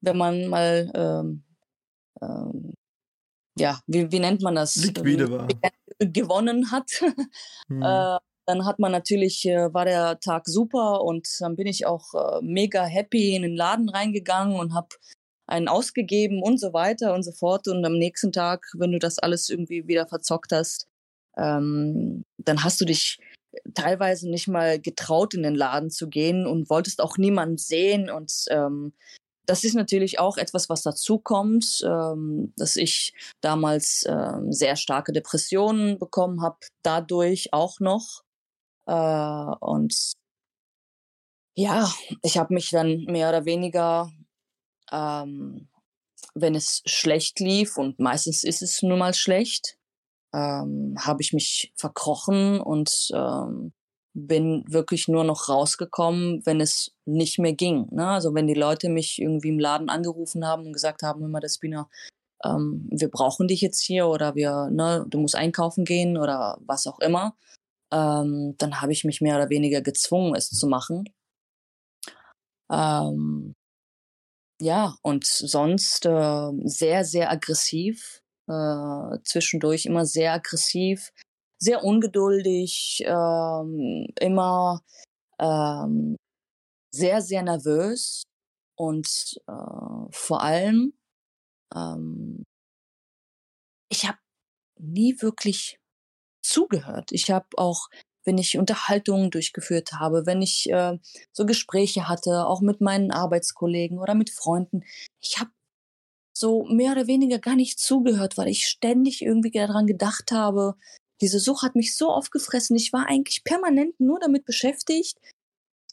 wenn 0.00 0.16
man 0.16 0.48
mal 0.48 0.90
ähm, 0.94 1.44
ähm, 2.24 2.74
ja, 3.58 3.80
wie, 3.86 4.10
wie 4.10 4.18
nennt 4.18 4.42
man 4.42 4.56
das? 4.56 4.76
Liquide 4.76 5.30
war. 5.30 5.48
Gewonnen 5.98 6.70
hat. 6.70 6.90
Hm. 7.68 7.80
Äh, 7.80 8.18
dann 8.46 8.66
hat 8.66 8.78
man 8.78 8.92
natürlich, 8.92 9.46
äh, 9.46 9.72
war 9.72 9.86
der 9.86 10.20
Tag 10.20 10.46
super 10.46 11.02
und 11.02 11.26
dann 11.40 11.56
bin 11.56 11.66
ich 11.66 11.86
auch 11.86 12.12
äh, 12.12 12.42
mega 12.42 12.84
happy 12.84 13.34
in 13.34 13.40
den 13.40 13.56
Laden 13.56 13.88
reingegangen 13.88 14.58
und 14.58 14.74
habe 14.74 14.88
einen 15.46 15.68
ausgegeben 15.68 16.42
und 16.42 16.60
so 16.60 16.74
weiter 16.74 17.14
und 17.14 17.22
so 17.22 17.32
fort. 17.32 17.68
Und 17.68 17.84
am 17.84 17.94
nächsten 17.94 18.32
Tag, 18.32 18.66
wenn 18.74 18.92
du 18.92 18.98
das 18.98 19.18
alles 19.18 19.48
irgendwie 19.48 19.86
wieder 19.86 20.06
verzockt 20.06 20.52
hast, 20.52 20.88
ähm, 21.38 22.24
dann 22.38 22.62
hast 22.64 22.80
du 22.80 22.84
dich 22.84 23.18
teilweise 23.74 24.28
nicht 24.28 24.48
mal 24.48 24.80
getraut, 24.80 25.34
in 25.34 25.42
den 25.42 25.54
Laden 25.54 25.90
zu 25.90 26.08
gehen 26.08 26.46
und 26.46 26.68
wolltest 26.70 27.00
auch 27.00 27.16
niemanden 27.16 27.58
sehen. 27.58 28.10
Und 28.10 28.44
ähm, 28.50 28.92
das 29.46 29.64
ist 29.64 29.74
natürlich 29.74 30.18
auch 30.18 30.36
etwas, 30.36 30.68
was 30.68 30.82
dazu 30.82 31.18
kommt, 31.18 31.82
ähm, 31.84 32.52
dass 32.56 32.76
ich 32.76 33.12
damals 33.40 34.04
ähm, 34.08 34.52
sehr 34.52 34.76
starke 34.76 35.12
Depressionen 35.12 35.98
bekommen 35.98 36.42
habe, 36.42 36.58
dadurch 36.82 37.52
auch 37.52 37.80
noch. 37.80 38.22
Äh, 38.86 39.56
und 39.60 40.14
ja, 41.56 41.90
ich 42.22 42.38
habe 42.38 42.54
mich 42.54 42.70
dann 42.70 43.04
mehr 43.04 43.28
oder 43.28 43.44
weniger, 43.44 44.10
ähm, 44.90 45.68
wenn 46.34 46.54
es 46.54 46.82
schlecht 46.84 47.38
lief, 47.40 47.76
und 47.76 48.00
meistens 48.00 48.42
ist 48.42 48.62
es 48.62 48.82
nun 48.82 48.98
mal 48.98 49.14
schlecht, 49.14 49.78
ähm, 50.34 50.96
habe 50.98 51.22
ich 51.22 51.32
mich 51.32 51.72
verkrochen 51.76 52.60
und 52.60 53.08
ähm, 53.14 53.72
bin 54.14 54.64
wirklich 54.68 55.08
nur 55.08 55.24
noch 55.24 55.48
rausgekommen, 55.48 56.46
wenn 56.46 56.60
es 56.60 56.92
nicht 57.04 57.38
mehr 57.38 57.52
ging. 57.52 57.88
Ne? 57.90 58.06
Also 58.06 58.32
wenn 58.34 58.46
die 58.46 58.54
Leute 58.54 58.88
mich 58.88 59.20
irgendwie 59.20 59.48
im 59.48 59.58
Laden 59.58 59.88
angerufen 59.88 60.46
haben 60.46 60.66
und 60.66 60.72
gesagt 60.72 61.02
haben, 61.02 61.24
immer 61.24 61.40
das 61.40 61.56
Spina, 61.56 61.88
ähm, 62.44 62.88
wir 62.90 63.10
brauchen 63.10 63.48
dich 63.48 63.60
jetzt 63.60 63.80
hier 63.80 64.06
oder 64.06 64.34
wir, 64.36 64.70
ne, 64.70 65.04
du 65.08 65.18
musst 65.18 65.34
einkaufen 65.34 65.84
gehen 65.84 66.16
oder 66.16 66.58
was 66.60 66.86
auch 66.86 67.00
immer, 67.00 67.36
ähm, 67.92 68.54
dann 68.58 68.80
habe 68.80 68.92
ich 68.92 69.04
mich 69.04 69.20
mehr 69.20 69.36
oder 69.36 69.50
weniger 69.50 69.82
gezwungen, 69.82 70.34
es 70.34 70.50
zu 70.50 70.66
machen. 70.66 71.04
Ähm, 72.70 73.54
ja, 74.60 74.96
und 75.02 75.24
sonst 75.26 76.06
äh, 76.06 76.50
sehr, 76.64 77.04
sehr 77.04 77.30
aggressiv, 77.30 78.22
äh, 78.48 79.18
zwischendurch 79.24 79.86
immer 79.86 80.06
sehr 80.06 80.32
aggressiv, 80.32 81.12
sehr 81.64 81.82
ungeduldig, 81.82 83.02
ähm, 83.06 84.06
immer 84.20 84.82
ähm, 85.40 86.16
sehr, 86.92 87.22
sehr 87.22 87.42
nervös 87.42 88.24
und 88.76 89.40
äh, 89.48 89.52
vor 90.10 90.42
allem, 90.42 90.92
ähm, 91.74 92.44
ich 93.90 94.06
habe 94.06 94.18
nie 94.78 95.20
wirklich 95.22 95.78
zugehört. 96.42 97.12
Ich 97.12 97.30
habe 97.30 97.46
auch, 97.56 97.88
wenn 98.24 98.38
ich 98.38 98.58
Unterhaltungen 98.58 99.30
durchgeführt 99.30 99.92
habe, 99.94 100.26
wenn 100.26 100.42
ich 100.42 100.70
äh, 100.70 100.98
so 101.32 101.46
Gespräche 101.46 102.08
hatte, 102.08 102.46
auch 102.46 102.60
mit 102.60 102.80
meinen 102.80 103.10
Arbeitskollegen 103.10 103.98
oder 103.98 104.14
mit 104.14 104.30
Freunden, 104.30 104.84
ich 105.20 105.38
habe 105.40 105.50
so 106.36 106.64
mehr 106.64 106.92
oder 106.92 107.06
weniger 107.06 107.38
gar 107.38 107.56
nicht 107.56 107.78
zugehört, 107.78 108.36
weil 108.36 108.48
ich 108.48 108.66
ständig 108.66 109.22
irgendwie 109.22 109.50
daran 109.50 109.86
gedacht 109.86 110.32
habe, 110.32 110.76
diese 111.24 111.40
Sucht 111.40 111.62
hat 111.62 111.74
mich 111.74 111.96
so 111.96 112.10
aufgefressen. 112.10 112.76
Ich 112.76 112.92
war 112.92 113.06
eigentlich 113.06 113.44
permanent 113.44 113.98
nur 113.98 114.20
damit 114.20 114.44
beschäftigt, 114.44 115.18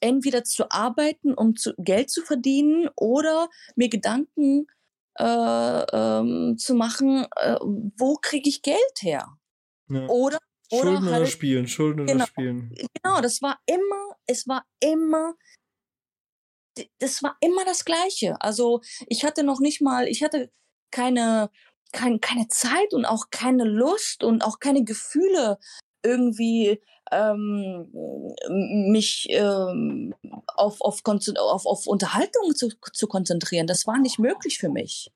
entweder 0.01 0.43
zu 0.43 0.69
arbeiten, 0.69 1.33
um 1.33 1.55
zu, 1.55 1.73
Geld 1.77 2.09
zu 2.09 2.21
verdienen 2.21 2.89
oder 2.97 3.49
mir 3.77 3.87
Gedanken 3.87 4.67
äh, 5.17 5.23
ähm, 5.23 6.57
zu 6.57 6.75
machen, 6.75 7.27
äh, 7.37 7.55
wo 7.61 8.17
kriege 8.21 8.49
ich 8.49 8.61
Geld 8.61 8.97
her? 8.99 9.37
Ja. 9.87 10.05
Oder 10.07 10.37
Schulden 10.69 10.89
oder 10.89 11.01
oder 11.07 11.11
halt, 11.11 11.29
spielen, 11.29 11.67
Schulden 11.67 12.05
genau, 12.05 12.25
spielen. 12.25 12.75
genau, 13.01 13.21
das 13.21 13.41
war 13.41 13.61
immer, 13.65 14.15
es 14.25 14.47
war 14.49 14.65
immer, 14.81 15.35
das 16.99 17.23
war 17.23 17.37
immer 17.39 17.63
das 17.63 17.85
Gleiche. 17.85 18.35
Also 18.41 18.81
ich 19.07 19.23
hatte 19.23 19.43
noch 19.43 19.61
nicht 19.61 19.81
mal, 19.81 20.09
ich 20.09 20.23
hatte 20.23 20.51
keine, 20.91 21.49
kein, 21.91 22.19
keine 22.21 22.47
Zeit 22.47 22.93
und 22.93 23.05
auch 23.05 23.29
keine 23.31 23.63
Lust 23.63 24.23
und 24.23 24.43
auch 24.43 24.59
keine 24.59 24.83
Gefühle 24.83 25.57
irgendwie 26.03 26.81
ähm, 27.11 27.87
mich 28.93 29.27
ähm, 29.29 30.15
auf, 30.47 30.81
auf, 30.81 31.01
auf, 31.05 31.65
auf 31.65 31.87
Unterhaltung 31.87 32.55
zu, 32.55 32.69
zu 32.93 33.07
konzentrieren. 33.07 33.67
Das 33.67 33.85
war 33.85 33.99
nicht 33.99 34.17
möglich 34.19 34.57
für 34.57 34.69
mich. 34.69 35.11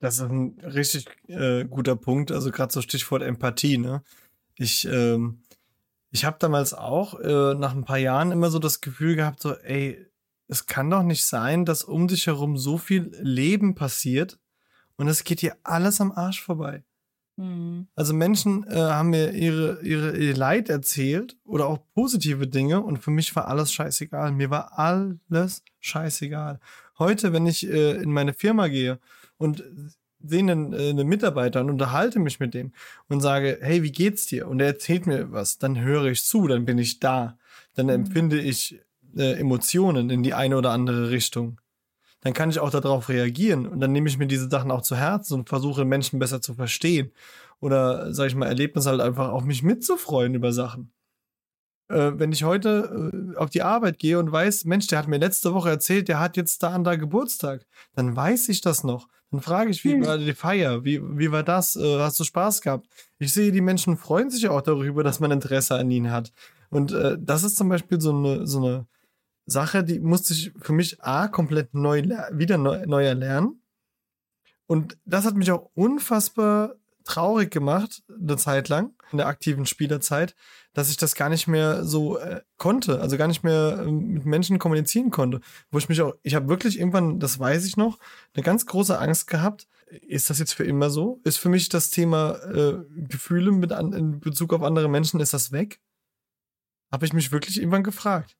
Das 0.00 0.16
ist 0.16 0.22
ein 0.22 0.58
richtig 0.62 1.06
äh, 1.26 1.64
guter 1.64 1.96
Punkt. 1.96 2.30
Also 2.30 2.50
gerade 2.50 2.72
so 2.72 2.82
Stichwort 2.82 3.22
Empathie. 3.22 3.78
Ne? 3.78 4.02
Ich, 4.54 4.86
ähm, 4.86 5.42
ich 6.10 6.24
habe 6.24 6.36
damals 6.38 6.74
auch 6.74 7.18
äh, 7.18 7.54
nach 7.54 7.74
ein 7.74 7.84
paar 7.84 7.98
Jahren 7.98 8.30
immer 8.30 8.50
so 8.50 8.58
das 8.58 8.80
Gefühl 8.80 9.16
gehabt, 9.16 9.40
so, 9.40 9.54
ey, 9.54 10.06
es 10.46 10.66
kann 10.66 10.90
doch 10.90 11.02
nicht 11.02 11.24
sein, 11.24 11.64
dass 11.64 11.84
um 11.84 12.08
dich 12.08 12.26
herum 12.26 12.56
so 12.56 12.78
viel 12.78 13.10
Leben 13.20 13.74
passiert 13.74 14.38
und 14.98 15.08
es 15.08 15.24
geht 15.24 15.40
dir 15.40 15.56
alles 15.64 16.00
am 16.02 16.12
Arsch 16.12 16.42
vorbei. 16.42 16.84
Also 17.94 18.14
Menschen 18.14 18.66
äh, 18.68 18.74
haben 18.74 19.10
mir 19.10 19.30
ihre, 19.32 19.80
ihre, 19.82 20.16
ihr 20.16 20.34
Leid 20.36 20.68
erzählt 20.68 21.36
oder 21.44 21.66
auch 21.66 21.78
positive 21.94 22.48
Dinge 22.48 22.80
und 22.82 22.98
für 22.98 23.12
mich 23.12 23.34
war 23.36 23.46
alles 23.46 23.72
scheißegal. 23.72 24.32
Mir 24.32 24.50
war 24.50 24.76
alles 24.78 25.62
scheißegal. 25.78 26.58
Heute, 26.98 27.32
wenn 27.32 27.46
ich 27.46 27.64
äh, 27.68 27.92
in 28.02 28.10
meine 28.12 28.34
Firma 28.34 28.66
gehe 28.66 28.98
und 29.36 29.62
sehe 30.20 30.40
einen, 30.40 30.72
äh, 30.72 30.88
einen 30.90 31.06
Mitarbeiter 31.06 31.60
und 31.60 31.70
unterhalte 31.70 32.18
mich 32.18 32.40
mit 32.40 32.54
dem 32.54 32.72
und 33.08 33.20
sage, 33.20 33.58
hey, 33.60 33.84
wie 33.84 33.92
geht's 33.92 34.26
dir? 34.26 34.48
Und 34.48 34.58
er 34.58 34.66
erzählt 34.66 35.06
mir 35.06 35.30
was, 35.30 35.58
dann 35.58 35.78
höre 35.80 36.06
ich 36.06 36.24
zu, 36.24 36.48
dann 36.48 36.64
bin 36.64 36.78
ich 36.78 36.98
da. 36.98 37.38
Dann 37.76 37.86
Mhm. 37.86 37.92
empfinde 37.92 38.40
ich 38.40 38.80
äh, 39.16 39.38
Emotionen 39.38 40.10
in 40.10 40.24
die 40.24 40.34
eine 40.34 40.56
oder 40.56 40.72
andere 40.72 41.10
Richtung. 41.10 41.60
Dann 42.20 42.32
kann 42.32 42.50
ich 42.50 42.58
auch 42.58 42.70
darauf 42.70 43.08
reagieren 43.08 43.66
und 43.66 43.80
dann 43.80 43.92
nehme 43.92 44.08
ich 44.08 44.18
mir 44.18 44.26
diese 44.26 44.48
Sachen 44.50 44.70
auch 44.70 44.82
zu 44.82 44.96
Herzen 44.96 45.34
und 45.34 45.48
versuche 45.48 45.84
Menschen 45.84 46.18
besser 46.18 46.40
zu 46.40 46.54
verstehen. 46.54 47.12
Oder, 47.60 48.12
sag 48.12 48.26
ich 48.26 48.34
mal, 48.34 48.46
Erlebnis 48.46 48.86
halt 48.86 49.00
einfach 49.00 49.28
auch 49.30 49.44
mich 49.44 49.62
mitzufreuen 49.62 50.34
über 50.34 50.52
Sachen. 50.52 50.92
Äh, 51.88 52.12
wenn 52.16 52.32
ich 52.32 52.44
heute 52.44 53.32
äh, 53.34 53.36
auf 53.36 53.50
die 53.50 53.62
Arbeit 53.62 53.98
gehe 53.98 54.18
und 54.18 54.30
weiß, 54.30 54.64
Mensch, 54.66 54.88
der 54.88 54.98
hat 54.98 55.08
mir 55.08 55.18
letzte 55.18 55.54
Woche 55.54 55.70
erzählt, 55.70 56.08
der 56.08 56.20
hat 56.20 56.36
jetzt 56.36 56.62
da 56.62 56.70
an 56.70 56.84
da 56.84 56.96
Geburtstag, 56.96 57.66
dann 57.94 58.14
weiß 58.14 58.48
ich 58.50 58.60
das 58.60 58.84
noch. 58.84 59.08
Dann 59.30 59.40
frage 59.40 59.70
ich, 59.70 59.84
wie 59.84 59.94
Hm. 59.94 60.06
war 60.06 60.18
die 60.18 60.34
Feier? 60.34 60.84
Wie, 60.84 61.00
wie 61.02 61.32
war 61.32 61.42
das? 61.42 61.76
Äh, 61.76 61.98
hast 61.98 62.18
du 62.20 62.24
Spaß 62.24 62.60
gehabt? 62.62 62.88
Ich 63.18 63.32
sehe, 63.32 63.52
die 63.52 63.60
Menschen 63.60 63.96
freuen 63.96 64.30
sich 64.30 64.48
auch 64.48 64.62
darüber, 64.62 65.02
dass 65.02 65.20
man 65.20 65.30
Interesse 65.30 65.76
an 65.76 65.90
ihnen 65.90 66.10
hat. 66.10 66.32
Und 66.70 66.92
äh, 66.92 67.16
das 67.18 67.44
ist 67.44 67.56
zum 67.56 67.68
Beispiel 67.68 68.00
so 68.00 68.10
eine, 68.14 68.46
so 68.46 68.58
eine 68.58 68.86
Sache, 69.48 69.82
die 69.82 69.98
musste 69.98 70.34
ich 70.34 70.52
für 70.60 70.72
mich 70.72 71.02
A, 71.02 71.28
komplett 71.28 71.74
neu, 71.74 72.02
wieder 72.32 72.58
neu, 72.58 72.84
neu 72.86 73.04
erlernen. 73.04 73.62
Und 74.66 74.98
das 75.06 75.24
hat 75.24 75.34
mich 75.34 75.50
auch 75.50 75.70
unfassbar 75.74 76.74
traurig 77.04 77.50
gemacht, 77.50 78.02
eine 78.08 78.36
Zeit 78.36 78.68
lang, 78.68 78.92
in 79.10 79.16
der 79.16 79.26
aktiven 79.26 79.64
Spielerzeit, 79.64 80.34
dass 80.74 80.90
ich 80.90 80.98
das 80.98 81.14
gar 81.14 81.30
nicht 81.30 81.48
mehr 81.48 81.84
so 81.84 82.18
äh, 82.18 82.42
konnte, 82.58 83.00
also 83.00 83.16
gar 83.16 83.28
nicht 83.28 83.42
mehr 83.42 83.82
ähm, 83.86 84.08
mit 84.08 84.26
Menschen 84.26 84.58
kommunizieren 84.58 85.10
konnte. 85.10 85.40
Wo 85.70 85.78
ich 85.78 85.88
mich 85.88 86.02
auch, 86.02 86.12
ich 86.22 86.34
habe 86.34 86.48
wirklich 86.48 86.78
irgendwann, 86.78 87.18
das 87.18 87.38
weiß 87.38 87.64
ich 87.64 87.78
noch, 87.78 87.98
eine 88.34 88.44
ganz 88.44 88.66
große 88.66 88.98
Angst 88.98 89.26
gehabt. 89.26 89.66
Ist 89.86 90.28
das 90.28 90.38
jetzt 90.38 90.52
für 90.52 90.64
immer 90.64 90.90
so? 90.90 91.22
Ist 91.24 91.38
für 91.38 91.48
mich 91.48 91.70
das 91.70 91.88
Thema 91.88 92.34
äh, 92.52 92.84
Gefühle 93.08 93.52
mit 93.52 93.72
an, 93.72 93.94
in 93.94 94.20
Bezug 94.20 94.52
auf 94.52 94.62
andere 94.62 94.90
Menschen, 94.90 95.18
ist 95.20 95.32
das 95.32 95.50
weg? 95.50 95.80
Habe 96.92 97.06
ich 97.06 97.14
mich 97.14 97.32
wirklich 97.32 97.56
irgendwann 97.58 97.84
gefragt 97.84 98.36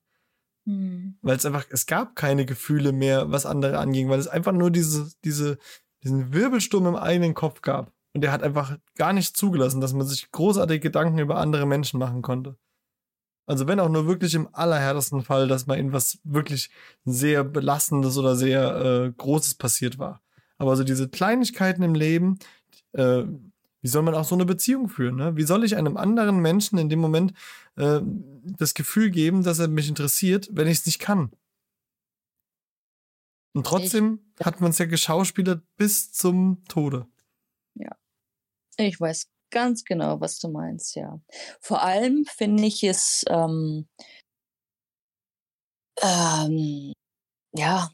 weil 1.21 1.35
es 1.35 1.45
einfach, 1.45 1.65
es 1.69 1.85
gab 1.85 2.15
keine 2.15 2.45
Gefühle 2.45 2.91
mehr, 2.91 3.31
was 3.31 3.45
andere 3.45 3.79
anging, 3.79 4.09
weil 4.09 4.19
es 4.19 4.27
einfach 4.27 4.51
nur 4.51 4.71
diese, 4.71 5.11
diese, 5.23 5.57
diesen 6.03 6.33
Wirbelsturm 6.33 6.85
im 6.85 6.95
eigenen 6.95 7.33
Kopf 7.33 7.61
gab. 7.61 7.91
Und 8.13 8.21
der 8.21 8.31
hat 8.31 8.43
einfach 8.43 8.77
gar 8.95 9.13
nicht 9.13 9.37
zugelassen, 9.37 9.81
dass 9.81 9.93
man 9.93 10.05
sich 10.05 10.31
großartige 10.31 10.79
Gedanken 10.79 11.19
über 11.19 11.37
andere 11.37 11.65
Menschen 11.65 11.99
machen 11.99 12.21
konnte. 12.21 12.57
Also 13.45 13.67
wenn 13.67 13.79
auch 13.79 13.89
nur 13.89 14.05
wirklich 14.05 14.35
im 14.35 14.47
allerhärtesten 14.53 15.23
Fall, 15.23 15.47
dass 15.47 15.65
mal 15.65 15.77
irgendwas 15.77 16.19
wirklich 16.23 16.69
sehr 17.03 17.43
belastendes 17.43 18.17
oder 18.17 18.35
sehr 18.35 18.75
äh, 18.75 19.11
Großes 19.11 19.55
passiert 19.55 19.97
war. 19.97 20.21
Aber 20.59 20.75
so 20.75 20.83
diese 20.83 21.09
Kleinigkeiten 21.09 21.81
im 21.81 21.95
Leben, 21.95 22.37
äh, 22.91 23.23
wie 23.81 23.87
soll 23.87 24.01
man 24.03 24.15
auch 24.15 24.25
so 24.25 24.35
eine 24.35 24.45
Beziehung 24.45 24.89
führen? 24.89 25.15
Ne? 25.15 25.35
Wie 25.35 25.43
soll 25.43 25.63
ich 25.63 25.75
einem 25.75 25.97
anderen 25.97 26.39
Menschen 26.39 26.77
in 26.77 26.89
dem 26.89 26.99
Moment 26.99 27.33
äh, 27.77 28.01
das 28.57 28.73
Gefühl 28.73 29.09
geben, 29.09 29.43
dass 29.43 29.59
er 29.59 29.67
mich 29.67 29.87
interessiert, 29.87 30.49
wenn 30.51 30.67
ich 30.67 30.79
es 30.79 30.85
nicht 30.85 30.99
kann? 30.99 31.31
Und 33.53 33.65
trotzdem 33.65 34.33
hat 34.43 34.61
man 34.61 34.71
es 34.71 34.77
ja 34.77 34.85
geschauspielert 34.85 35.63
bis 35.77 36.11
zum 36.11 36.63
Tode. 36.67 37.07
Ich 38.77 38.99
weiß 38.99 39.27
ganz 39.49 39.83
genau, 39.83 40.21
was 40.21 40.39
du 40.39 40.49
meinst, 40.49 40.95
ja. 40.95 41.19
Vor 41.59 41.81
allem 41.81 42.25
finde 42.25 42.65
ich 42.65 42.83
es, 42.83 43.25
ähm, 43.27 43.87
ähm, 46.01 46.93
ja, 47.53 47.89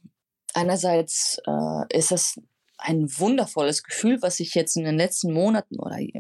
einerseits 0.54 1.40
äh, 1.48 1.98
ist 1.98 2.12
es 2.12 2.40
ein 2.86 3.08
wundervolles 3.18 3.84
Gefühl, 3.84 4.22
was 4.22 4.40
ich 4.40 4.54
jetzt 4.54 4.78
in 4.78 4.84
den 4.84 4.98
letzten 4.98 5.34
Monaten 5.34 5.80
oder 5.80 5.98
äh, 5.98 6.12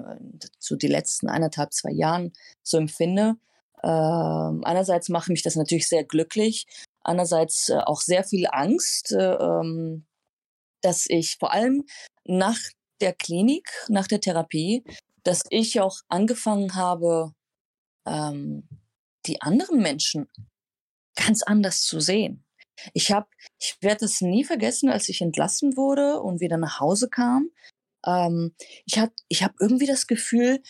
zu 0.59 0.76
die 0.76 0.88
letzten 0.88 1.30
eineinhalb, 1.30 1.74
zwei 1.74 1.91
Jahren 1.91 2.34
so 2.63 2.78
empfinde. 2.78 3.36
Ähm, 3.84 4.63
einerseits 4.63 5.09
macht 5.09 5.30
mich 5.30 5.43
das 5.43 5.55
natürlich 5.55 5.88
sehr 5.88 6.03
glücklich, 6.03 6.66
andererseits 7.01 7.70
äh, 7.70 7.78
auch 7.78 8.01
sehr 8.01 8.24
viel 8.24 8.47
Angst, 8.51 9.11
äh, 9.11 9.36
ähm, 9.36 10.05
dass 10.82 11.05
ich 11.07 11.38
vor 11.38 11.51
allem 11.51 11.86
nach 12.24 12.57
der 13.01 13.13
Klinik, 13.13 13.70
nach 13.88 14.07
der 14.07 14.22
Therapie, 14.22 14.84
dass 15.24 15.43
ich 15.49 15.80
auch 15.82 15.99
angefangen 16.07 16.76
habe, 16.76 17.34
ähm, 18.07 18.68
die 19.26 19.41
anderen 19.41 19.82
Menschen 19.82 20.30
ganz 21.16 21.43
anders 21.43 21.82
zu 21.82 21.99
sehen. 21.99 22.44
Ich 22.93 23.11
habe, 23.11 23.28
ich 23.59 23.78
werde 23.82 24.05
es 24.05 24.21
nie 24.21 24.43
vergessen, 24.43 24.89
als 24.89 25.09
ich 25.09 25.21
entlassen 25.21 25.78
wurde 25.78 26.21
und 26.21 26.41
wieder 26.41 26.57
nach 26.57 26.80
Hause 26.80 27.09
kam. 27.09 27.49
Ähm, 28.05 28.53
ich 28.86 28.97
habe, 28.97 29.13
ich 29.28 29.43
habe 29.43 29.55
irgendwie 29.59 29.88
das 29.88 30.07
Gefühl, 30.07 30.61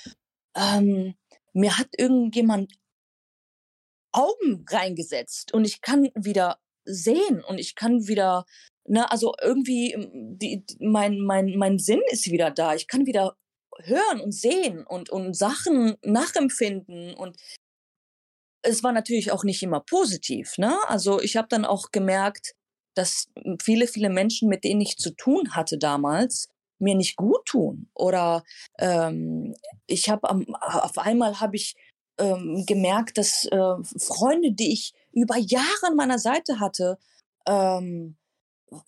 ähm, 0.55 1.15
mir 1.53 1.77
hat 1.77 1.89
irgendjemand 1.97 2.73
Augen 4.11 4.65
reingesetzt 4.69 5.53
und 5.53 5.65
ich 5.65 5.81
kann 5.81 6.09
wieder 6.15 6.59
sehen 6.85 7.43
und 7.43 7.57
ich 7.57 7.75
kann 7.75 8.07
wieder, 8.07 8.45
ne, 8.87 9.11
also 9.11 9.33
irgendwie 9.41 9.93
ähm, 9.93 10.37
die, 10.37 10.63
mein, 10.79 11.19
mein, 11.19 11.57
mein 11.57 11.79
Sinn 11.79 12.01
ist 12.11 12.31
wieder 12.31 12.51
da. 12.51 12.75
Ich 12.75 12.87
kann 12.87 13.05
wieder 13.05 13.35
hören 13.83 14.21
und 14.21 14.31
sehen 14.31 14.85
und, 14.85 15.09
und 15.09 15.35
Sachen 15.35 15.95
nachempfinden 16.03 17.13
und 17.13 17.37
es 18.65 18.83
war 18.83 18.91
natürlich 18.91 19.31
auch 19.31 19.43
nicht 19.43 19.63
immer 19.63 19.79
positiv. 19.79 20.57
Ne? 20.57 20.75
Also 20.87 21.21
ich 21.21 21.37
habe 21.37 21.47
dann 21.49 21.65
auch 21.65 21.91
gemerkt, 21.91 22.55
dass 22.95 23.27
viele, 23.61 23.87
viele 23.87 24.09
Menschen, 24.09 24.49
mit 24.49 24.63
denen 24.63 24.81
ich 24.81 24.97
zu 24.97 25.11
tun 25.11 25.55
hatte 25.55 25.77
damals, 25.77 26.49
mir 26.79 26.95
nicht 26.95 27.15
gut 27.15 27.45
tun. 27.45 27.89
Oder 27.93 28.43
ähm, 28.79 29.55
ich 29.87 30.09
habe 30.09 30.29
auf 30.61 30.97
einmal 30.97 31.39
habe 31.39 31.55
ich 31.55 31.75
ähm, 32.17 32.63
gemerkt, 32.65 33.17
dass 33.17 33.45
äh, 33.45 33.75
Freunde, 33.97 34.51
die 34.51 34.73
ich 34.73 34.93
über 35.11 35.37
Jahre 35.37 35.87
an 35.87 35.95
meiner 35.95 36.19
Seite 36.19 36.59
hatte, 36.59 36.97
ähm, 37.47 38.17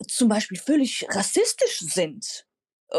zum 0.06 0.28
Beispiel 0.28 0.58
völlig 0.58 1.06
rassistisch 1.10 1.80
sind. 1.80 2.46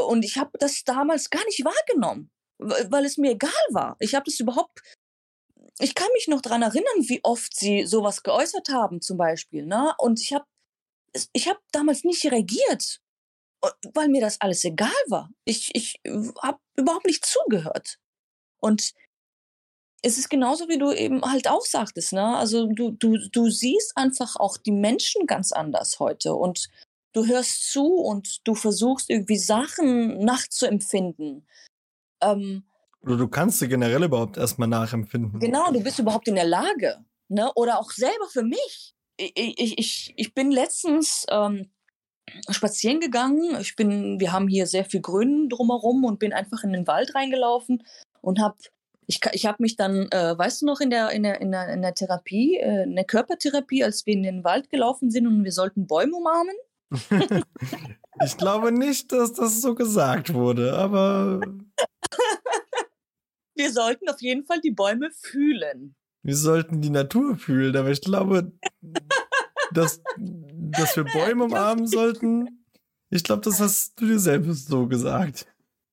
Und 0.07 0.23
ich 0.23 0.37
habe 0.37 0.51
das 0.59 0.83
damals 0.83 1.29
gar 1.29 1.43
nicht 1.45 1.63
wahrgenommen, 1.65 2.29
weil 2.57 3.05
es 3.05 3.17
mir 3.17 3.31
egal 3.31 3.51
war. 3.71 3.95
Ich 3.99 4.15
habe 4.15 4.25
das 4.25 4.39
überhaupt 4.39 4.81
ich 5.79 5.95
kann 5.95 6.09
mich 6.13 6.27
noch 6.27 6.41
dran 6.41 6.61
erinnern, 6.61 7.07
wie 7.07 7.21
oft 7.23 7.55
sie 7.55 7.85
sowas 7.85 8.23
geäußert 8.23 8.69
haben, 8.69 9.01
zum 9.01 9.17
Beispiel. 9.17 9.65
Ne? 9.65 9.93
Und 9.97 10.21
ich 10.21 10.33
habe 10.33 10.45
ich 11.33 11.47
hab 11.47 11.57
damals 11.71 12.03
nicht 12.03 12.25
reagiert, 12.25 13.01
weil 13.93 14.09
mir 14.09 14.21
das 14.21 14.39
alles 14.41 14.63
egal 14.63 14.91
war. 15.07 15.29
Ich, 15.45 15.71
ich 15.73 15.99
habe 16.41 16.59
überhaupt 16.75 17.05
nicht 17.05 17.25
zugehört. 17.25 17.97
Und 18.59 18.93
es 20.01 20.17
ist 20.17 20.29
genauso, 20.29 20.67
wie 20.69 20.77
du 20.77 20.91
eben 20.91 21.21
halt 21.23 21.47
auch 21.47 21.65
sagtest. 21.65 22.13
Ne? 22.13 22.37
Also 22.37 22.67
du, 22.67 22.91
du, 22.91 23.17
du 23.31 23.49
siehst 23.49 23.93
einfach 23.95 24.35
auch 24.35 24.57
die 24.57 24.71
Menschen 24.71 25.27
ganz 25.27 25.51
anders 25.51 25.99
heute. 25.99 26.35
Und 26.35 26.69
du 27.13 27.25
hörst 27.25 27.71
zu 27.71 27.85
und 27.85 28.45
du 28.47 28.53
versuchst 28.53 29.09
irgendwie 29.09 29.37
Sachen 29.37 30.19
nachzuempfinden. 30.19 31.47
Ähm, 32.21 32.68
oder 33.01 33.17
du 33.17 33.27
kannst 33.27 33.59
sie 33.59 33.67
generell 33.67 34.03
überhaupt 34.03 34.37
erstmal 34.37 34.67
nachempfinden. 34.67 35.39
Genau, 35.39 35.71
du 35.71 35.81
bist 35.81 35.99
überhaupt 35.99 36.27
in 36.27 36.35
der 36.35 36.45
Lage. 36.45 36.97
Ne? 37.29 37.51
Oder 37.55 37.79
auch 37.79 37.91
selber 37.91 38.27
für 38.31 38.43
mich. 38.43 38.95
Ich, 39.17 39.33
ich, 39.35 39.77
ich, 39.77 40.13
ich 40.15 40.33
bin 40.33 40.51
letztens 40.51 41.25
ähm, 41.29 41.69
spazieren 42.49 42.99
gegangen. 42.99 43.57
Ich 43.59 43.75
bin, 43.75 44.19
wir 44.19 44.31
haben 44.31 44.47
hier 44.47 44.67
sehr 44.67 44.85
viel 44.85 45.01
Grün 45.01 45.49
drumherum 45.49 46.03
und 46.03 46.19
bin 46.19 46.33
einfach 46.33 46.63
in 46.63 46.73
den 46.73 46.87
Wald 46.87 47.15
reingelaufen 47.15 47.83
und 48.21 48.39
habe 48.39 48.57
ich, 49.07 49.19
ich 49.31 49.47
habe 49.47 49.57
mich 49.59 49.75
dann, 49.75 50.07
äh, 50.11 50.37
weißt 50.37 50.61
du 50.61 50.67
noch, 50.67 50.81
in 50.81 50.91
der, 50.91 51.09
in 51.09 51.23
der, 51.23 51.41
in 51.41 51.51
der, 51.51 51.67
in 51.69 51.81
der 51.81 51.95
Therapie, 51.95 52.57
äh, 52.57 52.83
in 52.83 52.95
der 52.95 53.05
Körpertherapie, 53.05 53.83
als 53.83 54.05
wir 54.05 54.13
in 54.13 54.21
den 54.21 54.43
Wald 54.43 54.69
gelaufen 54.69 55.09
sind 55.09 55.25
und 55.25 55.43
wir 55.43 55.51
sollten 55.51 55.87
Bäume 55.87 56.15
umarmen? 56.15 56.55
ich 58.23 58.37
glaube 58.37 58.71
nicht, 58.71 59.11
dass 59.11 59.33
das 59.33 59.61
so 59.61 59.73
gesagt 59.73 60.33
wurde, 60.35 60.73
aber 60.73 61.41
wir 63.59 63.73
sollten 63.73 64.07
auf 64.07 64.21
jeden 64.21 64.45
Fall 64.45 64.61
die 64.61 64.71
Bäume 64.71 65.11
fühlen. 65.11 65.93
Wir 66.23 66.37
sollten 66.37 66.81
die 66.81 66.89
Natur 66.89 67.37
fühlen, 67.37 67.75
aber 67.75 67.91
ich 67.91 67.99
glaube, 67.99 68.53
dass, 69.73 70.01
dass 70.17 70.95
wir 70.95 71.03
Bäume 71.03 71.43
umarmen 71.45 71.85
sollten. 71.85 72.65
Ich 73.09 73.23
glaube, 73.23 73.41
das 73.41 73.59
hast 73.59 73.99
du 73.99 74.07
dir 74.07 74.19
selbst 74.19 74.67
so 74.69 74.87
gesagt. 74.87 75.45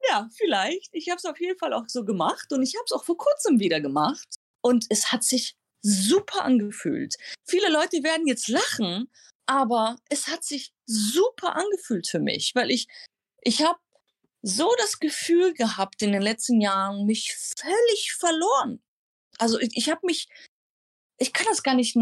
Ja, 0.09 0.29
vielleicht. 0.33 0.91
Ich 0.93 1.09
habe 1.09 1.17
es 1.17 1.25
auf 1.25 1.41
jeden 1.41 1.59
Fall 1.59 1.73
auch 1.73 1.89
so 1.89 2.05
gemacht 2.05 2.53
und 2.53 2.63
ich 2.63 2.77
habe 2.77 2.85
es 2.87 2.93
auch 2.93 3.05
vor 3.05 3.17
kurzem 3.17 3.59
wieder 3.59 3.81
gemacht. 3.81 4.37
Und 4.61 4.87
es 4.89 5.11
hat 5.11 5.25
sich 5.25 5.57
super 5.83 6.45
angefühlt. 6.45 7.17
Viele 7.45 7.71
Leute 7.71 8.05
werden 8.05 8.29
jetzt 8.29 8.49
lachen, 8.49 9.11
aber 9.47 9.97
es 10.09 10.29
hat 10.29 10.45
sich 10.45 10.73
super 10.87 11.57
angefühlt 11.57 12.07
für 12.07 12.21
mich, 12.21 12.53
weil 12.55 12.71
ich, 12.71 12.87
ich 13.43 13.63
habe 13.63 13.79
so 14.47 14.73
das 14.79 15.01
Gefühl 15.01 15.55
gehabt 15.55 16.03
in 16.03 16.13
den 16.13 16.23
letzten 16.23 16.61
Jahren, 16.61 17.05
mich 17.05 17.35
völlig 17.35 18.13
verloren. 18.13 18.81
Also 19.39 19.59
ich, 19.59 19.77
ich 19.77 19.91
habe 19.91 20.01
mich, 20.05 20.29
ich 21.19 21.33
kann 21.33 21.47
das 21.49 21.65
gar 21.65 21.75
nicht 21.75 21.99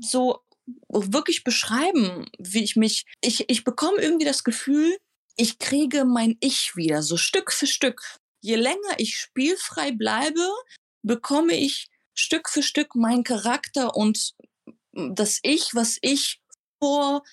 so 0.00 0.40
wirklich 0.88 1.44
beschreiben, 1.44 2.26
wie 2.38 2.64
ich 2.64 2.76
mich, 2.76 3.04
ich, 3.20 3.50
ich 3.50 3.64
bekomme 3.64 3.98
irgendwie 3.98 4.24
das 4.24 4.44
Gefühl, 4.44 4.96
ich 5.36 5.58
kriege 5.58 6.06
mein 6.06 6.38
Ich 6.40 6.74
wieder, 6.74 7.02
so 7.02 7.18
Stück 7.18 7.52
für 7.52 7.66
Stück. 7.66 8.18
Je 8.40 8.56
länger 8.56 8.98
ich 8.98 9.18
spielfrei 9.18 9.92
bleibe, 9.92 10.48
bekomme 11.02 11.52
ich 11.52 11.90
Stück 12.14 12.48
für 12.48 12.62
Stück 12.62 12.94
meinen 12.94 13.24
Charakter 13.24 13.94
und 13.94 14.32
das 14.92 15.38
Ich, 15.42 15.74
was 15.74 15.98
ich 16.00 16.40
vor 16.82 17.24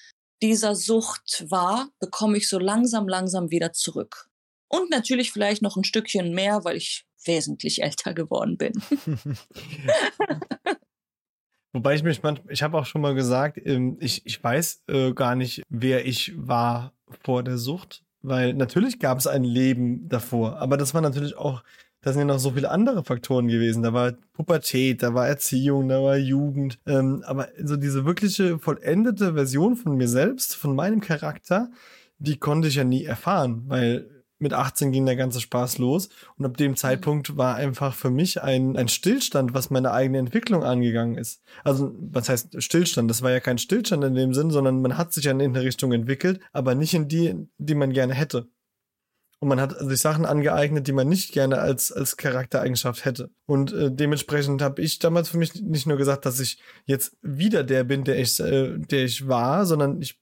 dieser 0.41 0.75
Sucht 0.75 1.45
war, 1.49 1.89
bekomme 1.99 2.37
ich 2.37 2.49
so 2.49 2.59
langsam, 2.59 3.07
langsam 3.07 3.49
wieder 3.49 3.71
zurück. 3.71 4.30
Und 4.71 4.89
natürlich 4.89 5.31
vielleicht 5.31 5.61
noch 5.61 5.75
ein 5.75 5.83
Stückchen 5.83 6.33
mehr, 6.33 6.63
weil 6.63 6.77
ich 6.77 7.05
wesentlich 7.25 7.83
älter 7.83 8.13
geworden 8.13 8.57
bin. 8.57 8.73
Wobei 11.73 11.95
ich 11.95 12.03
mich 12.03 12.23
manchmal, 12.23 12.53
ich 12.53 12.63
habe 12.63 12.77
auch 12.77 12.85
schon 12.85 13.01
mal 13.01 13.15
gesagt, 13.15 13.59
ähm, 13.63 13.97
ich, 13.99 14.25
ich 14.25 14.43
weiß 14.43 14.83
äh, 14.87 15.13
gar 15.13 15.35
nicht, 15.35 15.63
wer 15.69 16.05
ich 16.05 16.33
war 16.35 16.93
vor 17.23 17.43
der 17.43 17.57
Sucht, 17.57 18.03
weil 18.21 18.53
natürlich 18.53 18.99
gab 18.99 19.17
es 19.17 19.27
ein 19.27 19.43
Leben 19.43 20.07
davor, 20.09 20.57
aber 20.57 20.77
das 20.77 20.93
war 20.93 21.01
natürlich 21.01 21.37
auch, 21.37 21.63
da 22.01 22.11
sind 22.11 22.19
ja 22.19 22.25
noch 22.25 22.39
so 22.39 22.51
viele 22.51 22.71
andere 22.71 23.03
Faktoren 23.03 23.47
gewesen. 23.47 23.83
Da 23.83 23.93
war 23.93 24.13
Pubertät, 24.33 25.03
da 25.03 25.13
war 25.13 25.27
Erziehung, 25.27 25.87
da 25.87 26.01
war 26.01 26.17
Jugend, 26.17 26.79
ähm, 26.87 27.23
aber 27.25 27.49
so 27.63 27.77
diese 27.77 28.05
wirkliche 28.05 28.57
vollendete 28.57 29.33
Version 29.35 29.75
von 29.75 29.95
mir 29.95 30.07
selbst, 30.07 30.55
von 30.55 30.75
meinem 30.75 30.99
Charakter, 30.99 31.69
die 32.17 32.37
konnte 32.37 32.67
ich 32.67 32.75
ja 32.75 32.83
nie 32.83 33.05
erfahren, 33.05 33.63
weil 33.67 34.20
mit 34.41 34.53
18 34.53 34.91
ging 34.91 35.05
der 35.05 35.15
ganze 35.15 35.41
Spaß 35.41 35.77
los. 35.77 36.09
Und 36.37 36.45
ab 36.45 36.57
dem 36.57 36.71
mhm. 36.71 36.75
Zeitpunkt 36.77 37.37
war 37.37 37.55
einfach 37.55 37.93
für 37.93 38.09
mich 38.09 38.41
ein, 38.41 38.75
ein 38.77 38.87
Stillstand, 38.87 39.53
was 39.53 39.69
meine 39.69 39.91
eigene 39.91 40.19
Entwicklung 40.19 40.63
angegangen 40.63 41.17
ist. 41.17 41.41
Also, 41.63 41.93
was 41.99 42.29
heißt 42.29 42.61
Stillstand? 42.61 43.09
Das 43.09 43.21
war 43.21 43.31
ja 43.31 43.39
kein 43.39 43.57
Stillstand 43.57 44.03
in 44.03 44.15
dem 44.15 44.33
Sinn, 44.33 44.51
sondern 44.51 44.81
man 44.81 44.97
hat 44.97 45.13
sich 45.13 45.25
ja 45.25 45.31
in 45.31 45.41
eine 45.41 45.61
Richtung 45.61 45.91
entwickelt, 45.93 46.39
aber 46.51 46.75
nicht 46.75 46.93
in 46.93 47.07
die, 47.07 47.47
die 47.57 47.75
man 47.75 47.93
gerne 47.93 48.13
hätte. 48.13 48.49
Und 49.41 49.47
man 49.47 49.59
hat 49.59 49.75
sich 49.79 49.99
Sachen 49.99 50.25
angeeignet, 50.25 50.87
die 50.87 50.91
man 50.91 51.09
nicht 51.09 51.31
gerne 51.31 51.57
als, 51.57 51.91
als 51.91 52.15
Charaktereigenschaft 52.15 53.05
hätte. 53.05 53.31
Und 53.47 53.73
äh, 53.73 53.91
dementsprechend 53.91 54.61
habe 54.61 54.83
ich 54.83 54.99
damals 54.99 55.29
für 55.29 55.39
mich 55.39 55.55
nicht 55.55 55.87
nur 55.87 55.97
gesagt, 55.97 56.27
dass 56.27 56.39
ich 56.39 56.61
jetzt 56.85 57.17
wieder 57.23 57.63
der 57.63 57.83
bin, 57.83 58.03
der 58.03 58.19
ich, 58.19 58.39
äh, 58.39 58.77
der 58.77 59.03
ich 59.03 59.27
war, 59.27 59.65
sondern 59.65 59.99
ich 59.99 60.21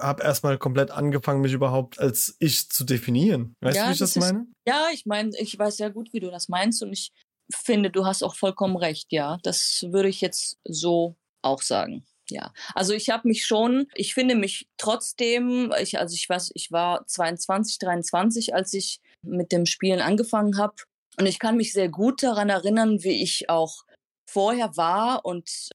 habe 0.00 0.22
erstmal 0.22 0.58
komplett 0.58 0.90
angefangen, 0.90 1.40
mich 1.40 1.52
überhaupt 1.52 1.98
als 1.98 2.36
ich 2.38 2.68
zu 2.70 2.84
definieren. 2.84 3.54
Weißt 3.60 3.76
ja, 3.76 3.84
du, 3.84 3.88
wie 3.88 3.92
ich 3.94 3.98
das, 3.98 4.14
das 4.14 4.24
meine? 4.24 4.46
ja, 4.66 4.88
ich 4.92 5.06
meine, 5.06 5.30
ich 5.38 5.58
weiß 5.58 5.76
sehr 5.76 5.90
gut, 5.90 6.12
wie 6.12 6.20
du 6.20 6.30
das 6.30 6.48
meinst 6.48 6.82
und 6.82 6.92
ich 6.92 7.12
finde, 7.52 7.90
du 7.90 8.06
hast 8.06 8.22
auch 8.22 8.34
vollkommen 8.34 8.76
recht, 8.76 9.08
ja. 9.10 9.38
Das 9.42 9.86
würde 9.90 10.08
ich 10.08 10.20
jetzt 10.20 10.58
so 10.64 11.16
auch 11.42 11.62
sagen. 11.62 12.04
Ja, 12.28 12.52
also 12.74 12.94
ich 12.94 13.10
habe 13.10 13.26
mich 13.26 13.44
schon, 13.44 13.88
ich 13.94 14.14
finde 14.14 14.36
mich 14.36 14.68
trotzdem, 14.76 15.72
ich, 15.80 15.98
also 15.98 16.14
ich 16.14 16.28
weiß, 16.28 16.52
ich 16.54 16.70
war 16.70 17.04
22, 17.06 17.78
23, 17.78 18.54
als 18.54 18.72
ich 18.72 19.00
mit 19.22 19.50
dem 19.50 19.66
Spielen 19.66 20.00
angefangen 20.00 20.56
habe. 20.56 20.74
Und 21.18 21.26
ich 21.26 21.40
kann 21.40 21.56
mich 21.56 21.72
sehr 21.72 21.88
gut 21.88 22.22
daran 22.22 22.48
erinnern, 22.48 23.02
wie 23.02 23.22
ich 23.22 23.50
auch 23.50 23.84
vorher 24.30 24.76
war 24.76 25.24
und 25.24 25.70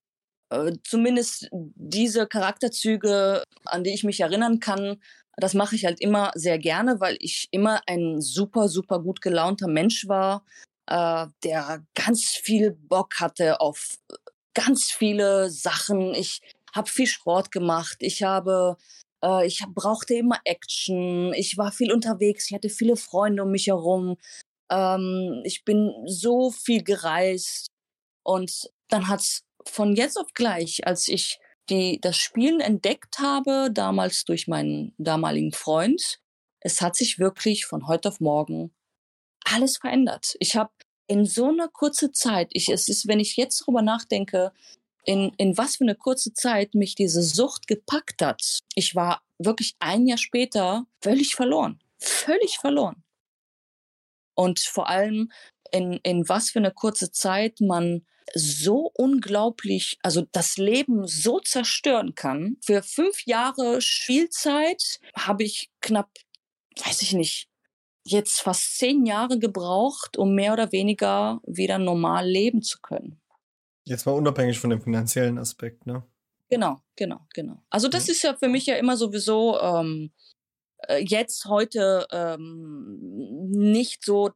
äh, 0.49 0.73
zumindest 0.83 1.49
diese 1.51 2.27
Charakterzüge, 2.27 3.43
an 3.65 3.83
die 3.83 3.93
ich 3.93 4.03
mich 4.03 4.19
erinnern 4.19 4.59
kann, 4.59 5.01
das 5.37 5.53
mache 5.53 5.75
ich 5.75 5.85
halt 5.85 5.99
immer 5.99 6.31
sehr 6.35 6.57
gerne, 6.57 6.99
weil 6.99 7.17
ich 7.19 7.47
immer 7.51 7.81
ein 7.87 8.21
super, 8.21 8.69
super 8.69 8.99
gut 9.01 9.21
gelaunter 9.21 9.67
Mensch 9.67 10.07
war, 10.07 10.45
äh, 10.87 11.27
der 11.43 11.83
ganz 11.93 12.23
viel 12.25 12.71
Bock 12.71 13.19
hatte 13.19 13.59
auf 13.59 13.97
ganz 14.53 14.91
viele 14.91 15.49
Sachen. 15.49 16.13
Ich 16.13 16.41
habe 16.73 16.89
viel 16.89 17.07
Sport 17.07 17.51
gemacht. 17.51 17.97
Ich 17.99 18.23
habe 18.23 18.77
äh, 19.23 19.45
ich 19.47 19.63
brauchte 19.73 20.15
immer 20.15 20.39
Action. 20.45 21.33
Ich 21.33 21.57
war 21.57 21.71
viel 21.71 21.91
unterwegs. 21.91 22.47
Ich 22.49 22.55
hatte 22.55 22.69
viele 22.69 22.95
Freunde 22.95 23.43
um 23.43 23.51
mich 23.51 23.67
herum. 23.67 24.17
Ähm, 24.71 25.41
ich 25.45 25.65
bin 25.65 25.91
so 26.05 26.51
viel 26.51 26.83
gereist. 26.83 27.67
Und 28.23 28.69
dann 28.89 29.07
hat's 29.07 29.41
von 29.68 29.95
jetzt 29.95 30.18
auf 30.18 30.34
gleich, 30.34 30.86
als 30.86 31.07
ich 31.07 31.39
die, 31.70 31.99
das 31.99 32.18
Spielen 32.18 32.59
entdeckt 32.59 33.20
habe, 33.20 33.70
damals 33.72 34.26
durch 34.26 34.47
meinen 34.47 34.93
damaligen 34.97 35.51
Freund, 35.51 36.20
es 36.59 36.82
hat 36.82 36.95
sich 36.95 37.20
wirklich 37.20 37.66
von 37.66 37.88
heute 37.88 38.09
auf 38.09 38.20
morgen 38.20 38.74
alles 39.45 39.78
verändert. 39.78 40.36
Ich 40.39 40.55
habe 40.55 40.72
in 41.07 41.26
so 41.26 41.49
einer 41.49 41.68
kurzen 41.68 42.13
Zeit, 42.13 42.49
ich, 42.51 42.70
es 42.70 42.89
ist, 42.89 43.07
wenn 43.07 43.20
ich 43.20 43.36
jetzt 43.36 43.61
darüber 43.61 43.82
nachdenke, 43.82 44.51
in, 45.05 45.32
in 45.38 45.57
was 45.57 45.76
für 45.78 45.84
eine 45.84 45.95
kurze 45.95 46.34
Zeit 46.34 46.74
mich 46.74 46.95
diese 46.95 47.22
Sucht 47.22 47.68
gepackt 47.68 48.22
hat. 48.24 48.59
Ich 48.74 48.95
war 48.95 49.22
wirklich 49.38 49.76
ein 49.80 50.07
Jahr 50.07 50.18
später 50.18 50.88
völlig 51.01 51.36
verloren. 51.36 51.80
Völlig 51.99 52.57
verloren. 52.57 53.03
Und 54.36 54.59
vor 54.59 54.89
allem 54.89 55.32
in, 55.72 55.99
in 56.03 56.28
was 56.28 56.49
für 56.49 56.59
eine 56.59 56.72
kurze 56.72 57.11
Zeit 57.11 57.61
man 57.61 58.05
so 58.34 58.91
unglaublich, 58.93 59.97
also 60.01 60.26
das 60.32 60.57
Leben 60.57 61.07
so 61.07 61.39
zerstören 61.39 62.15
kann. 62.15 62.57
Für 62.61 62.82
fünf 62.82 63.26
Jahre 63.26 63.82
Spielzeit 63.82 64.99
habe 65.15 65.43
ich 65.43 65.71
knapp, 65.82 66.09
weiß 66.84 67.01
ich 67.01 67.13
nicht, 67.13 67.47
jetzt 68.03 68.41
fast 68.41 68.78
zehn 68.78 69.05
Jahre 69.05 69.39
gebraucht, 69.39 70.17
um 70.17 70.36
mehr 70.36 70.53
oder 70.53 70.71
weniger 70.71 71.41
wieder 71.45 71.78
normal 71.78 72.28
leben 72.28 72.61
zu 72.61 72.80
können. 72.82 73.21
Jetzt 73.84 74.05
mal 74.05 74.13
unabhängig 74.13 74.59
von 74.59 74.71
dem 74.71 74.82
finanziellen 74.82 75.38
Aspekt, 75.38 75.86
ne? 75.86 76.03
Genau, 76.49 76.82
genau, 76.95 77.21
genau. 77.34 77.63
Also 77.69 77.88
das 77.88 78.07
ja. 78.07 78.13
ist 78.13 78.23
ja 78.23 78.36
für 78.36 78.47
mich 78.47 78.65
ja 78.67 78.76
immer 78.76 78.97
sowieso 78.97 79.59
ähm, 79.59 80.11
äh, 80.88 81.03
jetzt 81.03 81.45
heute 81.45 82.05
ähm, 82.11 82.99
nicht 83.49 84.05
so 84.05 84.32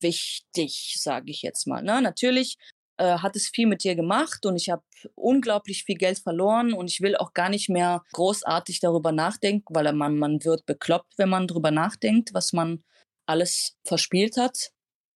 wichtig, 0.00 0.96
sage 0.98 1.30
ich 1.30 1.42
jetzt 1.42 1.66
mal. 1.66 1.82
Ne? 1.82 2.00
Natürlich 2.00 2.56
äh, 3.00 3.18
hat 3.18 3.34
es 3.34 3.48
viel 3.48 3.66
mit 3.66 3.82
dir 3.82 3.94
gemacht 3.94 4.44
und 4.44 4.56
ich 4.56 4.68
habe 4.68 4.82
unglaublich 5.14 5.84
viel 5.84 5.96
Geld 5.96 6.18
verloren 6.18 6.74
und 6.74 6.90
ich 6.90 7.00
will 7.00 7.16
auch 7.16 7.32
gar 7.32 7.48
nicht 7.48 7.70
mehr 7.70 8.04
großartig 8.12 8.80
darüber 8.80 9.10
nachdenken, 9.10 9.74
weil 9.74 9.90
man, 9.94 10.18
man 10.18 10.44
wird 10.44 10.66
bekloppt, 10.66 11.14
wenn 11.16 11.30
man 11.30 11.48
darüber 11.48 11.70
nachdenkt, 11.70 12.34
was 12.34 12.52
man 12.52 12.84
alles 13.26 13.78
verspielt 13.86 14.36
hat. 14.36 14.72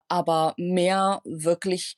Aber 0.08 0.54
mehr 0.58 1.22
wirklich, 1.24 1.96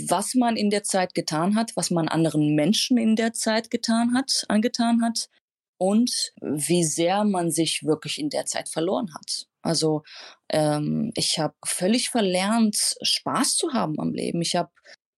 was 0.00 0.34
man 0.34 0.56
in 0.56 0.70
der 0.70 0.82
Zeit 0.82 1.12
getan 1.12 1.56
hat, 1.56 1.72
was 1.76 1.90
man 1.90 2.08
anderen 2.08 2.54
Menschen 2.54 2.96
in 2.96 3.16
der 3.16 3.34
Zeit 3.34 3.70
getan 3.70 4.14
hat, 4.14 4.44
angetan 4.48 5.02
hat 5.02 5.28
und 5.76 6.32
wie 6.40 6.84
sehr 6.84 7.24
man 7.24 7.50
sich 7.50 7.82
wirklich 7.84 8.18
in 8.18 8.30
der 8.30 8.46
Zeit 8.46 8.70
verloren 8.70 9.12
hat. 9.12 9.49
Also 9.62 10.02
ähm, 10.48 11.12
ich 11.16 11.38
habe 11.38 11.54
völlig 11.64 12.10
verlernt, 12.10 12.96
Spaß 13.02 13.56
zu 13.56 13.72
haben 13.72 14.00
am 14.00 14.12
Leben. 14.12 14.40
Ich 14.42 14.56
habe 14.56 14.70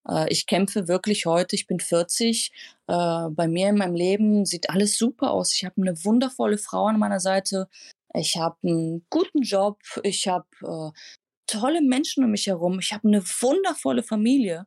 äh, 0.09 0.30
ich 0.30 0.47
kämpfe 0.47 0.88
wirklich 0.88 1.26
heute, 1.26 1.57
ich 1.57 1.66
bin 1.66 1.80
40. 1.80 2.53
Äh, 2.88 3.28
bei 3.30 3.49
mir 3.49 3.68
in 3.68 3.76
meinem 3.76 3.95
Leben 3.95 4.45
sieht 4.45 4.70
alles 4.70 4.97
super 4.99 5.30
aus. 5.30 5.55
Ich 5.55 5.64
habe 5.64 5.80
eine 5.80 6.05
wundervolle 6.05 6.59
Frau 6.59 6.86
an 6.86 6.99
meiner 6.99 7.20
Seite. 7.20 7.68
Ich 8.14 8.36
habe 8.36 8.57
einen 8.62 9.07
guten 9.11 9.43
Job. 9.43 9.78
Ich 10.03 10.28
habe 10.28 10.47
äh, 10.62 10.99
tolle 11.47 11.80
Menschen 11.82 12.24
um 12.24 12.30
mich 12.30 12.47
herum. 12.47 12.78
Ich 12.80 12.93
habe 12.93 13.09
eine 13.09 13.22
wundervolle 13.22 14.03
Familie. 14.03 14.66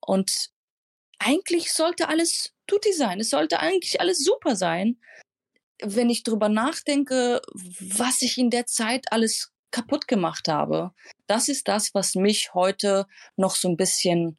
Und 0.00 0.50
eigentlich 1.18 1.72
sollte 1.72 2.08
alles 2.08 2.54
tutti 2.66 2.92
sein. 2.92 3.20
Es 3.20 3.30
sollte 3.30 3.60
eigentlich 3.60 4.00
alles 4.00 4.24
super 4.24 4.56
sein 4.56 4.98
wenn 5.82 6.10
ich 6.10 6.22
drüber 6.22 6.48
nachdenke, 6.48 7.40
was 7.80 8.22
ich 8.22 8.38
in 8.38 8.50
der 8.50 8.66
Zeit 8.66 9.06
alles 9.10 9.52
kaputt 9.70 10.08
gemacht 10.08 10.48
habe, 10.48 10.92
das 11.26 11.48
ist 11.48 11.68
das, 11.68 11.94
was 11.94 12.14
mich 12.14 12.54
heute 12.54 13.06
noch 13.36 13.54
so 13.54 13.68
ein 13.68 13.76
bisschen, 13.76 14.38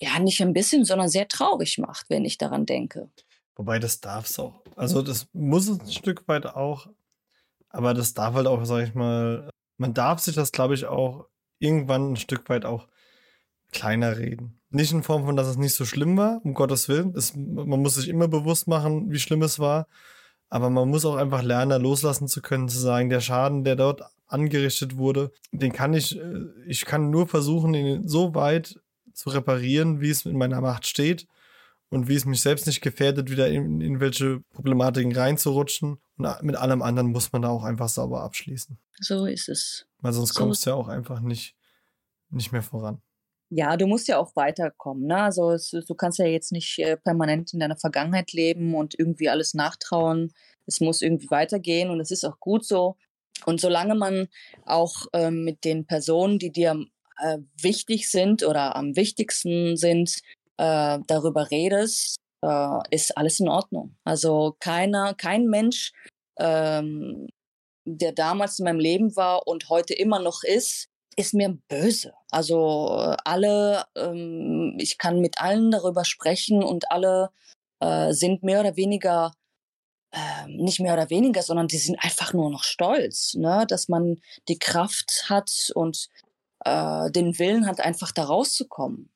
ja, 0.00 0.18
nicht 0.18 0.40
ein 0.40 0.52
bisschen, 0.52 0.84
sondern 0.84 1.08
sehr 1.08 1.28
traurig 1.28 1.78
macht, 1.78 2.08
wenn 2.08 2.24
ich 2.24 2.38
daran 2.38 2.66
denke. 2.66 3.10
Wobei 3.56 3.78
das 3.78 4.00
darf 4.00 4.26
es 4.26 4.38
auch. 4.38 4.62
Also 4.76 5.02
das 5.02 5.28
muss 5.32 5.68
es 5.68 5.80
ein 5.80 5.92
Stück 5.92 6.26
weit 6.26 6.46
auch, 6.46 6.88
aber 7.68 7.94
das 7.94 8.14
darf 8.14 8.34
halt 8.34 8.46
auch, 8.46 8.64
sag 8.64 8.88
ich 8.88 8.94
mal, 8.94 9.50
man 9.76 9.94
darf 9.94 10.20
sich 10.20 10.34
das, 10.34 10.52
glaube 10.52 10.74
ich, 10.74 10.86
auch 10.86 11.26
irgendwann 11.58 12.12
ein 12.12 12.16
Stück 12.16 12.48
weit 12.48 12.64
auch 12.64 12.88
kleiner 13.72 14.16
reden. 14.16 14.60
Nicht 14.70 14.92
in 14.92 15.02
Form 15.02 15.24
von, 15.24 15.36
dass 15.36 15.46
es 15.46 15.56
nicht 15.56 15.74
so 15.74 15.84
schlimm 15.84 16.16
war, 16.16 16.40
um 16.44 16.54
Gottes 16.54 16.88
Willen. 16.88 17.12
Das, 17.12 17.34
man 17.36 17.80
muss 17.80 17.94
sich 17.94 18.08
immer 18.08 18.28
bewusst 18.28 18.66
machen, 18.66 19.10
wie 19.10 19.18
schlimm 19.18 19.42
es 19.42 19.58
war. 19.58 19.86
Aber 20.48 20.70
man 20.70 20.88
muss 20.88 21.04
auch 21.04 21.16
einfach 21.16 21.42
lernen, 21.42 21.82
loslassen 21.82 22.28
zu 22.28 22.42
können, 22.42 22.68
zu 22.68 22.78
sagen, 22.78 23.10
der 23.10 23.20
Schaden, 23.20 23.64
der 23.64 23.76
dort 23.76 24.02
angerichtet 24.26 24.96
wurde, 24.96 25.32
den 25.52 25.72
kann 25.72 25.94
ich, 25.94 26.18
äh, 26.18 26.46
ich 26.66 26.84
kann 26.84 27.10
nur 27.10 27.28
versuchen, 27.28 27.74
ihn 27.74 28.08
so 28.08 28.34
weit 28.34 28.80
zu 29.12 29.30
reparieren, 29.30 30.00
wie 30.00 30.10
es 30.10 30.26
in 30.26 30.36
meiner 30.36 30.60
Macht 30.60 30.86
steht 30.86 31.26
und 31.88 32.08
wie 32.08 32.16
es 32.16 32.24
mich 32.24 32.40
selbst 32.40 32.66
nicht 32.66 32.80
gefährdet, 32.80 33.30
wieder 33.30 33.48
in, 33.48 33.80
in 33.80 34.00
welche 34.00 34.40
Problematiken 34.52 35.14
reinzurutschen. 35.14 35.98
Und 36.16 36.42
mit 36.42 36.56
allem 36.56 36.82
anderen 36.82 37.12
muss 37.12 37.32
man 37.32 37.42
da 37.42 37.48
auch 37.48 37.64
einfach 37.64 37.88
sauber 37.88 38.22
abschließen. 38.22 38.78
So 39.00 39.26
ist 39.26 39.48
es. 39.48 39.86
Weil 40.00 40.12
sonst 40.12 40.34
so. 40.34 40.40
kommst 40.40 40.66
du 40.66 40.70
ja 40.70 40.76
auch 40.76 40.88
einfach 40.88 41.20
nicht, 41.20 41.54
nicht 42.30 42.52
mehr 42.52 42.62
voran. 42.62 43.00
Ja, 43.56 43.76
du 43.76 43.86
musst 43.86 44.08
ja 44.08 44.18
auch 44.18 44.34
weiterkommen. 44.34 45.06
Ne? 45.06 45.16
Also 45.16 45.52
es, 45.52 45.70
du 45.70 45.94
kannst 45.94 46.18
ja 46.18 46.26
jetzt 46.26 46.50
nicht 46.50 46.76
äh, 46.80 46.96
permanent 46.96 47.52
in 47.54 47.60
deiner 47.60 47.76
Vergangenheit 47.76 48.32
leben 48.32 48.74
und 48.74 48.98
irgendwie 48.98 49.28
alles 49.28 49.54
nachtrauen. 49.54 50.32
Es 50.66 50.80
muss 50.80 51.02
irgendwie 51.02 51.30
weitergehen 51.30 51.90
und 51.90 52.00
es 52.00 52.10
ist 52.10 52.24
auch 52.24 52.40
gut 52.40 52.64
so. 52.64 52.96
Und 53.46 53.60
solange 53.60 53.94
man 53.94 54.26
auch 54.64 55.06
äh, 55.12 55.30
mit 55.30 55.64
den 55.64 55.86
Personen, 55.86 56.40
die 56.40 56.50
dir 56.50 56.84
äh, 57.22 57.38
wichtig 57.60 58.10
sind 58.10 58.42
oder 58.42 58.74
am 58.74 58.96
wichtigsten 58.96 59.76
sind, 59.76 60.18
äh, 60.56 60.98
darüber 61.06 61.52
redest, 61.52 62.16
äh, 62.42 62.78
ist 62.90 63.16
alles 63.16 63.38
in 63.38 63.48
Ordnung. 63.48 63.94
Also 64.02 64.56
keiner, 64.58 65.14
kein 65.14 65.46
Mensch, 65.46 65.92
ähm, 66.40 67.28
der 67.84 68.10
damals 68.10 68.58
in 68.58 68.64
meinem 68.64 68.80
Leben 68.80 69.14
war 69.14 69.46
und 69.46 69.68
heute 69.68 69.94
immer 69.94 70.18
noch 70.18 70.42
ist, 70.42 70.88
ist 71.16 71.34
mir 71.34 71.58
böse. 71.68 72.14
Also 72.30 73.14
alle, 73.24 73.84
ähm, 73.96 74.76
ich 74.78 74.98
kann 74.98 75.20
mit 75.20 75.40
allen 75.40 75.70
darüber 75.70 76.04
sprechen 76.04 76.62
und 76.62 76.90
alle 76.90 77.30
äh, 77.80 78.12
sind 78.12 78.42
mehr 78.42 78.60
oder 78.60 78.76
weniger, 78.76 79.34
äh, 80.12 80.46
nicht 80.48 80.80
mehr 80.80 80.94
oder 80.94 81.10
weniger, 81.10 81.42
sondern 81.42 81.68
die 81.68 81.78
sind 81.78 81.98
einfach 82.02 82.32
nur 82.32 82.50
noch 82.50 82.64
stolz, 82.64 83.34
ne? 83.34 83.64
dass 83.68 83.88
man 83.88 84.20
die 84.48 84.58
Kraft 84.58 85.26
hat 85.28 85.70
und 85.74 86.08
äh, 86.64 87.10
den 87.10 87.38
Willen 87.38 87.66
hat, 87.66 87.80
einfach 87.80 88.12
da 88.12 88.24
rauszukommen. 88.24 89.10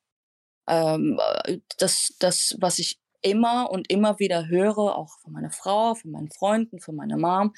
Ähm, 0.68 1.20
äh, 1.44 1.58
das, 1.78 2.14
das, 2.18 2.56
was 2.60 2.78
ich 2.78 2.98
immer 3.22 3.70
und 3.70 3.90
immer 3.90 4.18
wieder 4.18 4.48
höre, 4.48 4.96
auch 4.96 5.18
von 5.20 5.32
meiner 5.32 5.50
Frau, 5.50 5.94
von 5.94 6.10
meinen 6.10 6.30
Freunden, 6.30 6.80
von 6.80 6.94
meiner 6.94 7.16
Mom, 7.16 7.54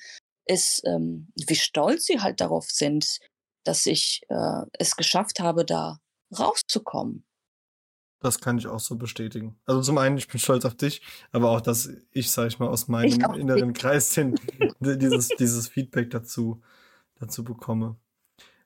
ist, 0.47 0.83
ähm, 0.87 1.29
wie 1.35 1.55
stolz 1.55 2.07
sie 2.07 2.21
halt 2.21 2.41
darauf 2.41 2.71
sind, 2.71 3.21
dass 3.71 3.87
ich 3.87 4.23
äh, 4.29 4.63
es 4.79 4.97
geschafft 4.97 5.39
habe, 5.39 5.65
da 5.65 6.01
rauszukommen. 6.37 7.25
Das 8.19 8.41
kann 8.41 8.59
ich 8.59 8.67
auch 8.67 8.81
so 8.81 8.97
bestätigen. 8.97 9.59
Also 9.65 9.81
zum 9.81 9.97
einen, 9.97 10.19
ich 10.19 10.27
bin 10.27 10.41
stolz 10.41 10.65
auf 10.65 10.75
dich, 10.75 11.03
aber 11.31 11.51
auch, 11.51 11.61
dass 11.61 11.89
ich, 12.11 12.33
sag 12.33 12.49
ich 12.49 12.59
mal, 12.59 12.69
aus 12.69 12.89
meinem 12.89 13.35
inneren 13.37 13.73
Kreis 13.73 14.13
hin 14.13 14.35
dieses, 14.81 15.29
dieses 15.29 15.69
Feedback 15.69 16.11
dazu, 16.11 16.61
dazu 17.21 17.45
bekomme. 17.45 17.97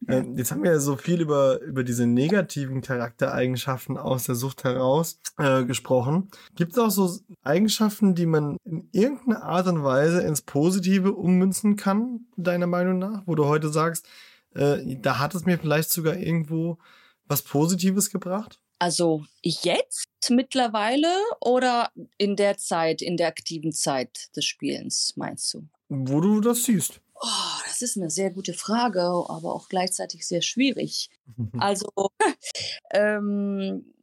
Äh, 0.08 0.24
jetzt 0.36 0.50
haben 0.50 0.62
wir 0.62 0.72
ja 0.72 0.78
so 0.78 0.96
viel 0.96 1.20
über, 1.20 1.60
über 1.60 1.84
diese 1.84 2.06
negativen 2.06 2.80
Charaktereigenschaften 2.80 3.98
aus 3.98 4.24
der 4.24 4.34
Sucht 4.34 4.64
heraus 4.64 5.20
äh, 5.36 5.64
gesprochen. 5.64 6.30
Gibt 6.56 6.72
es 6.72 6.78
auch 6.78 6.90
so 6.90 7.18
Eigenschaften, 7.42 8.14
die 8.14 8.26
man 8.26 8.56
in 8.64 8.88
irgendeiner 8.92 9.42
Art 9.42 9.66
und 9.66 9.84
Weise 9.84 10.22
ins 10.22 10.40
Positive 10.40 11.12
ummünzen 11.12 11.76
kann, 11.76 12.26
deiner 12.36 12.66
Meinung 12.66 12.98
nach? 12.98 13.22
Wo 13.26 13.34
du 13.34 13.44
heute 13.44 13.68
sagst, 13.68 14.08
äh, 14.54 14.96
da 14.96 15.18
hat 15.18 15.34
es 15.34 15.44
mir 15.44 15.58
vielleicht 15.58 15.90
sogar 15.90 16.16
irgendwo 16.16 16.78
was 17.26 17.42
Positives 17.42 18.10
gebracht? 18.10 18.58
Also 18.78 19.24
jetzt 19.42 20.06
mittlerweile 20.28 21.14
oder 21.40 21.90
in 22.18 22.36
der 22.36 22.58
Zeit, 22.58 23.02
in 23.02 23.16
der 23.16 23.28
aktiven 23.28 23.72
Zeit 23.72 24.34
des 24.36 24.44
Spielens, 24.44 25.14
meinst 25.16 25.52
du? 25.54 25.68
Wo 25.88 26.20
du 26.20 26.40
das 26.40 26.64
siehst. 26.64 27.00
Oh, 27.14 27.60
das 27.66 27.80
ist 27.80 27.96
eine 27.96 28.10
sehr 28.10 28.30
gute 28.30 28.52
Frage, 28.52 29.00
aber 29.00 29.54
auch 29.54 29.68
gleichzeitig 29.68 30.26
sehr 30.26 30.42
schwierig. 30.42 31.08
also, 31.58 31.88
ähm, 32.92 33.94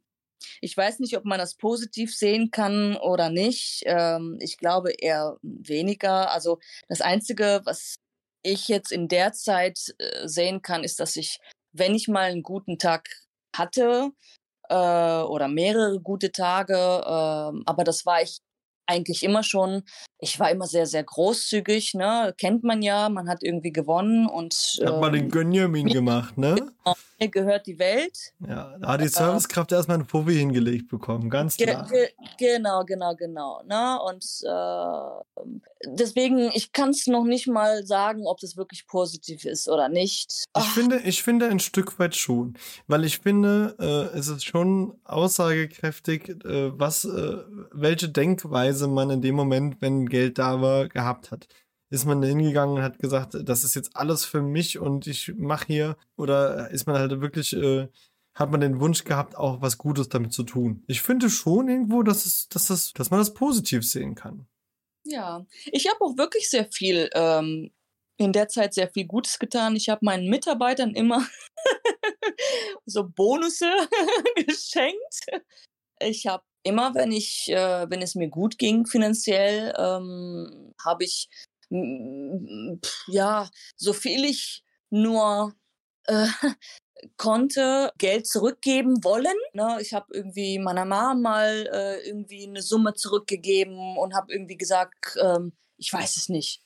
ich 0.60 0.76
weiß 0.76 0.98
nicht, 1.00 1.16
ob 1.16 1.24
man 1.24 1.38
das 1.38 1.54
positiv 1.54 2.16
sehen 2.16 2.50
kann 2.50 2.96
oder 2.96 3.30
nicht. 3.30 3.82
Ähm, 3.84 4.38
ich 4.40 4.58
glaube 4.58 4.92
eher 4.92 5.36
weniger. 5.42 6.32
Also 6.32 6.58
das 6.88 7.00
Einzige, 7.00 7.60
was 7.64 7.96
ich 8.42 8.68
jetzt 8.68 8.92
in 8.92 9.08
der 9.08 9.32
Zeit 9.32 9.94
äh, 9.98 10.26
sehen 10.28 10.62
kann, 10.62 10.84
ist, 10.84 11.00
dass 11.00 11.16
ich, 11.16 11.38
wenn 11.72 11.94
ich 11.94 12.08
mal 12.08 12.30
einen 12.30 12.42
guten 12.42 12.78
Tag 12.78 13.08
hatte 13.56 14.10
äh, 14.68 14.74
oder 14.74 15.48
mehrere 15.48 16.00
gute 16.00 16.32
Tage, 16.32 16.74
äh, 16.74 17.62
aber 17.66 17.84
das 17.84 18.06
war 18.06 18.22
ich 18.22 18.40
eigentlich 18.86 19.22
immer 19.22 19.42
schon, 19.42 19.84
ich 20.18 20.38
war 20.40 20.50
immer 20.50 20.66
sehr, 20.66 20.86
sehr 20.86 21.04
großzügig, 21.04 21.94
ne? 21.94 22.34
Kennt 22.36 22.64
man 22.64 22.82
ja, 22.82 23.08
man 23.08 23.28
hat 23.28 23.42
irgendwie 23.42 23.72
gewonnen 23.72 24.26
und. 24.26 24.80
Hat 24.84 25.00
man 25.00 25.12
den 25.12 25.24
ähm, 25.24 25.30
Gönjamin 25.30 25.86
gemacht, 25.86 26.36
ne? 26.36 26.56
Genau, 26.56 26.96
gehört 27.30 27.66
die 27.66 27.78
Welt. 27.78 28.32
Ja, 28.46 28.76
da 28.78 28.88
hat 28.88 29.00
die 29.00 29.08
Servicekraft 29.08 29.72
äh, 29.72 29.76
erstmal 29.76 29.98
einen 29.98 30.06
Puffi 30.06 30.34
hingelegt 30.34 30.88
bekommen, 30.88 31.30
ganz 31.30 31.56
klar. 31.56 31.86
Ge 31.88 32.08
ge 32.38 32.56
genau, 32.56 32.84
genau, 32.84 33.14
genau. 33.14 33.62
Ne? 33.64 33.98
Und 34.02 34.24
äh, 34.44 35.48
deswegen, 35.86 36.50
ich 36.54 36.72
kann 36.72 36.90
es 36.90 37.06
noch 37.06 37.24
nicht 37.24 37.46
mal 37.46 37.86
sagen, 37.86 38.26
ob 38.26 38.40
das 38.40 38.56
wirklich 38.56 38.86
positiv 38.86 39.44
ist 39.44 39.68
oder 39.68 39.88
nicht. 39.88 40.44
Ich 40.56 40.64
finde, 40.64 40.98
ich 41.00 41.22
finde 41.22 41.48
ein 41.48 41.60
Stück 41.60 41.98
weit 41.98 42.16
schon, 42.16 42.54
weil 42.86 43.04
ich 43.04 43.18
finde, 43.18 43.76
äh, 43.78 44.18
es 44.18 44.28
ist 44.28 44.44
schon 44.44 44.98
aussagekräftig, 45.04 46.28
äh, 46.44 46.78
was, 46.78 47.04
äh, 47.04 47.38
welche 47.72 48.08
Denkweise 48.08 48.88
man 48.88 49.10
in 49.10 49.22
dem 49.22 49.34
Moment, 49.34 49.76
wenn 49.80 50.06
Geld 50.06 50.38
da 50.38 50.60
war, 50.60 50.88
gehabt 50.88 51.30
hat 51.30 51.46
ist 51.92 52.06
man 52.06 52.22
hingegangen 52.22 52.76
und 52.76 52.82
hat 52.82 52.98
gesagt, 52.98 53.36
das 53.44 53.64
ist 53.64 53.74
jetzt 53.74 53.94
alles 53.94 54.24
für 54.24 54.40
mich 54.40 54.78
und 54.78 55.06
ich 55.06 55.34
mache 55.36 55.66
hier 55.66 55.96
oder 56.16 56.70
ist 56.70 56.86
man 56.86 56.96
halt 56.96 57.20
wirklich 57.20 57.52
äh, 57.54 57.88
hat 58.34 58.50
man 58.50 58.62
den 58.62 58.80
Wunsch 58.80 59.04
gehabt, 59.04 59.36
auch 59.36 59.60
was 59.60 59.76
Gutes 59.76 60.08
damit 60.08 60.32
zu 60.32 60.42
tun. 60.42 60.84
Ich 60.86 61.02
finde 61.02 61.28
schon 61.28 61.68
irgendwo, 61.68 62.02
dass 62.02 62.24
es, 62.24 62.48
dass 62.48 62.68
das, 62.68 62.94
dass 62.94 63.10
man 63.10 63.20
das 63.20 63.34
positiv 63.34 63.86
sehen 63.86 64.14
kann. 64.14 64.46
Ja, 65.04 65.44
ich 65.66 65.86
habe 65.86 66.00
auch 66.00 66.16
wirklich 66.16 66.48
sehr 66.48 66.64
viel 66.64 67.10
ähm, 67.12 67.70
in 68.16 68.32
der 68.32 68.48
Zeit 68.48 68.72
sehr 68.72 68.88
viel 68.88 69.06
Gutes 69.06 69.38
getan. 69.38 69.76
Ich 69.76 69.90
habe 69.90 70.02
meinen 70.02 70.30
Mitarbeitern 70.30 70.94
immer 70.94 71.26
so 72.86 73.06
Bonusse 73.06 73.70
geschenkt. 74.46 75.26
Ich 76.00 76.26
habe 76.26 76.44
immer, 76.62 76.94
wenn 76.94 77.12
ich, 77.12 77.50
äh, 77.50 77.90
wenn 77.90 78.00
es 78.00 78.14
mir 78.14 78.28
gut 78.28 78.56
ging 78.56 78.86
finanziell, 78.86 79.74
ähm, 79.76 80.72
habe 80.82 81.04
ich 81.04 81.28
ja 83.08 83.48
so 83.76 83.92
viel 83.92 84.24
ich 84.24 84.62
nur 84.90 85.54
äh, 86.04 86.26
konnte 87.16 87.92
Geld 87.98 88.26
zurückgeben 88.26 89.02
wollen. 89.02 89.36
Ne? 89.54 89.78
Ich 89.80 89.92
habe 89.92 90.06
irgendwie 90.12 90.58
meiner 90.58 90.84
Mama 90.84 91.14
mal 91.14 91.68
äh, 91.72 92.06
irgendwie 92.06 92.46
eine 92.46 92.62
Summe 92.62 92.94
zurückgegeben 92.94 93.96
und 93.96 94.14
habe 94.14 94.32
irgendwie 94.32 94.56
gesagt, 94.56 95.16
ähm, 95.20 95.52
ich 95.76 95.92
weiß 95.92 96.16
es 96.16 96.28
nicht. 96.28 96.61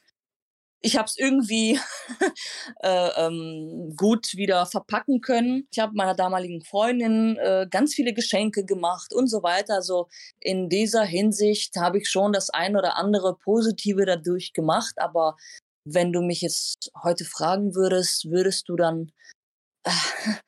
Ich 0.82 0.96
habe 0.96 1.06
es 1.06 1.16
irgendwie 1.18 1.80
äh, 2.82 3.08
ähm, 3.16 3.94
gut 3.96 4.34
wieder 4.36 4.66
verpacken 4.66 5.20
können. 5.20 5.66
Ich 5.72 5.78
habe 5.78 5.94
meiner 5.94 6.14
damaligen 6.14 6.62
Freundin 6.62 7.36
äh, 7.38 7.66
ganz 7.70 7.94
viele 7.94 8.12
Geschenke 8.12 8.64
gemacht 8.64 9.12
und 9.14 9.28
so 9.28 9.42
weiter. 9.42 9.74
Also 9.74 10.08
in 10.40 10.68
dieser 10.68 11.04
Hinsicht 11.04 11.76
habe 11.76 11.98
ich 11.98 12.08
schon 12.08 12.32
das 12.32 12.50
ein 12.50 12.76
oder 12.76 12.96
andere 12.96 13.36
Positive 13.36 14.04
dadurch 14.04 14.52
gemacht. 14.52 14.94
Aber 14.98 15.36
wenn 15.84 16.12
du 16.12 16.20
mich 16.20 16.40
jetzt 16.40 16.90
heute 17.02 17.24
fragen 17.24 17.74
würdest, 17.74 18.30
würdest 18.30 18.68
du 18.68 18.76
dann 18.76 19.12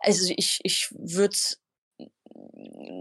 also 0.00 0.32
ich, 0.36 0.60
ich 0.62 0.88
würde 0.92 1.36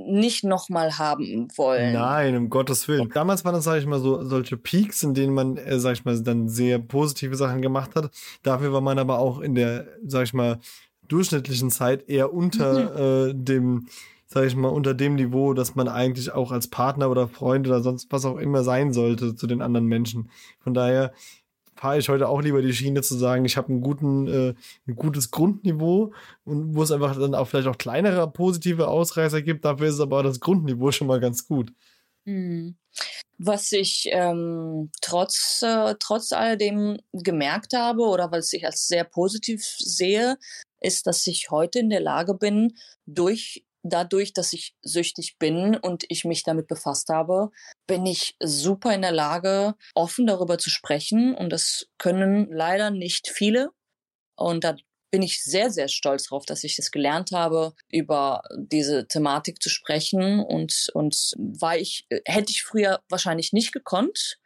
nicht 0.05 0.43
nochmal 0.43 0.97
haben 0.97 1.47
wollen. 1.55 1.93
Nein, 1.93 2.35
um 2.35 2.49
Gottes 2.49 2.87
Willen. 2.87 3.09
Damals 3.09 3.45
waren 3.45 3.53
das, 3.53 3.63
sage 3.63 3.79
ich 3.79 3.85
mal, 3.85 3.99
so 3.99 4.23
solche 4.23 4.57
Peaks, 4.57 5.03
in 5.03 5.13
denen 5.13 5.33
man, 5.33 5.57
äh, 5.57 5.79
sag 5.79 5.93
ich 5.93 6.05
mal, 6.05 6.21
dann 6.21 6.49
sehr 6.49 6.79
positive 6.79 7.35
Sachen 7.35 7.61
gemacht 7.61 7.95
hat. 7.95 8.11
Dafür 8.41 8.73
war 8.73 8.81
man 8.81 8.99
aber 8.99 9.19
auch 9.19 9.39
in 9.39 9.55
der, 9.55 9.87
sag 10.05 10.23
ich 10.23 10.33
mal, 10.33 10.59
durchschnittlichen 11.07 11.69
Zeit 11.69 12.09
eher 12.09 12.33
unter 12.33 13.27
äh, 13.27 13.33
dem, 13.35 13.87
sag 14.27 14.45
ich 14.45 14.55
mal, 14.55 14.69
unter 14.69 14.93
dem 14.93 15.15
Niveau, 15.15 15.53
dass 15.53 15.75
man 15.75 15.87
eigentlich 15.87 16.31
auch 16.31 16.51
als 16.51 16.67
Partner 16.67 17.09
oder 17.09 17.27
Freund 17.27 17.67
oder 17.67 17.81
sonst 17.81 18.11
was 18.11 18.25
auch 18.25 18.37
immer 18.37 18.63
sein 18.63 18.93
sollte 18.93 19.35
zu 19.35 19.47
den 19.47 19.61
anderen 19.61 19.87
Menschen. 19.87 20.29
Von 20.59 20.73
daher 20.73 21.13
fahre 21.83 21.97
ich 21.97 22.07
heute 22.07 22.29
auch 22.29 22.41
lieber 22.41 22.61
die 22.61 22.71
Schiene 22.71 23.01
zu 23.01 23.17
sagen, 23.17 23.43
ich 23.43 23.57
habe 23.57 23.73
äh, 23.73 24.53
ein 24.87 24.95
gutes 24.95 25.31
Grundniveau 25.31 26.13
und 26.45 26.73
wo 26.77 26.81
es 26.81 26.91
einfach 26.91 27.19
dann 27.19 27.35
auch 27.35 27.45
vielleicht 27.45 27.67
auch 27.67 27.77
kleinere 27.77 28.31
positive 28.31 28.87
Ausreißer 28.87 29.41
gibt, 29.41 29.65
dafür 29.65 29.87
ist 29.87 29.99
aber 29.99 30.23
das 30.23 30.39
Grundniveau 30.39 30.93
schon 30.93 31.07
mal 31.07 31.19
ganz 31.19 31.45
gut. 31.45 31.73
Mhm. 32.23 32.77
Was 33.37 33.73
ich 33.73 34.07
ähm, 34.13 34.91
trotz, 35.01 35.61
äh, 35.61 35.95
trotz 35.99 36.31
alledem 36.31 36.99
gemerkt 37.11 37.73
habe 37.73 38.03
oder 38.03 38.31
was 38.31 38.53
ich 38.53 38.65
als 38.65 38.87
sehr 38.87 39.03
positiv 39.03 39.61
sehe, 39.65 40.37
ist, 40.79 41.05
dass 41.05 41.27
ich 41.27 41.51
heute 41.51 41.79
in 41.79 41.89
der 41.89 41.99
Lage 41.99 42.33
bin, 42.33 42.77
durch 43.05 43.65
dadurch, 43.83 44.33
dass 44.33 44.53
ich 44.53 44.75
süchtig 44.81 45.37
bin 45.37 45.75
und 45.75 46.05
ich 46.09 46.25
mich 46.25 46.43
damit 46.43 46.67
befasst 46.67 47.09
habe, 47.09 47.51
bin 47.85 48.05
ich 48.05 48.35
super 48.41 48.93
in 48.93 49.01
der 49.01 49.11
Lage, 49.11 49.75
offen 49.93 50.25
darüber 50.25 50.57
zu 50.57 50.69
sprechen. 50.69 51.35
Und 51.35 51.51
das 51.51 51.87
können 51.97 52.47
leider 52.51 52.89
nicht 52.89 53.29
viele. 53.29 53.69
Und 54.35 54.63
da 54.63 54.75
bin 55.11 55.21
ich 55.21 55.43
sehr, 55.43 55.69
sehr 55.69 55.89
stolz 55.89 56.29
darauf, 56.29 56.45
dass 56.45 56.63
ich 56.63 56.75
das 56.75 56.89
gelernt 56.89 57.31
habe, 57.33 57.73
über 57.89 58.41
diese 58.57 59.07
Thematik 59.07 59.61
zu 59.61 59.69
sprechen. 59.69 60.39
Und, 60.39 60.89
und 60.93 61.33
war 61.37 61.77
ich, 61.77 62.07
hätte 62.25 62.51
ich 62.51 62.63
früher 62.63 63.01
wahrscheinlich 63.09 63.53
nicht 63.53 63.73
gekonnt. 63.73 64.39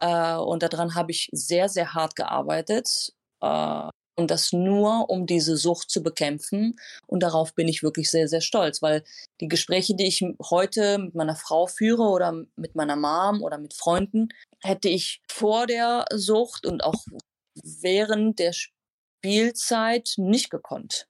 Äh, 0.00 0.36
und 0.36 0.62
daran 0.62 0.94
habe 0.94 1.10
ich 1.10 1.28
sehr, 1.32 1.68
sehr 1.68 1.94
hart 1.94 2.16
gearbeitet. 2.16 3.12
Äh, 3.42 3.90
und 4.18 4.32
das 4.32 4.52
nur, 4.52 5.08
um 5.08 5.26
diese 5.26 5.56
Sucht 5.56 5.90
zu 5.90 6.02
bekämpfen. 6.02 6.76
Und 7.06 7.22
darauf 7.22 7.54
bin 7.54 7.68
ich 7.68 7.84
wirklich 7.84 8.10
sehr, 8.10 8.26
sehr 8.26 8.40
stolz, 8.40 8.82
weil 8.82 9.04
die 9.40 9.46
Gespräche, 9.46 9.94
die 9.94 10.08
ich 10.08 10.24
heute 10.50 10.98
mit 10.98 11.14
meiner 11.14 11.36
Frau 11.36 11.68
führe 11.68 12.02
oder 12.02 12.32
mit 12.56 12.74
meiner 12.74 12.96
Mom 12.96 13.42
oder 13.42 13.58
mit 13.58 13.74
Freunden, 13.74 14.28
hätte 14.60 14.88
ich 14.88 15.22
vor 15.30 15.68
der 15.68 16.04
Sucht 16.12 16.66
und 16.66 16.82
auch 16.82 17.06
während 17.62 18.40
der 18.40 18.52
Spielzeit 18.52 20.14
nicht 20.16 20.50
gekonnt. 20.50 21.06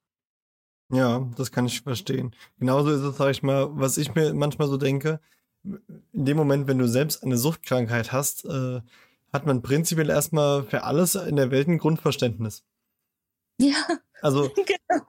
Ja, 0.93 1.31
das 1.37 1.51
kann 1.51 1.65
ich 1.65 1.81
verstehen. 1.81 2.35
Genauso 2.59 2.91
ist 2.91 3.01
es, 3.01 3.17
sag 3.17 3.31
ich 3.31 3.43
mal, 3.43 3.69
was 3.73 3.97
ich 3.97 4.15
mir 4.15 4.35
manchmal 4.35 4.69
so 4.69 4.77
denke, 4.77 5.19
in 5.65 6.25
dem 6.25 6.37
Moment, 6.37 6.67
wenn 6.67 6.79
du 6.79 6.87
selbst 6.87 7.23
eine 7.23 7.39
Suchtkrankheit 7.39 8.13
hast, 8.13 8.45
äh, 8.45 8.81
hat 9.33 9.47
man 9.47 9.63
prinzipiell 9.63 10.11
erstmal 10.11 10.65
für 10.65 10.85
alles 10.85 11.15
in 11.15 11.37
der 11.37 11.51
Welt 11.51 11.69
ein 11.69 11.79
Grundverständnis. 11.79 12.65
Ja. 13.61 13.77
Also 14.23 14.51
genau. 14.57 15.03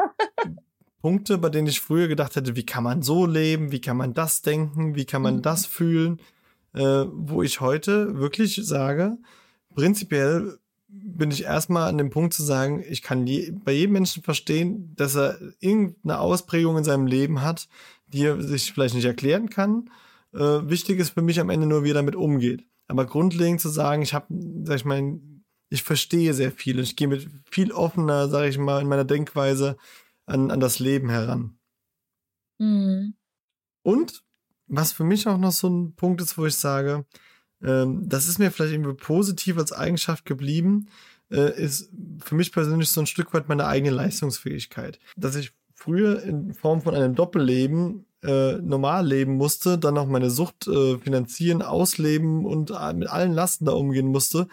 Punkte, 1.02 1.38
bei 1.38 1.50
denen 1.50 1.68
ich 1.68 1.82
früher 1.82 2.08
gedacht 2.08 2.36
hätte, 2.36 2.56
wie 2.56 2.66
kann 2.66 2.84
man 2.84 3.02
so 3.02 3.26
leben, 3.26 3.72
wie 3.72 3.82
kann 3.82 3.98
man 3.98 4.14
das 4.14 4.42
denken, 4.42 4.96
wie 4.96 5.06
kann 5.06 5.22
man 5.22 5.38
mhm. 5.38 5.42
das 5.42 5.66
fühlen, 5.66 6.20
äh, 6.74 7.06
wo 7.12 7.42
ich 7.42 7.62
heute 7.62 8.18
wirklich 8.18 8.60
sage, 8.64 9.18
prinzipiell 9.74 10.60
bin 10.90 11.32
ich 11.32 11.44
erstmal 11.44 11.88
an 11.88 11.98
dem 11.98 12.10
Punkt 12.10 12.34
zu 12.34 12.44
sagen, 12.44 12.84
ich 12.88 13.02
kann 13.02 13.28
je, 13.28 13.52
bei 13.52 13.72
jedem 13.72 13.94
Menschen 13.94 14.24
verstehen, 14.24 14.94
dass 14.96 15.16
er 15.16 15.38
irgendeine 15.60 16.20
Ausprägung 16.20 16.78
in 16.78 16.84
seinem 16.84 17.06
Leben 17.06 17.42
hat, 17.42 17.70
die 18.08 18.26
er 18.26 18.42
sich 18.42 18.74
vielleicht 18.74 18.96
nicht 18.96 19.06
erklären 19.06 19.50
kann. 19.50 19.92
Äh, 20.34 20.40
wichtig 20.40 21.00
ist 21.00 21.12
für 21.12 21.22
mich 21.22 21.40
am 21.40 21.50
Ende 21.50 21.68
nur, 21.68 21.84
wie 21.84 21.92
er 21.92 21.96
damit 21.96 22.16
umgeht. 22.16 22.64
Aber 22.88 23.06
grundlegend 23.06 23.62
zu 23.62 23.70
sagen, 23.70 24.02
ich 24.02 24.16
habe, 24.16 24.26
sag 24.64 24.78
ich 24.78 24.86
mal, 24.86 25.20
ich 25.70 25.84
verstehe 25.84 26.34
sehr 26.34 26.52
viel 26.52 26.78
und 26.78 26.84
ich 26.84 26.96
gehe 26.96 27.08
mit 27.08 27.28
viel 27.50 27.72
offener, 27.72 28.28
sage 28.28 28.50
ich 28.50 28.58
mal, 28.58 28.82
in 28.82 28.88
meiner 28.88 29.06
Denkweise 29.06 29.78
an, 30.26 30.52
an 30.52 30.60
das 30.60 30.80
Leben 30.80 31.10
heran. 31.10 31.58
Mhm. 32.58 33.16
Und 33.84 34.24
was 34.68 34.92
für 34.92 35.04
mich 35.04 35.28
auch 35.28 35.38
noch 35.38 35.52
so 35.52 35.68
ein 35.68 35.96
Punkt 35.96 36.22
ist, 36.22 36.38
wo 36.38 36.46
ich 36.46 36.56
sage, 36.56 37.06
ähm, 37.64 38.08
das 38.08 38.28
ist 38.28 38.40
mir 38.40 38.52
vielleicht 38.52 38.74
irgendwie 38.74 38.94
positiv 38.94 39.58
als 39.58 39.72
Eigenschaft 39.72 40.26
geblieben, 40.26 40.88
äh, 41.32 41.60
ist 41.62 41.92
für 42.20 42.36
mich 42.36 42.52
persönlich 42.52 42.90
so 42.90 43.02
ein 43.02 43.08
Stück 43.08 43.34
weit 43.34 43.50
meine 43.50 43.66
eigene 43.66 43.92
Leistungsfähigkeit. 43.92 45.00
Dass 45.16 45.36
ich 45.36 45.54
früher 45.74 46.22
in 46.24 46.54
Form 46.54 46.82
von 46.82 46.96
einem 46.96 47.16
Doppelleben 47.16 48.06
äh, 48.22 48.54
normal 48.54 49.08
leben 49.08 49.36
musste, 49.36 49.78
dann 49.78 49.94
noch 49.94 50.08
meine 50.08 50.30
Sucht 50.30 50.68
äh, 50.68 50.98
finanzieren, 50.98 51.62
ausleben 51.62 52.46
und 52.46 52.72
mit 52.96 53.08
allen 53.08 53.34
Lasten 53.34 53.66
da 53.66 53.72
umgehen 53.72 54.08
musste, 54.08 54.48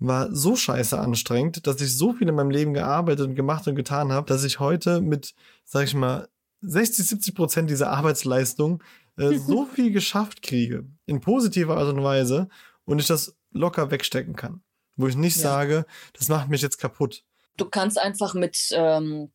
war 0.00 0.34
so 0.34 0.56
scheiße 0.56 0.98
anstrengend, 0.98 1.66
dass 1.66 1.80
ich 1.80 1.96
so 1.96 2.14
viel 2.14 2.28
in 2.28 2.34
meinem 2.34 2.50
Leben 2.50 2.74
gearbeitet 2.74 3.28
und 3.28 3.34
gemacht 3.34 3.68
und 3.68 3.76
getan 3.76 4.12
habe, 4.12 4.26
dass 4.26 4.44
ich 4.44 4.58
heute 4.58 5.00
mit, 5.00 5.34
sag 5.64 5.84
ich 5.84 5.94
mal, 5.94 6.28
60, 6.62 7.06
70 7.06 7.34
Prozent 7.34 7.70
dieser 7.70 7.90
Arbeitsleistung 7.90 8.82
äh, 9.16 9.36
so 9.38 9.66
viel 9.66 9.92
geschafft 9.92 10.42
kriege, 10.42 10.86
in 11.06 11.20
positiver 11.20 11.76
Art 11.76 11.92
und 11.92 12.02
Weise, 12.02 12.48
und 12.84 12.98
ich 12.98 13.06
das 13.06 13.36
locker 13.52 13.90
wegstecken 13.90 14.34
kann. 14.34 14.62
Wo 14.96 15.06
ich 15.06 15.16
nicht 15.16 15.36
ja. 15.36 15.42
sage, 15.42 15.86
das 16.14 16.28
macht 16.28 16.48
mich 16.48 16.62
jetzt 16.62 16.78
kaputt. 16.78 17.22
Du 17.56 17.66
kannst 17.66 17.98
einfach 17.98 18.34
mit, 18.34 18.70
ähm, 18.72 19.30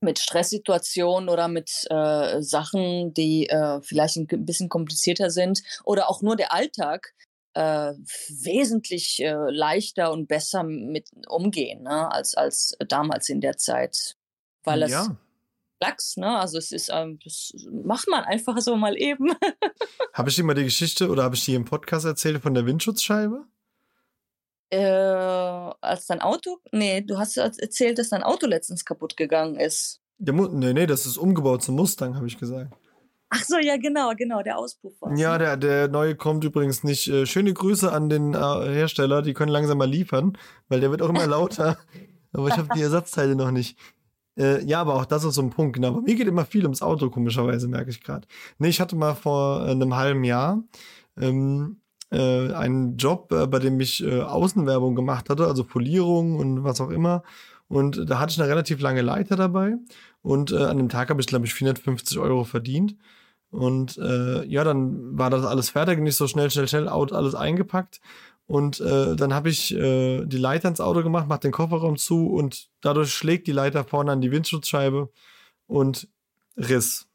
mit 0.00 0.18
Stresssituationen 0.18 1.28
oder 1.28 1.48
mit 1.48 1.86
äh, 1.90 2.42
Sachen, 2.42 3.14
die 3.14 3.48
äh, 3.48 3.80
vielleicht 3.82 4.16
ein 4.16 4.26
bisschen 4.44 4.68
komplizierter 4.68 5.30
sind, 5.30 5.62
oder 5.84 6.10
auch 6.10 6.22
nur 6.22 6.36
der 6.36 6.52
Alltag, 6.52 7.14
äh, 7.58 7.94
wesentlich 8.28 9.18
äh, 9.20 9.34
leichter 9.50 10.12
und 10.12 10.28
besser 10.28 10.62
mit 10.62 11.08
umgehen 11.26 11.82
ne, 11.82 12.10
als, 12.12 12.36
als 12.36 12.76
damals 12.88 13.28
in 13.28 13.40
der 13.40 13.56
Zeit. 13.56 14.16
Weil 14.62 14.84
es 14.84 14.92
ja. 14.92 15.16
Lachs, 15.80 16.16
ne? 16.16 16.38
Also 16.38 16.56
es 16.58 16.70
ist, 16.70 16.88
ähm, 16.92 17.18
das 17.24 17.52
macht 17.84 18.06
man 18.08 18.22
einfach 18.22 18.58
so 18.60 18.76
mal 18.76 18.96
eben. 18.96 19.32
habe 20.12 20.28
ich 20.28 20.36
dir 20.36 20.44
mal 20.44 20.54
die 20.54 20.64
Geschichte 20.64 21.08
oder 21.08 21.24
habe 21.24 21.34
ich 21.34 21.44
dir 21.44 21.56
im 21.56 21.64
Podcast 21.64 22.06
erzählt 22.06 22.40
von 22.42 22.54
der 22.54 22.64
Windschutzscheibe? 22.64 23.44
Äh, 24.70 24.78
als 24.78 26.06
dein 26.06 26.20
Auto? 26.20 26.58
Nee, 26.70 27.00
du 27.00 27.18
hast 27.18 27.36
erzählt, 27.38 27.98
dass 27.98 28.10
dein 28.10 28.22
Auto 28.22 28.46
letztens 28.46 28.84
kaputt 28.84 29.16
gegangen 29.16 29.56
ist. 29.56 30.00
Der 30.18 30.34
nee, 30.34 30.72
nee, 30.72 30.86
das 30.86 31.06
ist 31.06 31.16
umgebaut 31.16 31.64
zum 31.64 31.74
Mustang, 31.74 32.14
habe 32.14 32.26
ich 32.28 32.38
gesagt. 32.38 32.72
Ach 33.30 33.44
so, 33.44 33.58
ja, 33.58 33.76
genau, 33.76 34.12
genau, 34.16 34.42
der 34.42 34.58
Auspuff 34.58 34.94
war. 35.00 35.16
Ja, 35.16 35.36
der, 35.36 35.56
der 35.56 35.88
neue 35.88 36.16
kommt 36.16 36.44
übrigens 36.44 36.82
nicht. 36.82 37.08
Äh, 37.08 37.26
schöne 37.26 37.52
Grüße 37.52 37.92
an 37.92 38.08
den 38.08 38.32
äh, 38.32 38.38
Hersteller, 38.38 39.20
die 39.20 39.34
können 39.34 39.52
langsam 39.52 39.78
mal 39.78 39.88
liefern, 39.88 40.38
weil 40.68 40.80
der 40.80 40.90
wird 40.90 41.02
auch 41.02 41.10
immer 41.10 41.26
lauter. 41.26 41.78
aber 42.32 42.48
ich 42.48 42.56
habe 42.56 42.68
die 42.74 42.82
Ersatzteile 42.82 43.36
noch 43.36 43.50
nicht. 43.50 43.78
Äh, 44.38 44.64
ja, 44.64 44.80
aber 44.80 44.94
auch 44.94 45.04
das 45.04 45.24
ist 45.24 45.34
so 45.34 45.42
ein 45.42 45.50
Punkt, 45.50 45.74
genau. 45.74 45.88
Aber 45.88 46.00
mir 46.00 46.14
geht 46.14 46.28
immer 46.28 46.46
viel 46.46 46.62
ums 46.62 46.80
Auto, 46.80 47.10
komischerweise, 47.10 47.68
merke 47.68 47.90
ich 47.90 48.02
gerade. 48.02 48.26
Nee, 48.58 48.68
ich 48.68 48.80
hatte 48.80 48.96
mal 48.96 49.14
vor 49.14 49.66
äh, 49.66 49.72
einem 49.72 49.96
halben 49.96 50.24
Jahr 50.24 50.62
ähm, 51.20 51.80
äh, 52.10 52.52
einen 52.52 52.96
Job, 52.96 53.32
äh, 53.32 53.46
bei 53.46 53.58
dem 53.58 53.78
ich 53.80 54.04
Außenwerbung 54.06 54.94
gemacht 54.94 55.28
hatte, 55.28 55.46
also 55.46 55.64
Polierung 55.64 56.36
und 56.36 56.64
was 56.64 56.80
auch 56.80 56.90
immer. 56.90 57.24
Und 57.66 58.08
da 58.08 58.18
hatte 58.18 58.32
ich 58.32 58.40
eine 58.40 58.48
relativ 58.48 58.80
lange 58.80 59.02
Leiter 59.02 59.36
dabei. 59.36 59.74
Und 60.22 60.52
an 60.52 60.78
dem 60.78 60.88
Tag 60.88 61.10
habe 61.10 61.20
ich, 61.20 61.26
glaube 61.26 61.44
ich, 61.44 61.52
450 61.52 62.18
Euro 62.18 62.44
verdient. 62.44 62.96
Und 63.50 63.96
äh, 63.98 64.44
ja, 64.44 64.62
dann 64.64 65.18
war 65.18 65.30
das 65.30 65.44
alles 65.44 65.70
fertig, 65.70 66.00
nicht 66.00 66.16
so 66.16 66.26
schnell, 66.26 66.50
schnell, 66.50 66.68
schnell 66.68 66.88
out, 66.88 67.12
alles 67.12 67.34
eingepackt. 67.34 68.00
Und 68.46 68.80
äh, 68.80 69.14
dann 69.14 69.34
habe 69.34 69.50
ich 69.50 69.74
äh, 69.74 70.24
die 70.24 70.38
Leiter 70.38 70.68
ins 70.68 70.80
Auto 70.80 71.02
gemacht, 71.02 71.26
mach 71.28 71.38
den 71.38 71.52
Kofferraum 71.52 71.96
zu 71.96 72.28
und 72.28 72.70
dadurch 72.80 73.12
schlägt 73.12 73.46
die 73.46 73.52
Leiter 73.52 73.84
vorne 73.84 74.12
an 74.12 74.20
die 74.20 74.30
Windschutzscheibe 74.30 75.10
und 75.66 76.08
Riss. 76.56 77.08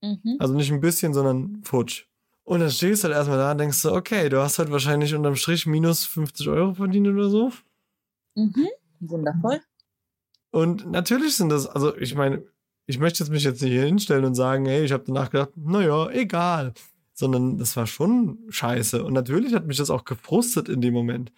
Mhm. 0.00 0.36
Also 0.38 0.54
nicht 0.54 0.72
ein 0.72 0.80
bisschen, 0.80 1.14
sondern 1.14 1.62
futsch. 1.64 2.06
Und 2.44 2.60
dann 2.60 2.70
stehst 2.70 3.02
du 3.02 3.08
halt 3.08 3.16
erstmal 3.16 3.38
da 3.38 3.50
und 3.52 3.58
denkst 3.58 3.82
du, 3.82 3.92
okay, 3.92 4.28
du 4.28 4.40
hast 4.40 4.58
halt 4.58 4.70
wahrscheinlich 4.70 5.14
unterm 5.14 5.36
Strich 5.36 5.66
minus 5.66 6.06
50 6.06 6.48
Euro 6.48 6.74
verdient 6.74 7.08
oder 7.08 7.28
so. 7.28 7.52
Mhm. 8.36 8.68
Wundervoll. 9.00 9.60
Und 10.50 10.90
natürlich 10.90 11.36
sind 11.36 11.50
das, 11.50 11.66
also 11.66 11.96
ich 11.96 12.14
meine, 12.14 12.42
ich 12.88 12.98
möchte 12.98 13.22
jetzt 13.22 13.30
mich 13.30 13.44
jetzt 13.44 13.60
nicht 13.60 13.72
hier 13.72 13.84
hinstellen 13.84 14.24
und 14.24 14.34
sagen, 14.34 14.64
hey, 14.64 14.82
ich 14.82 14.92
habe 14.92 15.04
danach 15.06 15.28
gedacht, 15.30 15.50
naja, 15.56 16.08
egal. 16.08 16.72
Sondern 17.12 17.58
das 17.58 17.76
war 17.76 17.86
schon 17.86 18.38
scheiße. 18.48 19.04
Und 19.04 19.12
natürlich 19.12 19.54
hat 19.54 19.66
mich 19.66 19.76
das 19.76 19.90
auch 19.90 20.06
gefrustet 20.06 20.70
in 20.70 20.80
dem 20.80 20.94
Moment. 20.94 21.30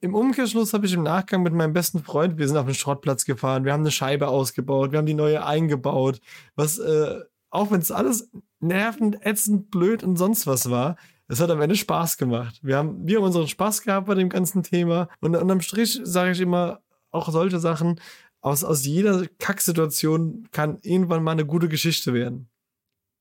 Im 0.00 0.14
Umkehrschluss 0.14 0.74
habe 0.74 0.86
ich 0.86 0.92
im 0.92 1.04
Nachgang 1.04 1.44
mit 1.44 1.54
meinem 1.54 1.72
besten 1.72 2.02
Freund, 2.02 2.36
wir 2.36 2.48
sind 2.48 2.56
auf 2.56 2.66
den 2.66 2.74
Schrottplatz 2.74 3.24
gefahren, 3.24 3.64
wir 3.64 3.72
haben 3.72 3.82
eine 3.82 3.92
Scheibe 3.92 4.26
ausgebaut, 4.26 4.90
wir 4.90 4.98
haben 4.98 5.06
die 5.06 5.14
neue 5.14 5.46
eingebaut, 5.46 6.20
was, 6.56 6.78
äh, 6.78 7.20
auch 7.50 7.70
wenn 7.70 7.80
es 7.80 7.92
alles 7.92 8.28
nervend, 8.58 9.24
ätzend, 9.24 9.70
blöd 9.70 10.02
und 10.02 10.16
sonst 10.16 10.48
was 10.48 10.68
war, 10.68 10.96
es 11.28 11.40
hat 11.40 11.50
am 11.50 11.62
Ende 11.62 11.76
Spaß 11.76 12.18
gemacht. 12.18 12.58
Wir 12.62 12.76
haben, 12.76 13.06
wir 13.06 13.18
haben 13.18 13.24
unseren 13.24 13.46
Spaß 13.46 13.82
gehabt 13.82 14.08
bei 14.08 14.16
dem 14.16 14.28
ganzen 14.28 14.64
Thema. 14.64 15.08
Und 15.20 15.36
unterm 15.36 15.60
Strich 15.60 16.00
sage 16.02 16.32
ich 16.32 16.40
immer, 16.40 16.80
auch 17.12 17.30
solche 17.30 17.60
Sachen, 17.60 18.00
aus, 18.40 18.64
aus 18.64 18.84
jeder 18.84 19.26
Kacksituation 19.38 20.48
kann 20.50 20.78
irgendwann 20.82 21.22
mal 21.22 21.32
eine 21.32 21.46
gute 21.46 21.68
Geschichte 21.68 22.14
werden. 22.14 22.48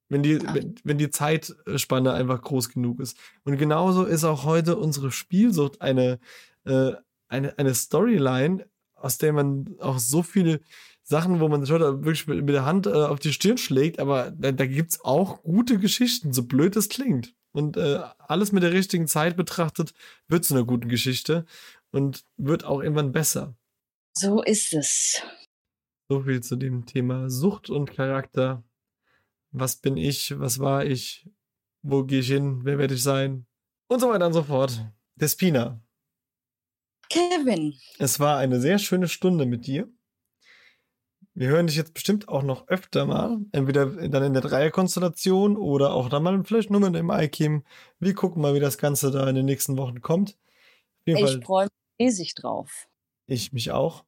Wenn 0.10 0.24
die, 0.24 0.34
Ja. 0.42 0.54
wenn, 0.56 0.76
wenn 0.84 0.98
die 0.98 1.12
Zeitspanne 1.12 2.14
einfach 2.14 2.42
groß 2.42 2.70
genug 2.70 3.00
ist. 3.00 3.18
Und 3.44 3.58
genauso 3.58 4.06
ist 4.06 4.24
auch 4.24 4.44
heute 4.44 4.78
unsere 4.78 5.12
Spielsucht 5.12 5.82
eine, 5.82 6.20
äh, 6.66 6.94
eine, 7.28 7.58
eine 7.60 7.76
Storyline, 7.76 8.66
aus 8.96 9.18
der 9.18 9.34
man 9.34 9.76
auch 9.80 10.00
so 10.00 10.24
viele 10.24 10.62
Sachen, 11.04 11.40
wo 11.40 11.48
man 11.48 11.62
sich 11.62 11.72
heute 11.72 12.04
wirklich 12.04 12.28
mit, 12.28 12.44
mit 12.44 12.56
der 12.56 12.66
Hand 12.66 12.88
äh, 12.88 12.92
auf 12.92 13.20
die 13.20 13.34
Stirn 13.34 13.58
schlägt, 13.58 14.00
aber 14.00 14.32
da, 14.32 14.52
da 14.52 14.66
gibt's 14.66 15.02
auch 15.02 15.42
gute 15.44 15.78
Geschichten, 15.80 16.34
so 16.34 16.44
blöd 16.44 16.76
es 16.76 16.90
klingt. 16.90 17.34
Und 17.52 17.78
äh, 17.78 18.00
alles 18.20 18.52
mit 18.52 18.62
der 18.64 18.74
richtigen 18.74 19.08
Zeit 19.08 19.36
betrachtet, 19.36 19.94
wird 20.28 20.46
zu 20.46 20.54
einer 20.54 20.66
guten 20.66 20.88
Geschichte 20.88 21.46
und 21.92 22.24
wird 22.38 22.64
auch 22.64 22.82
irgendwann 22.82 23.12
besser. 23.12 23.56
So 24.14 24.44
ist 24.44 24.74
es. 24.74 25.22
So 26.10 26.24
viel 26.24 26.42
zu 26.42 26.56
dem 26.56 26.86
Thema 26.86 27.30
Sucht 27.30 27.70
und 27.70 27.92
Charakter. 27.92 28.64
Was 29.52 29.78
bin 29.78 29.98
ich? 29.98 30.38
Was 30.40 30.60
war 30.60 30.86
ich? 30.86 31.28
Wo 31.82 32.04
gehe 32.04 32.20
ich 32.20 32.28
hin? 32.28 32.62
Wer 32.64 32.78
werde 32.78 32.96
ich 32.96 33.04
sein? 33.04 33.46
Und 33.88 34.00
so 34.00 34.10
weiter 34.10 34.28
und 34.28 34.34
so 34.34 34.44
fort. 34.44 34.86
Despina, 35.16 35.82
Kevin. 37.10 37.74
es 37.98 38.20
war 38.20 38.38
eine 38.38 38.62
sehr 38.62 38.78
schöne 38.78 39.08
Stunde 39.08 39.46
mit 39.46 39.66
dir. 39.66 39.90
Wir 41.34 41.48
hören 41.48 41.68
dich 41.68 41.78
jetzt 41.78 41.94
bestimmt 41.94 42.28
auch 42.28 42.44
noch 42.44 42.68
öfter 42.68 43.06
mal. 43.06 43.40
Entweder 43.52 43.86
dann 43.86 44.24
in 44.24 44.34
der 44.34 44.42
Dreierkonstellation 44.42 45.58
oder 45.58 45.94
auch 45.94 46.10
dann 46.10 46.24
mal 46.24 46.44
vielleicht 46.44 46.70
nur 46.70 46.82
mit 46.82 46.96
dem 46.96 47.10
iKim. 47.10 47.64
Wir 48.00 48.14
gucken 48.14 48.42
mal, 48.42 48.54
wie 48.54 48.60
das 48.60 48.78
Ganze 48.78 49.10
da 49.10 49.28
in 49.30 49.36
den 49.36 49.46
nächsten 49.46 49.78
Wochen 49.78 50.02
kommt. 50.02 50.38
Ich 51.06 51.16
freue 51.44 51.66
mich 51.66 52.08
riesig 52.08 52.36
drauf. 52.36 52.89
Ich 53.30 53.54
mich 53.54 53.72
auch. 53.72 54.04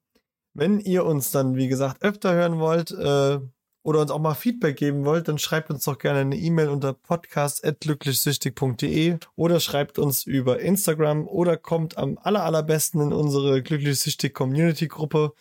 Wenn 0.54 0.80
ihr 0.80 1.06
uns 1.06 1.32
dann, 1.32 1.56
wie 1.56 1.68
gesagt, 1.68 2.02
öfter 2.02 2.34
hören 2.34 2.58
wollt 2.60 2.90
äh, 2.92 3.40
oder 3.84 4.02
uns 4.02 4.12
auch 4.12 4.20
mal 4.20 4.34
Feedback 4.34 4.78
geben 4.78 5.06
wollt, 5.06 5.28
dann 5.28 5.38
schreibt 5.38 5.70
uns 5.70 5.84
doch 5.86 6.00
gerne 6.00 6.22
eine 6.22 6.36
E-Mail 6.36 6.70
unter 6.70 6.94
podcast.glücklichsüchtig.de 6.94 9.20
oder 9.36 9.60
schreibt 9.60 10.00
uns 10.00 10.26
über 10.26 10.60
Instagram 10.60 11.28
oder 11.28 11.56
kommt 11.56 11.96
am 11.98 12.18
aller, 12.22 12.44
allerbesten 12.44 13.00
in 13.00 13.14
unsere 13.14 13.62
Glücklichsüchtig 13.62 14.34
Community 14.34 14.88
Gruppe. 14.88 15.34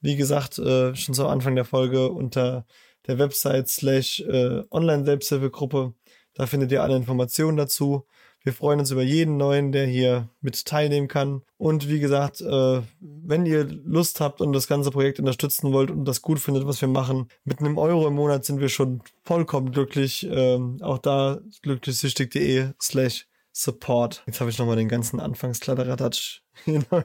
Wie 0.00 0.14
gesagt, 0.14 0.60
äh, 0.60 0.94
schon 0.94 1.14
zu 1.14 1.26
Anfang 1.26 1.56
der 1.56 1.64
Folge 1.64 2.08
unter 2.10 2.66
der 3.08 3.18
Website 3.18 3.68
slash 3.68 4.20
äh, 4.20 4.62
Online-Selbsthilfegruppe. 4.70 5.92
Da 6.34 6.46
findet 6.46 6.70
ihr 6.72 6.84
alle 6.84 6.96
Informationen 6.96 7.56
dazu. 7.56 8.06
Wir 8.44 8.52
freuen 8.52 8.78
uns 8.78 8.90
über 8.90 9.02
jeden 9.02 9.38
neuen, 9.38 9.72
der 9.72 9.86
hier 9.86 10.28
mit 10.42 10.66
teilnehmen 10.66 11.08
kann. 11.08 11.42
Und 11.56 11.88
wie 11.88 11.98
gesagt, 11.98 12.42
äh, 12.42 12.82
wenn 13.00 13.46
ihr 13.46 13.64
Lust 13.64 14.20
habt 14.20 14.42
und 14.42 14.52
das 14.52 14.68
ganze 14.68 14.90
Projekt 14.90 15.18
unterstützen 15.18 15.72
wollt 15.72 15.90
und 15.90 16.04
das 16.04 16.20
gut 16.20 16.38
findet, 16.38 16.66
was 16.66 16.78
wir 16.82 16.88
machen, 16.88 17.28
mit 17.44 17.60
einem 17.60 17.78
Euro 17.78 18.06
im 18.06 18.14
Monat 18.14 18.44
sind 18.44 18.60
wir 18.60 18.68
schon 18.68 19.00
vollkommen 19.22 19.72
glücklich. 19.72 20.28
Ähm, 20.30 20.76
auch 20.82 20.98
da 20.98 21.40
glücklichsüchtig.de 21.62 22.72
slash 22.80 23.26
support. 23.50 24.22
Jetzt 24.26 24.40
habe 24.40 24.50
ich 24.50 24.58
nochmal 24.58 24.76
den 24.76 24.88
ganzen 24.88 25.20
Anfangskladderadatsch 25.20 26.42
hier 26.64 26.84
neu 26.90 27.02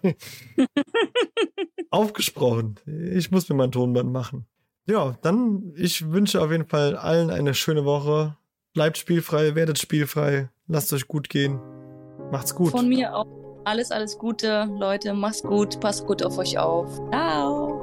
aufgesprochen. 1.89 2.75
Ich 2.85 3.31
muss 3.31 3.47
mir 3.47 3.55
mal 3.55 3.65
ein 3.65 3.71
Tonband 3.71 4.11
machen. 4.11 4.45
Ja, 4.87 5.17
dann, 5.21 5.71
ich 5.77 6.11
wünsche 6.11 6.41
auf 6.41 6.51
jeden 6.51 6.67
Fall 6.67 6.97
allen 6.97 7.29
eine 7.29 7.53
schöne 7.53 7.85
Woche. 7.85 8.35
Bleibt 8.73 8.97
spielfrei, 8.97 9.55
werdet 9.55 9.79
spielfrei, 9.79 10.49
lasst 10.67 10.93
euch 10.93 11.07
gut 11.07 11.29
gehen. 11.29 11.59
Macht's 12.31 12.53
gut. 12.53 12.71
Von 12.71 12.87
mir 12.87 13.15
auch 13.15 13.25
alles, 13.65 13.91
alles 13.91 14.17
Gute, 14.17 14.69
Leute. 14.77 15.13
Macht's 15.13 15.43
gut, 15.43 15.79
passt 15.79 16.05
gut 16.05 16.23
auf 16.23 16.37
euch 16.37 16.57
auf. 16.57 16.99
Ciao. 17.11 17.78